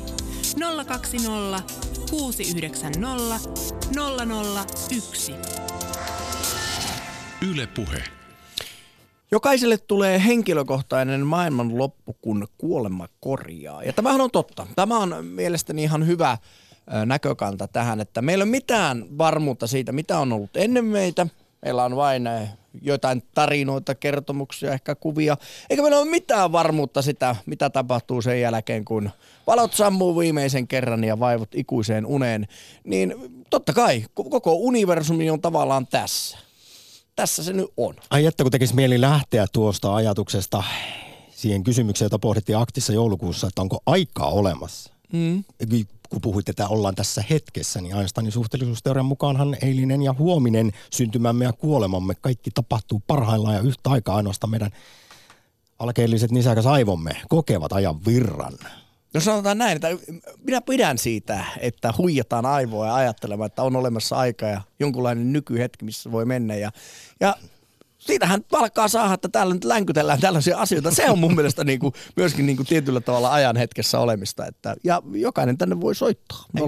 020 0.88 1.64
690 2.10 3.40
001. 5.00 5.36
Yle 7.52 7.68
Puhe. 7.68 8.04
Jokaiselle 9.32 9.78
tulee 9.78 10.26
henkilökohtainen 10.26 11.28
maailman 11.28 11.78
loppu, 11.78 12.16
kun 12.22 12.48
kuolema 12.58 13.08
korjaa. 13.20 13.84
Ja 13.84 13.94
tämähän 13.94 14.22
on 14.22 14.32
totta. 14.32 14.68
Tämä 14.76 15.00
on 15.00 15.26
mielestäni 15.26 15.84
ihan 15.84 16.08
hyvä 16.08 16.38
näkökanta 17.06 17.68
tähän, 17.68 18.02
että 18.02 18.22
meillä 18.22 18.44
ei 18.44 18.46
ole 18.46 18.52
mitään 18.52 19.06
varmuutta 19.18 19.68
siitä, 19.68 19.92
mitä 19.92 20.20
on 20.20 20.34
ollut 20.34 20.58
ennen 20.58 20.86
meitä. 20.86 21.28
Meillä 21.64 21.84
on 21.84 21.95
vain 21.95 22.30
jotain 22.82 23.24
tarinoita, 23.34 23.95
kertomuksia, 23.95 24.74
ehkä 24.74 24.95
kuvia. 24.95 25.38
Eikä 25.70 25.82
meillä 25.82 25.99
ole 25.99 26.09
mitään 26.09 26.51
varmuutta 26.51 27.01
sitä, 27.01 27.36
mitä 27.45 27.70
tapahtuu 27.70 28.22
sen 28.22 28.41
jälkeen, 28.41 28.86
kun 28.86 29.09
valot 29.47 29.74
sammuu 29.74 30.20
viimeisen 30.20 30.68
kerran 30.68 31.03
ja 31.03 31.20
vaivut 31.20 31.55
ikuiseen 31.55 32.05
uneen. 32.05 32.47
Niin 32.84 33.16
totta 33.49 33.74
kai, 33.74 34.05
koko 34.14 34.53
universumi 34.53 35.30
on 35.30 35.41
tavallaan 35.41 35.88
tässä. 35.88 36.38
Tässä 37.16 37.43
se 37.43 37.53
nyt 37.53 37.70
on. 37.78 37.95
Ai 38.09 38.26
että 38.26 38.43
kun 38.43 38.51
tekisi 38.51 38.76
mieli 38.76 39.01
lähteä 39.01 39.45
tuosta 39.53 39.95
ajatuksesta 39.95 40.64
siihen 41.30 41.64
kysymykseen, 41.64 42.05
jota 42.05 42.20
pohdittiin 42.20 42.57
aktissa 42.57 42.93
joulukuussa, 42.93 43.47
että 43.47 43.61
onko 43.61 43.80
aikaa 43.86 44.30
olemassa. 44.30 44.93
Mm 45.11 45.43
kun 46.14 46.22
puhuit, 46.22 46.49
että 46.49 46.68
ollaan 46.68 46.95
tässä 46.95 47.24
hetkessä, 47.30 47.82
niin 47.82 47.95
Einsteinin 47.95 48.32
suhteellisuusteorian 48.32 49.05
mukaanhan 49.05 49.57
eilinen 49.61 50.01
ja 50.01 50.16
huominen 50.20 50.72
syntymämme 50.91 51.45
ja 51.45 51.53
kuolemamme 51.53 52.16
kaikki 52.16 52.51
tapahtuu 52.51 53.03
parhaillaan 53.07 53.55
ja 53.55 53.61
yhtä 53.61 53.89
aikaa 53.89 54.16
ainoastaan 54.16 54.51
meidän 54.51 54.72
alkeelliset 55.80 56.32
nisäkäs 56.32 56.66
aivomme 56.66 57.11
kokevat 57.30 57.74
ajan 57.74 58.05
virran. 58.05 58.53
No 59.14 59.20
sanotaan 59.20 59.57
näin, 59.57 59.76
että 59.76 59.88
minä 60.43 60.61
pidän 60.61 60.97
siitä, 60.97 61.45
että 61.59 61.93
huijataan 61.97 62.45
aivoa 62.45 62.88
ja 62.88 62.95
ajattelemaan, 62.95 63.45
että 63.47 63.64
on 63.64 63.76
olemassa 63.76 64.16
aika 64.16 64.45
ja 64.45 64.61
jonkunlainen 64.80 65.34
nykyhetki, 65.34 65.86
missä 65.86 66.11
voi 66.11 66.26
mennä. 66.26 66.55
Ja, 66.55 66.72
ja 67.20 67.36
siitähän 68.06 68.43
palkkaa 68.51 68.88
saada, 68.88 69.14
että 69.14 69.30
täällä 69.30 69.54
nyt 69.54 69.64
länkytellään 69.64 70.20
tällaisia 70.20 70.58
asioita. 70.58 70.91
Se 70.91 71.10
on 71.10 71.20
mun 71.20 71.36
mielestä 71.39 71.64
niin 71.64 71.80
kuin, 71.80 71.93
myöskin 72.16 72.45
niin 72.45 72.58
kuin 72.58 72.68
tietyllä 72.68 73.01
tavalla 73.01 73.34
ajan 73.34 73.58
hetkessä 73.58 73.99
olemista. 73.99 74.45
Että, 74.45 74.76
ja 74.84 75.01
jokainen 75.12 75.58
tänne 75.58 75.82
voi 75.82 75.95
soittaa. 75.95 76.45
020690001. 76.58 76.66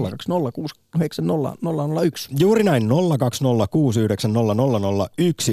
Juuri 2.38 2.62
näin, 2.62 2.88
020690001. 2.88 2.92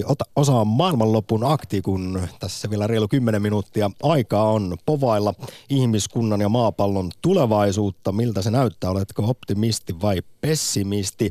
Ota 0.05 0.25
osaa 0.35 0.65
maailmanlopun 0.65 1.43
akti, 1.43 1.81
kun 1.81 2.21
tässä 2.39 2.69
vielä 2.69 2.87
reilu 2.87 3.07
10 3.07 3.41
minuuttia 3.41 3.91
aikaa 4.03 4.51
on 4.51 4.77
povailla 4.85 5.33
ihmiskunnan 5.69 6.41
ja 6.41 6.49
maapallon 6.49 7.11
tulevaisuutta. 7.21 8.11
Miltä 8.11 8.41
se 8.41 8.51
näyttää? 8.51 8.89
Oletko 8.89 9.23
optimisti 9.27 10.01
vai 10.01 10.21
pessimisti? 10.41 11.29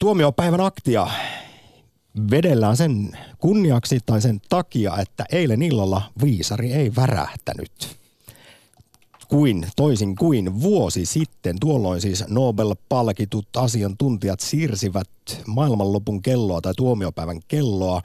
Tuomiopäivän 0.00 0.60
aktia 0.60 1.06
vedellään 2.30 2.76
sen 2.76 3.18
kunniaksi 3.38 3.98
tai 4.06 4.20
sen 4.20 4.40
takia, 4.48 4.96
että 4.98 5.24
eilen 5.32 5.62
illalla 5.62 6.02
viisari 6.22 6.72
ei 6.72 6.92
värähtänyt. 6.96 7.98
Kuin, 9.28 9.66
toisin 9.76 10.16
kuin 10.16 10.60
vuosi 10.60 11.06
sitten, 11.06 11.56
tuolloin 11.60 12.00
siis 12.00 12.24
Nobel-palkitut 12.28 13.56
asiantuntijat 13.56 14.40
siirsivät 14.40 15.08
maailmanlopun 15.46 16.22
kelloa 16.22 16.60
tai 16.60 16.74
tuomiopäivän 16.76 17.40
kelloa 17.48 18.02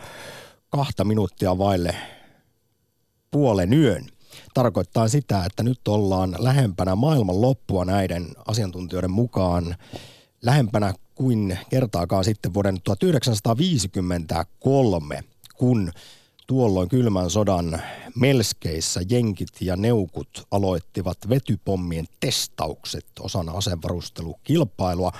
kahta 0.69 1.03
minuuttia 1.03 1.57
vaille 1.57 1.95
puolen 3.31 3.73
yön. 3.73 4.05
Tarkoittaa 4.53 5.07
sitä, 5.07 5.43
että 5.45 5.63
nyt 5.63 5.87
ollaan 5.87 6.35
lähempänä 6.39 6.95
maailman 6.95 7.41
loppua 7.41 7.85
näiden 7.85 8.27
asiantuntijoiden 8.47 9.11
mukaan 9.11 9.75
lähempänä 10.41 10.93
kuin 11.15 11.59
kertaakaan 11.69 12.23
sitten 12.23 12.53
vuoden 12.53 12.81
1953, 12.81 15.23
kun 15.55 15.91
tuolloin 16.47 16.89
kylmän 16.89 17.29
sodan 17.29 17.81
melskeissä 18.15 19.01
jenkit 19.09 19.61
ja 19.61 19.75
neukut 19.75 20.47
aloittivat 20.51 21.17
vetypommien 21.29 22.05
testaukset 22.19 23.05
osana 23.19 23.51
asevarustelukilpailua. 23.51 25.11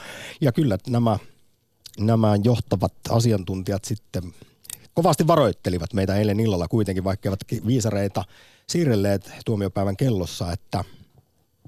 Ja 0.42 0.52
kyllä 0.52 0.78
nämä, 0.88 1.18
nämä 2.00 2.36
johtavat 2.44 2.94
asiantuntijat 3.10 3.86
sitten 3.86 4.34
kovasti 4.94 5.28
varoittelivat 5.28 5.94
meitä 5.94 6.16
eilen 6.16 6.40
illalla 6.40 6.68
kuitenkin, 6.68 7.04
vaikka 7.04 7.30
eivät 7.30 7.66
viisareita 7.68 8.26
siirrelleet 8.68 9.32
tuomiopäivän 9.46 9.98
kellossa, 9.98 10.52
että, 10.52 10.84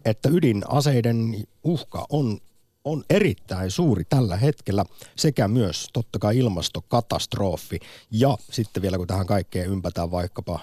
että 0.05 0.29
ydinaseiden 0.29 1.47
uhka 1.63 2.05
on 2.09 2.39
on 2.85 3.03
erittäin 3.09 3.71
suuri 3.71 4.03
tällä 4.09 4.37
hetkellä 4.37 4.85
sekä 5.15 5.47
myös 5.47 5.89
totta 5.93 6.19
kai 6.19 6.37
ilmastokatastrofi. 6.37 7.79
Ja 8.11 8.37
sitten 8.51 8.83
vielä 8.83 8.97
kun 8.97 9.07
tähän 9.07 9.25
kaikkeen 9.25 9.69
ympätään 9.69 10.11
vaikkapa 10.11 10.59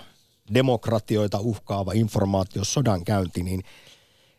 demokratioita 0.55 1.41
uhkaava 1.41 1.93
informaatio 1.93 2.65
sodan 2.65 3.05
käynti, 3.05 3.43
niin 3.43 3.63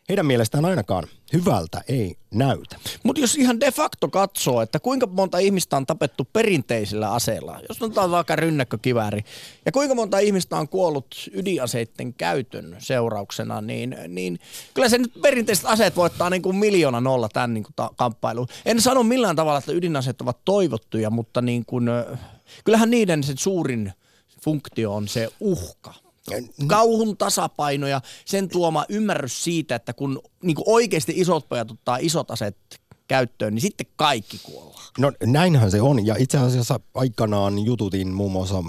heidän 0.08 0.26
mielestään 0.26 0.64
ainakaan 0.64 1.04
hyvältä 1.32 1.80
ei 1.88 2.16
näytä. 2.30 2.76
Mutta 3.02 3.20
jos 3.20 3.34
ihan 3.34 3.60
de 3.60 3.72
facto 3.72 4.08
katsoo, 4.08 4.60
että 4.62 4.80
kuinka 4.80 5.06
monta 5.06 5.38
ihmistä 5.38 5.76
on 5.76 5.86
tapettu 5.86 6.28
perinteisillä 6.32 7.12
aseilla, 7.12 7.60
jos 7.68 7.82
otetaan 7.82 8.10
vaikka 8.10 8.36
rynnäkkökivääri, 8.36 9.24
ja 9.66 9.72
kuinka 9.72 9.94
monta 9.94 10.18
ihmistä 10.18 10.56
on 10.56 10.68
kuollut 10.68 11.30
ydinaseiden 11.32 12.14
käytön 12.14 12.76
seurauksena, 12.78 13.60
niin, 13.60 13.96
niin 14.08 14.38
kyllä 14.74 14.88
se 14.88 14.98
nyt 14.98 15.12
perinteiset 15.22 15.66
aseet 15.66 15.96
voittaa 15.96 16.30
niin 16.30 16.42
kuin 16.42 16.56
miljoona 16.56 17.00
nolla 17.00 17.28
tämän 17.28 17.54
niin 17.54 17.64
kuin 17.64 17.74
ta- 17.76 17.90
kamppailuun. 17.96 18.48
En 18.66 18.80
sano 18.80 19.02
millään 19.02 19.36
tavalla, 19.36 19.58
että 19.58 19.72
ydinaseet 19.72 20.20
ovat 20.20 20.38
toivottuja, 20.44 21.10
mutta 21.10 21.42
niin 21.42 21.64
kuin, 21.66 21.88
kyllähän 22.64 22.90
niiden 22.90 23.24
se 23.24 23.32
suurin 23.36 23.92
funktio 24.44 24.94
on 24.94 25.08
se 25.08 25.28
uhka 25.40 26.03
kauhun 26.66 27.16
tasapaino 27.16 27.86
ja 27.86 28.00
sen 28.24 28.48
tuoma 28.48 28.84
ymmärrys 28.88 29.44
siitä, 29.44 29.74
että 29.74 29.92
kun 29.92 30.22
niin 30.42 30.56
oikeasti 30.66 31.12
isot 31.16 31.48
pojat 31.48 31.70
ottaa 31.70 31.98
isot 32.00 32.30
aset 32.30 32.56
käyttöön, 33.08 33.54
niin 33.54 33.62
sitten 33.62 33.86
kaikki 33.96 34.40
kuollaan. 34.42 34.86
No 34.98 35.12
näinhän 35.26 35.70
se 35.70 35.82
on. 35.82 36.06
Ja 36.06 36.16
itse 36.18 36.38
asiassa 36.38 36.80
aikanaan 36.94 37.58
jututin 37.64 38.08
muun 38.08 38.32
muassa 38.32 38.64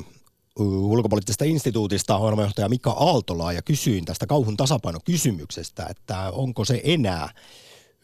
ulkopoliittisesta 0.60 1.46
instituutista 1.46 2.18
ohjelmajohtaja 2.18 2.70
Mika 2.70 2.92
Aaltolaa 2.92 3.54
ja 3.54 3.62
kysyin 3.62 4.06
tästä 4.06 4.28
kauhun 4.28 4.58
tasapainokysymyksestä, 4.58 5.88
että 5.90 6.32
onko 6.32 6.66
se 6.66 6.82
enää 6.84 7.30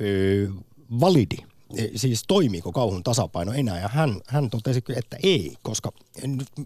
ö, 0.02 0.49
validi 0.99 1.38
siis 1.95 2.24
toimiiko 2.28 2.72
kauhun 2.72 3.03
tasapaino 3.03 3.53
enää, 3.53 3.80
ja 3.80 3.88
hän, 3.88 4.22
hän 4.28 4.49
totesi, 4.49 4.84
että 4.95 5.17
ei, 5.24 5.53
koska 5.63 5.91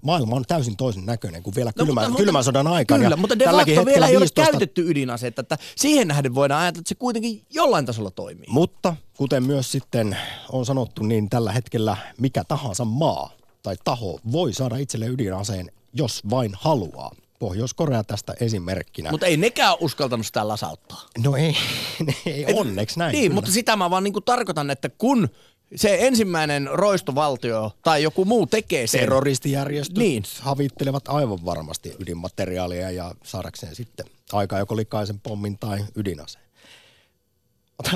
maailma 0.02 0.36
on 0.36 0.46
täysin 0.48 0.78
toisen 0.78 1.06
näköinen 1.06 1.44
kuin 1.44 1.56
vielä 1.56 1.72
no, 1.76 1.86
kylmä, 1.86 2.02
mutta, 2.02 2.24
kylmän 2.24 2.44
sodan 2.44 2.68
aikana. 2.68 3.04
Kyllä, 3.04 3.16
mutta 3.16 3.40
de 3.40 3.46
facto 3.46 3.86
vielä 3.86 4.08
ei 4.08 4.20
15... 4.20 4.42
ole 4.42 4.52
käytetty 4.52 4.90
ydinasetta, 4.90 5.42
että 5.42 5.58
siihen 5.76 6.08
nähden 6.08 6.36
voidaan 6.36 6.62
ajatella, 6.62 6.82
että 6.82 6.90
se 6.90 6.96
kuitenkin 6.96 7.42
jollain 7.54 7.86
tasolla 7.86 8.12
toimii. 8.12 8.46
Mutta 8.50 8.96
kuten 9.18 9.44
myös 9.44 9.72
sitten 9.72 10.18
on 10.50 10.66
sanottu, 10.66 11.04
niin 11.04 11.30
tällä 11.30 11.52
hetkellä 11.52 11.98
mikä 12.20 12.44
tahansa 12.44 12.86
maa 12.86 13.32
tai 13.64 13.76
taho 13.84 14.20
voi 14.32 14.54
saada 14.54 14.78
itselle 14.78 15.08
ydinaseen, 15.08 15.72
jos 15.94 16.22
vain 16.30 16.52
haluaa. 16.54 17.12
Pohjois-Korea 17.40 18.04
tästä 18.04 18.34
esimerkkinä. 18.42 19.12
Mutta 19.12 19.26
ei 19.26 19.38
nekään 19.38 19.76
uskaltanut 19.80 20.26
sitä 20.26 20.48
lasauttaa. 20.48 21.02
No 21.24 21.36
ei, 21.36 21.56
ei 22.26 22.46
onneksi 22.54 23.00
näin. 23.00 23.12
Niin, 23.12 23.24
kyllä. 23.24 23.36
mutta 23.36 23.52
sitä 23.52 23.76
mä 23.76 23.90
vaan 23.90 24.04
niinku 24.04 24.22
tarkoitan, 24.22 24.70
että 24.70 24.90
kun 24.90 25.30
se 25.76 25.98
ensimmäinen 26.02 26.70
roistovaltio 26.72 27.72
tai 27.84 28.04
joku 28.04 28.26
muu 28.26 28.46
tekee 28.46 28.88
sen. 28.88 29.00
Terroristijärjestöt 29.00 29.98
niin. 29.98 30.24
havittelevat 30.42 31.08
aivan 31.08 31.46
varmasti 31.46 31.96
ydinmateriaalia 32.00 32.92
ja 32.92 33.12
saadakseen 33.24 33.76
sitten 33.76 34.06
aikaa 34.34 34.60
joko 34.60 34.76
likaisen 34.76 35.20
pommin 35.20 35.58
tai 35.60 35.80
ydinaseen. 35.96 36.46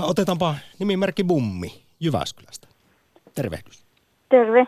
Otetaanpa 0.02 0.56
nimimerkki 0.80 1.24
Bummi 1.24 1.82
Jyväskylästä. 2.00 2.68
Tervehdys. 3.36 3.84
Terve. 4.30 4.68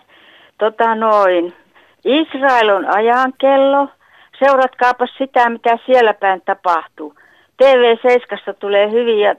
Tota 0.59 0.95
noin. 0.95 1.53
Israel 2.05 2.69
on 2.69 2.95
ajankello– 2.95 3.87
seuratkaapa 4.45 5.07
sitä, 5.17 5.49
mitä 5.49 5.77
siellä 5.85 6.13
päin 6.13 6.41
tapahtuu. 6.45 7.15
TV7 7.63 8.53
tulee 8.59 8.91
hyviä 8.91 9.29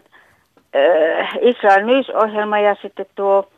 äh, 0.77 1.39
Israel 1.41 1.87
News-ohjelma 1.87 2.59
ja 2.59 2.77
sitten 2.83 3.07
tuo 3.15 3.49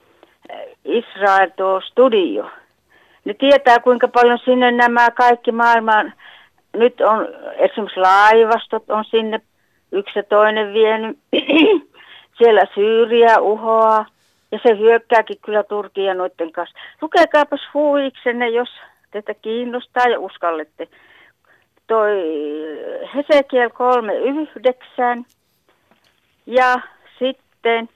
äh, 0.51 0.61
Israel 0.85 1.51
tuo 1.57 1.81
studio. 1.81 2.51
Ne 3.25 3.35
tietää, 3.35 3.79
kuinka 3.79 4.09
paljon 4.09 4.39
sinne 4.45 4.71
nämä 4.71 5.11
kaikki 5.11 5.53
maailman, 5.53 6.13
nyt 6.77 7.01
on 7.01 7.29
esimerkiksi 7.57 8.01
laivastot 8.01 8.91
on 8.91 9.05
sinne 9.05 9.41
yksi 9.93 10.19
ja 10.19 10.23
toinen 10.23 10.73
vienyt. 10.73 11.19
siellä 12.39 12.63
Syyriä 12.75 13.41
uhoaa 13.41 14.07
ja 14.53 14.59
se 14.63 14.79
hyökkääkin 14.79 15.37
kyllä 15.45 15.63
Turkia 15.63 16.15
noiden 16.15 16.53
kanssa. 16.53 16.79
Lukekaapas 17.03 17.61
huuiksenne, 17.75 18.49
jos 18.49 18.69
teitä 19.11 19.35
kiinnostaa 19.35 20.09
ja 20.09 20.21
uskallette 20.21 20.89
toi 21.87 22.13
Hesekiel 23.15 23.71
3.9 25.19 25.25
ja 26.47 26.81
sitten 27.19 27.89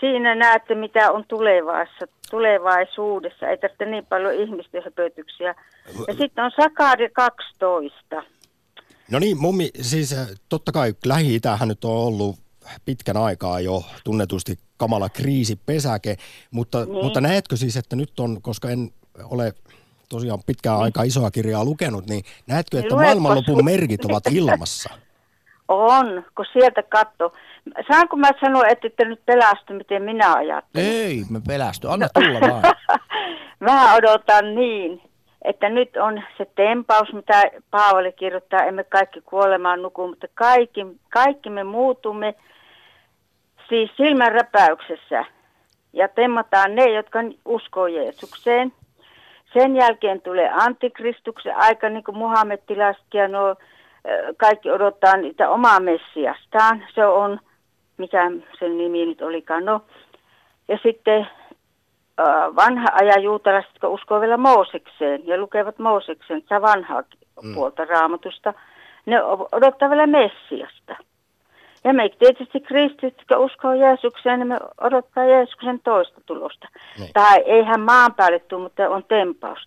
siinä 0.00 0.34
näette, 0.34 0.74
mitä 0.74 1.12
on 1.12 1.24
tulevaisuudessa, 1.28 2.06
tulevaisuudessa. 2.30 3.48
Ei 3.48 3.58
tarvitse 3.58 3.84
niin 3.84 4.06
paljon 4.06 4.34
ihmisten 4.34 4.82
höpötyksiä. 4.84 5.54
Ja 6.08 6.14
sitten 6.14 6.44
on 6.44 6.50
Sakari 6.56 7.10
12. 7.10 8.22
No 9.10 9.18
niin, 9.18 9.38
mummi, 9.38 9.70
siis 9.80 10.12
äh, 10.12 10.26
totta 10.48 10.72
kai 10.72 10.94
lähi 11.06 11.40
nyt 11.66 11.84
on 11.84 11.90
ollut 11.90 12.36
pitkän 12.84 13.16
aikaa 13.16 13.60
jo 13.60 13.82
tunnetusti 14.04 14.58
kamala 14.76 15.08
kriisipesäke, 15.08 16.16
mutta, 16.50 16.84
niin. 16.84 17.04
mutta 17.04 17.20
näetkö 17.20 17.56
siis, 17.56 17.76
että 17.76 17.96
nyt 17.96 18.20
on, 18.20 18.42
koska 18.42 18.70
en 18.70 18.90
ole 19.24 19.52
tosiaan 20.14 20.38
pitkään 20.46 20.76
niin. 20.76 20.84
aikaa 20.84 21.02
isoa 21.02 21.30
kirjaa 21.30 21.64
lukenut, 21.64 22.06
niin 22.06 22.24
näetkö, 22.46 22.78
että 22.78 22.94
maailmanlopun 22.94 23.64
merkit 23.64 24.04
ovat 24.04 24.26
ilmassa? 24.30 24.90
On, 25.68 26.24
kun 26.36 26.46
sieltä 26.52 26.82
katso. 26.82 27.32
Saanko 27.88 28.16
mä 28.16 28.30
sanoa, 28.40 28.66
että 28.66 28.88
te 28.96 29.04
nyt 29.04 29.20
pelästy, 29.26 29.72
miten 29.72 30.02
minä 30.02 30.34
ajattelen? 30.34 30.86
Ei, 30.86 31.22
me 31.30 31.40
pelästy. 31.46 31.88
Anna 31.88 32.08
tulla 32.14 32.40
vaan. 32.40 32.62
mä 33.66 33.94
odotan 33.94 34.54
niin, 34.54 35.02
että 35.42 35.68
nyt 35.68 35.96
on 35.96 36.22
se 36.38 36.46
tempaus, 36.54 37.12
mitä 37.12 37.42
Paavali 37.70 38.12
kirjoittaa, 38.12 38.64
emme 38.64 38.84
kaikki 38.84 39.20
kuolemaan 39.20 39.82
nuku, 39.82 40.08
mutta 40.08 40.26
kaikki, 40.34 40.86
kaikki 41.08 41.50
me 41.50 41.64
muutumme 41.64 42.34
siis 43.68 43.90
silmänräpäyksessä 43.96 45.24
ja 45.92 46.08
temmataan 46.08 46.74
ne, 46.74 46.90
jotka 46.90 47.18
uskoo 47.44 47.86
Jeesukseen– 47.86 48.72
sen 49.54 49.76
jälkeen 49.76 50.20
tulee 50.20 50.50
antikristuksen 50.52 51.56
aika, 51.56 51.88
niin 51.88 52.04
kuin 52.04 52.18
muhammettilaiset 52.18 53.14
ja 53.14 53.28
no, 53.28 53.56
kaikki 54.36 54.70
odottaa 54.70 55.16
niitä 55.16 55.50
omaa 55.50 55.80
messiastaan. 55.80 56.84
Se 56.94 57.06
on, 57.06 57.40
mikä 57.96 58.30
sen 58.58 58.78
nimi 58.78 59.06
nyt 59.06 59.22
olikaan, 59.22 59.64
no. 59.64 59.80
Ja 60.68 60.78
sitten 60.82 61.26
vanha 62.56 62.88
ajan 62.92 63.22
juutalaiset, 63.22 63.70
jotka 63.72 63.88
uskoo 63.88 64.20
vielä 64.20 64.36
Moosekseen 64.36 65.26
ja 65.26 65.38
lukevat 65.38 65.78
Mooseksen, 65.78 66.40
sitä 66.40 66.62
vanhaa 66.62 67.02
mm. 67.42 67.54
puolta 67.54 67.84
raamatusta, 67.84 68.54
ne 69.06 69.22
odottaa 69.52 69.90
vielä 69.90 70.06
Messiasta. 70.06 70.96
Ja 71.84 71.92
me 71.92 72.08
tietysti 72.18 72.60
kristit, 72.60 73.02
jotka 73.18 73.38
uskoo 73.38 73.72
Jeesukseen, 73.72 74.38
niin 74.38 74.48
me 74.48 74.58
odottaa 74.80 75.24
Jeesuksen 75.24 75.80
toista 75.80 76.20
tulosta. 76.26 76.68
Niin. 76.98 77.10
Tai 77.12 77.42
eihän 77.46 77.80
maan 77.80 78.14
päälle 78.14 78.38
tule, 78.38 78.62
mutta 78.62 78.88
on 78.88 79.04
tempaus. 79.04 79.58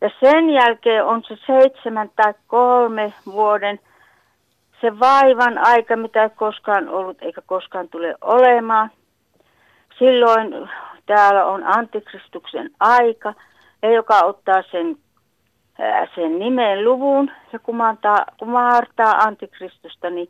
Ja 0.00 0.10
sen 0.20 0.50
jälkeen 0.50 1.04
on 1.04 1.22
se 1.28 1.36
seitsemän 1.46 2.10
tai 2.16 2.34
kolme 2.46 3.12
vuoden 3.26 3.80
se 4.82 5.00
vaivan 5.00 5.58
aika, 5.58 5.96
mitä 5.96 6.22
ei 6.22 6.30
koskaan 6.30 6.88
ollut 6.88 7.22
eikä 7.22 7.42
koskaan 7.46 7.88
tule 7.88 8.14
olemaan. 8.20 8.90
Silloin 9.98 10.68
täällä 11.06 11.44
on 11.44 11.64
antikristuksen 11.64 12.70
aika, 12.80 13.34
ja 13.82 13.90
joka 13.90 14.24
ottaa 14.24 14.62
sen, 14.70 14.96
sen 16.14 16.38
nimen 16.38 16.84
luvun 16.84 17.30
ja 17.52 17.58
kumartaa, 17.58 18.24
kumartaa 18.38 19.12
antikristusta, 19.12 20.10
niin 20.10 20.28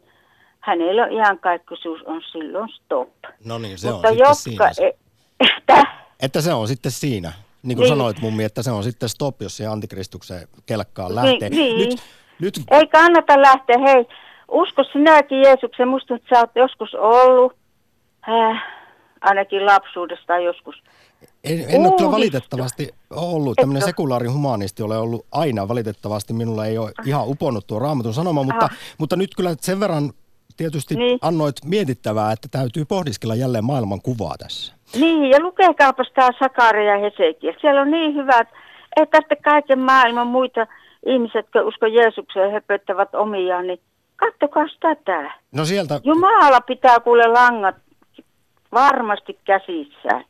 hänellä 0.62 1.02
on 1.02 1.12
ihan 1.12 1.38
kaikkisuus 1.38 2.02
on 2.02 2.22
silloin 2.32 2.68
stop. 2.68 3.08
No 3.44 3.58
niin, 3.58 3.78
se 3.78 3.90
Mutta 3.90 4.08
on 4.08 4.18
jotka, 4.18 4.34
sitten 4.34 4.74
siinä. 4.74 4.88
E- 4.88 5.46
että, 5.58 5.84
että 6.20 6.40
se 6.40 6.52
on 6.52 6.68
sitten 6.68 6.92
siinä. 6.92 7.32
Niin 7.62 7.76
kuin 7.76 7.84
niin. 7.84 7.96
sanoit 7.96 8.20
mummi, 8.20 8.44
että 8.44 8.62
se 8.62 8.70
on 8.70 8.84
sitten 8.84 9.08
stop, 9.08 9.42
jos 9.42 9.56
se 9.56 9.66
antikristuksen 9.66 10.48
kelkkaan 10.66 11.14
lähtee. 11.14 11.50
Niin, 11.50 11.78
niin. 11.78 11.88
Nyt, 11.88 12.00
nyt... 12.40 12.66
Ei 12.70 12.86
kannata 12.86 13.42
lähteä. 13.42 13.78
Hei, 13.78 14.06
usko 14.48 14.84
sinäkin 14.84 15.42
Jeesuksen. 15.42 15.88
Musta 15.88 16.14
että 16.14 16.28
sä 16.34 16.40
oot 16.40 16.50
joskus 16.54 16.94
ollut, 16.94 17.52
äh, 18.28 18.62
ainakin 19.20 19.66
lapsuudesta 19.66 20.38
joskus. 20.38 20.82
En, 21.44 21.64
en 21.68 21.86
ole 21.86 21.96
kyllä 21.96 22.10
valitettavasti 22.10 22.88
ollut 23.10 23.56
tämmöinen 23.56 23.82
sekulaari 23.82 24.26
humanisti, 24.26 24.82
ole 24.82 24.98
ollut 24.98 25.26
aina 25.32 25.68
valitettavasti. 25.68 26.32
Minulla 26.32 26.66
ei 26.66 26.78
ole 26.78 26.92
ihan 27.06 27.28
uponnut 27.28 27.66
tuo 27.66 27.78
raamatun 27.78 28.14
sanoma, 28.14 28.42
mutta, 28.42 28.68
mutta 28.98 29.16
nyt 29.16 29.34
kyllä 29.36 29.54
sen 29.60 29.80
verran 29.80 30.12
tietysti 30.56 30.94
Niin. 30.94 31.18
annoit 31.22 31.54
mietittävää, 31.64 32.32
että 32.32 32.48
täytyy 32.50 32.84
pohdiskella 32.84 33.34
jälleen 33.34 33.64
maailman 33.64 34.02
kuvaa 34.02 34.34
tässä. 34.38 34.74
Niin, 34.94 35.30
ja 35.30 35.40
lukekaapas 35.40 36.06
tämä 36.14 36.28
Sakaria 36.38 36.96
ja 36.96 37.00
Hesekiä. 37.00 37.54
Siellä 37.60 37.80
on 37.80 37.90
niin 37.90 38.14
hyvät, 38.14 38.48
että 38.96 39.18
sitten 39.18 39.42
kaiken 39.42 39.78
maailman 39.78 40.26
muita 40.26 40.66
ihmiset, 41.06 41.36
jotka 41.36 41.60
usko 41.62 41.86
Jeesukseen 41.86 42.52
höpöttävät 42.52 43.14
omiaan, 43.14 43.66
niin 43.66 43.80
kattokaa 44.16 44.66
tätä. 44.80 45.34
No 45.52 45.64
sieltä, 45.64 46.00
Jumala 46.04 46.60
pitää 46.60 47.00
kuule 47.00 47.26
langat 47.26 47.76
varmasti 48.72 49.38
käsissään. 49.44 50.24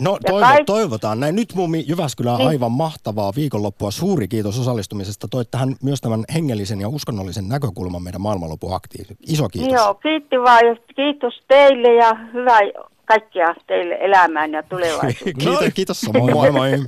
No 0.00 0.18
toivo, 0.26 0.46
kaik- 0.46 0.64
toivotaan 0.66 1.20
näin. 1.20 1.36
Nyt 1.36 1.54
Mummi 1.54 1.84
Jyväskylä 1.88 2.36
Niin. 2.36 2.48
aivan 2.48 2.72
mahtavaa 2.72 3.32
viikonloppua. 3.36 3.90
Suuri 3.90 4.28
kiitos 4.28 4.58
osallistumisesta. 4.58 5.28
Toit 5.28 5.50
tähän 5.50 5.76
myös 5.82 6.00
tämän 6.00 6.24
hengellisen 6.34 6.80
ja 6.80 6.88
uskonnollisen 6.88 7.48
näkökulman 7.48 8.02
meidän 8.02 8.20
maailmanlopun 8.20 8.74
aktiin. 8.74 9.06
Iso 9.26 9.48
kiitos. 9.48 9.72
Joo, 9.72 9.94
kiitti 9.94 10.36
vaan 10.36 10.66
ja 10.66 10.76
kiitos 10.96 11.34
teille 11.48 11.94
ja 11.94 12.14
hyvää 12.32 12.60
kaikkea 13.04 13.54
teille 13.66 13.94
elämään 13.94 14.52
ja 14.52 14.62
tulevaisuuteen. 14.62 15.36
kiitos, 15.38 15.64
kiitos 15.74 16.00
samoin. 16.00 16.32
Moi 16.34 16.50
moi. 16.50 16.70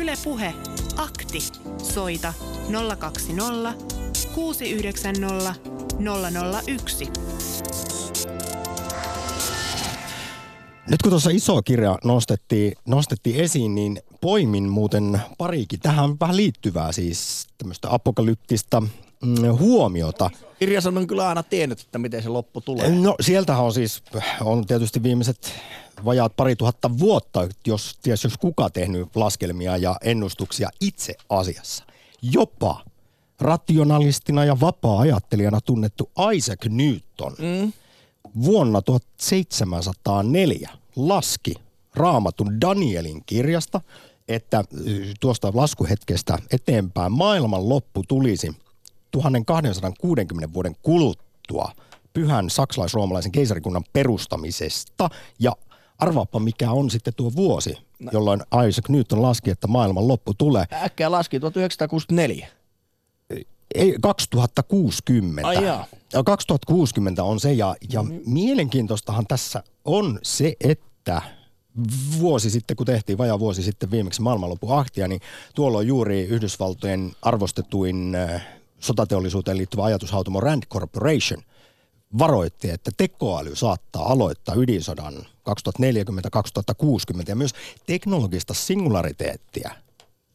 Yle 0.00 0.12
Puhe. 0.24 0.52
Akti. 0.96 1.38
Soita 1.78 2.32
020 2.98 3.72
690 4.34 5.54
001. 6.72 7.08
Nyt 10.90 11.02
kun 11.02 11.10
tuossa 11.10 11.30
iso 11.30 11.62
kirja 11.62 11.98
nostettiin, 12.04 12.72
nostettiin 12.86 13.36
esiin, 13.36 13.74
niin 13.74 14.02
poimin 14.20 14.68
muuten 14.68 15.20
parikin 15.38 15.80
tähän 15.80 16.16
vähän 16.20 16.36
liittyvää 16.36 16.92
siis 16.92 17.46
tämmöistä 17.58 17.88
apokalyptista 17.90 18.80
mm, 18.80 18.88
huomiota. 19.58 20.30
Kirjasan 20.58 20.98
on 20.98 21.06
kyllä 21.06 21.28
aina 21.28 21.42
tiennyt, 21.42 21.80
että 21.80 21.98
miten 21.98 22.22
se 22.22 22.28
loppu 22.28 22.60
tulee. 22.60 22.90
No 22.90 23.14
sieltähän 23.20 23.64
on 23.64 23.72
siis, 23.72 24.02
on 24.40 24.66
tietysti 24.66 25.02
viimeiset 25.02 25.52
vajaat 26.04 26.36
pari 26.36 26.56
tuhatta 26.56 26.98
vuotta, 26.98 27.48
jos 27.66 27.98
ties 28.02 28.24
jos 28.24 28.38
kuka 28.38 28.70
tehnyt 28.70 29.16
laskelmia 29.16 29.76
ja 29.76 29.96
ennustuksia 30.02 30.70
itse 30.80 31.14
asiassa. 31.28 31.84
Jopa 32.22 32.84
rationalistina 33.40 34.44
ja 34.44 34.60
vapaa-ajattelijana 34.60 35.60
tunnettu 35.60 36.10
Isaac 36.34 36.64
Newton 36.64 37.34
mm. 37.38 37.72
vuonna 38.42 38.82
1704 38.82 40.79
laski 40.96 41.54
raamatun 41.94 42.60
Danielin 42.60 43.22
kirjasta, 43.26 43.80
että 44.28 44.64
y, 44.84 45.12
tuosta 45.20 45.52
laskuhetkestä 45.54 46.38
eteenpäin 46.52 47.12
maailman 47.12 47.68
loppu 47.68 48.02
tulisi 48.08 48.52
1260 49.10 50.54
vuoden 50.54 50.76
kuluttua 50.82 51.72
pyhän 52.12 52.50
saksalais-roomalaisen 52.50 53.32
keisarikunnan 53.32 53.84
perustamisesta. 53.92 55.08
Ja 55.38 55.52
arvaappa 55.98 56.40
mikä 56.40 56.70
on 56.70 56.90
sitten 56.90 57.14
tuo 57.16 57.32
vuosi, 57.36 57.76
jolloin 58.12 58.42
Isaac 58.68 58.88
Newton 58.88 59.22
laski, 59.22 59.50
että 59.50 59.66
maailman 59.66 60.08
loppu 60.08 60.34
tulee. 60.34 60.64
Äkkiä 60.72 61.10
laski 61.10 61.40
1964. 61.40 62.59
Ei, 63.74 63.94
2060. 64.00 65.48
Ai 65.48 65.64
jaa. 65.64 65.86
Ja 66.12 66.22
2060 66.24 67.24
on 67.24 67.40
se, 67.40 67.52
ja, 67.52 67.76
ja 67.92 68.04
mielenkiintoistahan 68.26 69.26
tässä 69.26 69.62
on 69.84 70.18
se, 70.22 70.56
että 70.60 71.22
vuosi 72.20 72.50
sitten, 72.50 72.76
kun 72.76 72.86
tehtiin 72.86 73.18
vajaa 73.18 73.38
vuosi 73.38 73.62
sitten 73.62 73.90
viimeksi 73.90 74.22
maailmanlopun 74.22 74.78
ahtia, 74.78 75.08
niin 75.08 75.20
tuolloin 75.54 75.88
juuri 75.88 76.24
Yhdysvaltojen 76.24 77.12
arvostetuin 77.22 78.14
äh, 78.14 78.46
sotateollisuuteen 78.80 79.56
liittyvä 79.56 79.84
ajatushautomo 79.84 80.40
Rand 80.40 80.62
Corporation 80.66 81.42
varoitti, 82.18 82.70
että 82.70 82.90
tekoäly 82.96 83.56
saattaa 83.56 84.12
aloittaa 84.12 84.54
ydinsodan 84.54 85.14
2040-2060 85.14 85.22
ja 87.28 87.36
myös 87.36 87.52
teknologista 87.86 88.54
singulariteettia 88.54 89.70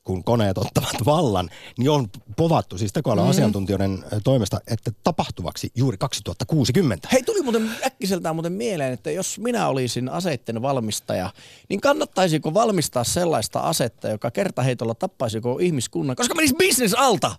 kun 0.05 0.23
koneet 0.23 0.57
ottavat 0.57 1.05
vallan, 1.05 1.49
niin 1.77 1.89
on 1.89 2.07
povattu 2.37 2.77
siis 2.77 2.93
tekoälyn 2.93 3.25
asiantuntijoiden 3.25 4.03
ö, 4.13 4.19
toimesta, 4.23 4.59
että 4.67 4.91
tapahtuvaksi 5.03 5.71
juuri 5.75 5.97
2060. 5.97 7.07
Hei, 7.11 7.23
tuli 7.23 7.41
muuten 7.41 7.71
äkkiseltään 7.85 8.35
muuten 8.35 8.53
mieleen, 8.53 8.93
että 8.93 9.11
jos 9.11 9.39
minä 9.39 9.67
olisin 9.67 10.09
aseitten 10.09 10.61
valmistaja, 10.61 11.29
niin 11.69 11.81
kannattaisiko 11.81 12.53
valmistaa 12.53 13.03
sellaista 13.03 13.59
asetta, 13.59 14.09
joka 14.09 14.31
kertaheitolla 14.31 14.95
tappaisi 14.95 15.41
koko 15.41 15.59
ihmiskunnan, 15.59 16.15
koska 16.15 16.35
menisi 16.35 16.55
business 16.55 16.93
alta? 16.93 17.35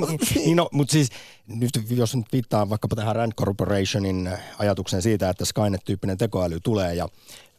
niin 0.34 0.56
no, 0.56 0.68
mutta 0.72 0.92
siis 0.92 1.08
nyt 1.46 1.70
jos 1.90 2.16
nyt 2.16 2.26
viittaa 2.32 2.68
vaikkapa 2.68 2.96
tähän 2.96 3.16
Rand 3.16 3.32
Corporationin 3.32 4.30
ajatukseen 4.58 5.02
siitä, 5.02 5.30
että 5.30 5.44
Skynet-tyyppinen 5.44 6.18
tekoäly 6.18 6.60
tulee 6.60 6.94
ja 6.94 7.08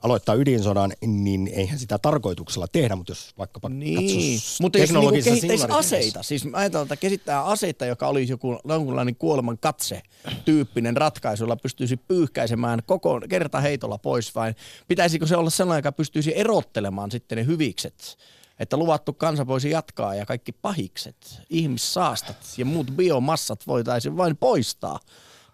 aloittaa 0.04 0.36
ydinsodan, 0.36 0.94
niin 1.08 1.48
eihän 1.48 1.80
sitä 1.80 1.98
tarkoituksella 1.98 2.68
tehdä, 2.68 2.96
mutta 2.96 3.12
jos 3.12 3.34
vaikkapa 3.38 3.70
Niin, 3.70 4.40
mutta 4.62 4.78
jos 4.78 4.92
niinku 4.92 5.12
kehittäisi 5.24 5.66
aseita, 5.70 6.24
siis 6.24 6.46
mä 6.46 6.58
ajatellaan, 6.58 6.86
että 6.86 6.96
kehittää 6.96 7.44
aseita, 7.44 7.86
joka 7.86 8.08
olisi 8.08 8.34
joku 8.34 8.60
jonkunlainen 8.68 9.16
kuoleman 9.16 9.58
katse 9.58 10.02
tyyppinen 10.46 10.98
ratkaisu, 10.98 11.44
jolla 11.44 11.56
pystyisi 11.56 11.98
pyyhkäisemään 11.98 12.80
koko 12.86 13.22
kertaheitolla 13.30 13.98
pois, 13.98 14.36
vai 14.36 14.54
pitäisikö 14.88 15.28
se 15.28 15.38
olla 15.38 15.50
sellainen, 15.50 15.80
joka 15.80 15.92
pystyisi 15.92 16.38
erottelemaan 16.38 17.12
sitten 17.12 17.38
ne 17.38 17.46
hyvikset, 17.46 18.18
että 18.60 18.78
luvattu 18.78 19.14
kansa 19.14 19.48
voisi 19.48 19.70
jatkaa 19.70 20.16
ja 20.16 20.26
kaikki 20.26 20.52
pahikset, 20.52 21.42
ihmissaastat 21.50 22.38
ja 22.58 22.66
muut 22.66 22.92
biomassat 22.92 23.68
voitaisiin 23.68 24.18
vain 24.18 24.38
poistaa, 24.38 25.00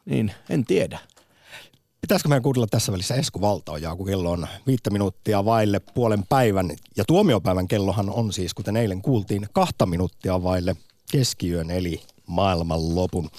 niin 0.05 0.31
en 0.49 0.65
tiedä. 0.65 0.99
Pitäisikö 2.03 2.29
meidän 2.29 2.43
kuunnella 2.43 2.67
tässä 2.67 2.91
välissä 2.91 3.15
Esku 3.15 3.41
Valtaojaa, 3.41 3.95
kun 3.95 4.05
kello 4.05 4.31
on 4.31 4.47
viittä 4.67 4.89
minuuttia 4.89 5.45
vaille 5.45 5.79
puolen 5.79 6.23
päivän. 6.29 6.71
Ja 6.97 7.05
tuomiopäivän 7.05 7.67
kellohan 7.67 8.09
on 8.09 8.33
siis, 8.33 8.53
kuten 8.53 8.77
eilen 8.77 9.01
kuultiin, 9.01 9.47
kahta 9.53 9.85
minuuttia 9.85 10.43
vaille 10.43 10.75
keskiyön 11.11 11.71
eli 11.71 12.01
maailmanlopun. 12.27 13.29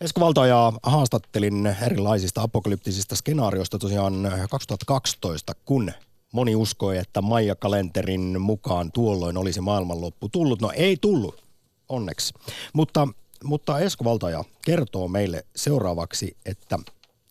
Esko 0.00 0.20
Valtaojaa 0.20 0.78
haastattelin 0.82 1.76
erilaisista 1.82 2.42
apokalyptisista 2.42 3.16
skenaarioista 3.16 3.78
tosiaan 3.78 4.32
2012, 4.50 5.52
kun 5.64 5.92
moni 6.32 6.56
uskoi, 6.56 6.98
että 6.98 7.22
Maija-kalenterin 7.22 8.40
mukaan 8.40 8.92
tuolloin 8.92 9.36
olisi 9.36 9.60
maailmanloppu 9.60 10.28
tullut. 10.28 10.60
No 10.60 10.72
ei 10.74 10.96
tullut, 11.00 11.42
onneksi. 11.88 12.34
Mutta, 12.72 13.08
mutta 13.44 13.78
Esko 13.78 14.04
Valtaja 14.04 14.44
kertoo 14.64 15.08
meille 15.08 15.44
seuraavaksi, 15.56 16.36
että 16.46 16.78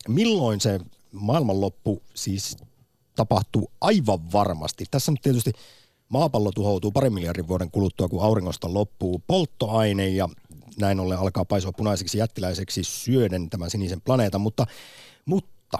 milloin 0.08 0.60
se 0.60 0.80
maailmanloppu 1.12 2.02
siis 2.14 2.56
tapahtuu 3.16 3.70
aivan 3.80 4.32
varmasti. 4.32 4.84
Tässä 4.90 5.12
nyt 5.12 5.22
tietysti 5.22 5.52
maapallo 6.08 6.52
tuhoutuu 6.52 6.92
parin 6.92 7.12
miljardin 7.12 7.48
vuoden 7.48 7.70
kuluttua, 7.70 8.08
kun 8.08 8.22
auringosta 8.22 8.74
loppuu 8.74 9.22
polttoaine 9.26 10.08
ja 10.08 10.28
näin 10.78 11.00
ollen 11.00 11.18
alkaa 11.18 11.44
paisua 11.44 11.72
punaiseksi 11.72 12.18
jättiläiseksi 12.18 12.84
syöden 12.84 13.50
tämän 13.50 13.70
sinisen 13.70 14.00
planeetan, 14.00 14.40
mutta, 14.40 14.66
mutta 15.24 15.78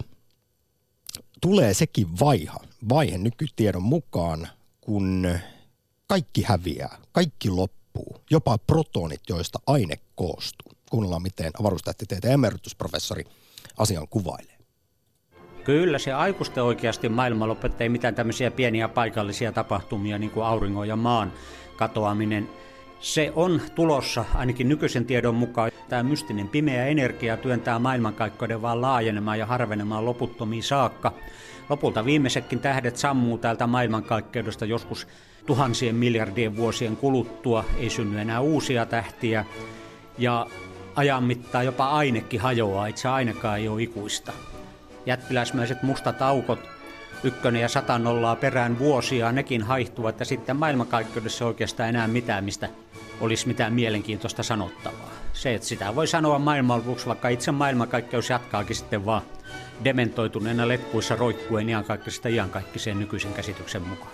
tulee 1.40 1.74
sekin 1.74 2.18
vaiha, 2.20 2.58
vaihe 2.88 3.18
nykytiedon 3.18 3.82
mukaan, 3.82 4.48
kun 4.80 5.38
kaikki 6.06 6.42
häviää, 6.42 6.98
kaikki 7.12 7.50
loppuu, 7.50 8.16
jopa 8.30 8.58
protonit, 8.58 9.20
joista 9.28 9.58
aine 9.66 9.98
koostuu. 10.14 10.72
Kuunnellaan, 10.90 11.22
miten 11.22 11.50
avaruustähtitieteen 11.60 12.34
emeritusprofessori 12.34 13.24
asian 13.78 14.08
kuvailee. 14.08 14.54
Kyllä 15.64 15.98
se 15.98 16.12
aikuisten 16.12 16.62
oikeasti 16.62 17.08
maailmanloppu, 17.08 17.68
ei 17.80 17.88
mitään 17.88 18.14
tämmöisiä 18.14 18.50
pieniä 18.50 18.88
paikallisia 18.88 19.52
tapahtumia 19.52 20.18
niin 20.18 20.30
kuin 20.30 20.46
auringon 20.46 20.88
ja 20.88 20.96
maan 20.96 21.32
katoaminen. 21.76 22.48
Se 23.00 23.32
on 23.34 23.60
tulossa 23.74 24.24
ainakin 24.34 24.68
nykyisen 24.68 25.04
tiedon 25.04 25.34
mukaan. 25.34 25.70
Tämä 25.88 26.02
mystinen 26.02 26.48
pimeä 26.48 26.86
energia 26.86 27.36
työntää 27.36 27.78
maailmankaikkeuden 27.78 28.62
vaan 28.62 28.80
laajenemaan 28.80 29.38
ja 29.38 29.46
harvenemaan 29.46 30.04
loputtomiin 30.04 30.62
saakka. 30.62 31.12
Lopulta 31.68 32.04
viimeisetkin 32.04 32.60
tähdet 32.60 32.96
sammuu 32.96 33.38
täältä 33.38 33.66
maailmankaikkeudesta 33.66 34.64
joskus 34.64 35.06
tuhansien 35.46 35.94
miljardien 35.94 36.56
vuosien 36.56 36.96
kuluttua. 36.96 37.64
Ei 37.78 37.90
synny 37.90 38.18
enää 38.18 38.40
uusia 38.40 38.86
tähtiä. 38.86 39.44
Ja 40.18 40.46
ajan 40.96 41.24
mittaan 41.24 41.64
jopa 41.64 41.88
ainekin 41.88 42.40
hajoaa, 42.40 42.86
itse 42.86 43.08
ainekaan 43.08 43.58
ei 43.58 43.68
ole 43.68 43.82
ikuista 43.82 44.32
jättiläismäiset 45.06 45.82
mustat 45.82 46.22
aukot, 46.22 46.58
ykkönen 47.24 47.62
ja 47.62 47.68
sata 47.68 47.98
nollaa 47.98 48.36
perään 48.36 48.78
vuosia, 48.78 49.32
nekin 49.32 49.62
haihtuvat 49.62 50.20
ja 50.20 50.26
sitten 50.26 50.56
maailmankaikkeudessa 50.56 51.46
oikeastaan 51.46 51.88
enää 51.88 52.08
mitään, 52.08 52.44
mistä 52.44 52.68
olisi 53.20 53.48
mitään 53.48 53.72
mielenkiintoista 53.72 54.42
sanottavaa. 54.42 55.10
Se, 55.32 55.54
että 55.54 55.68
sitä 55.68 55.94
voi 55.94 56.06
sanoa 56.06 56.38
maailmanlopuksi, 56.38 57.06
vaikka 57.06 57.28
itse 57.28 57.52
maailmankaikkeus 57.52 58.30
jatkaakin 58.30 58.76
sitten 58.76 59.06
vaan 59.06 59.22
dementoituneena 59.84 60.68
letkuissa 60.68 61.16
roikkuen 61.16 61.68
iankaikkisesta 61.68 62.28
iankaikkiseen 62.28 62.98
nykyisen 62.98 63.32
käsityksen 63.32 63.82
mukaan. 63.82 64.12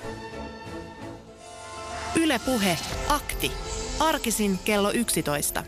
Yle 2.17 2.41
Puhe, 2.47 2.79
akti. 3.09 3.53
Arkisin 4.01 4.59
kello 4.65 4.91
11. 4.91 5.65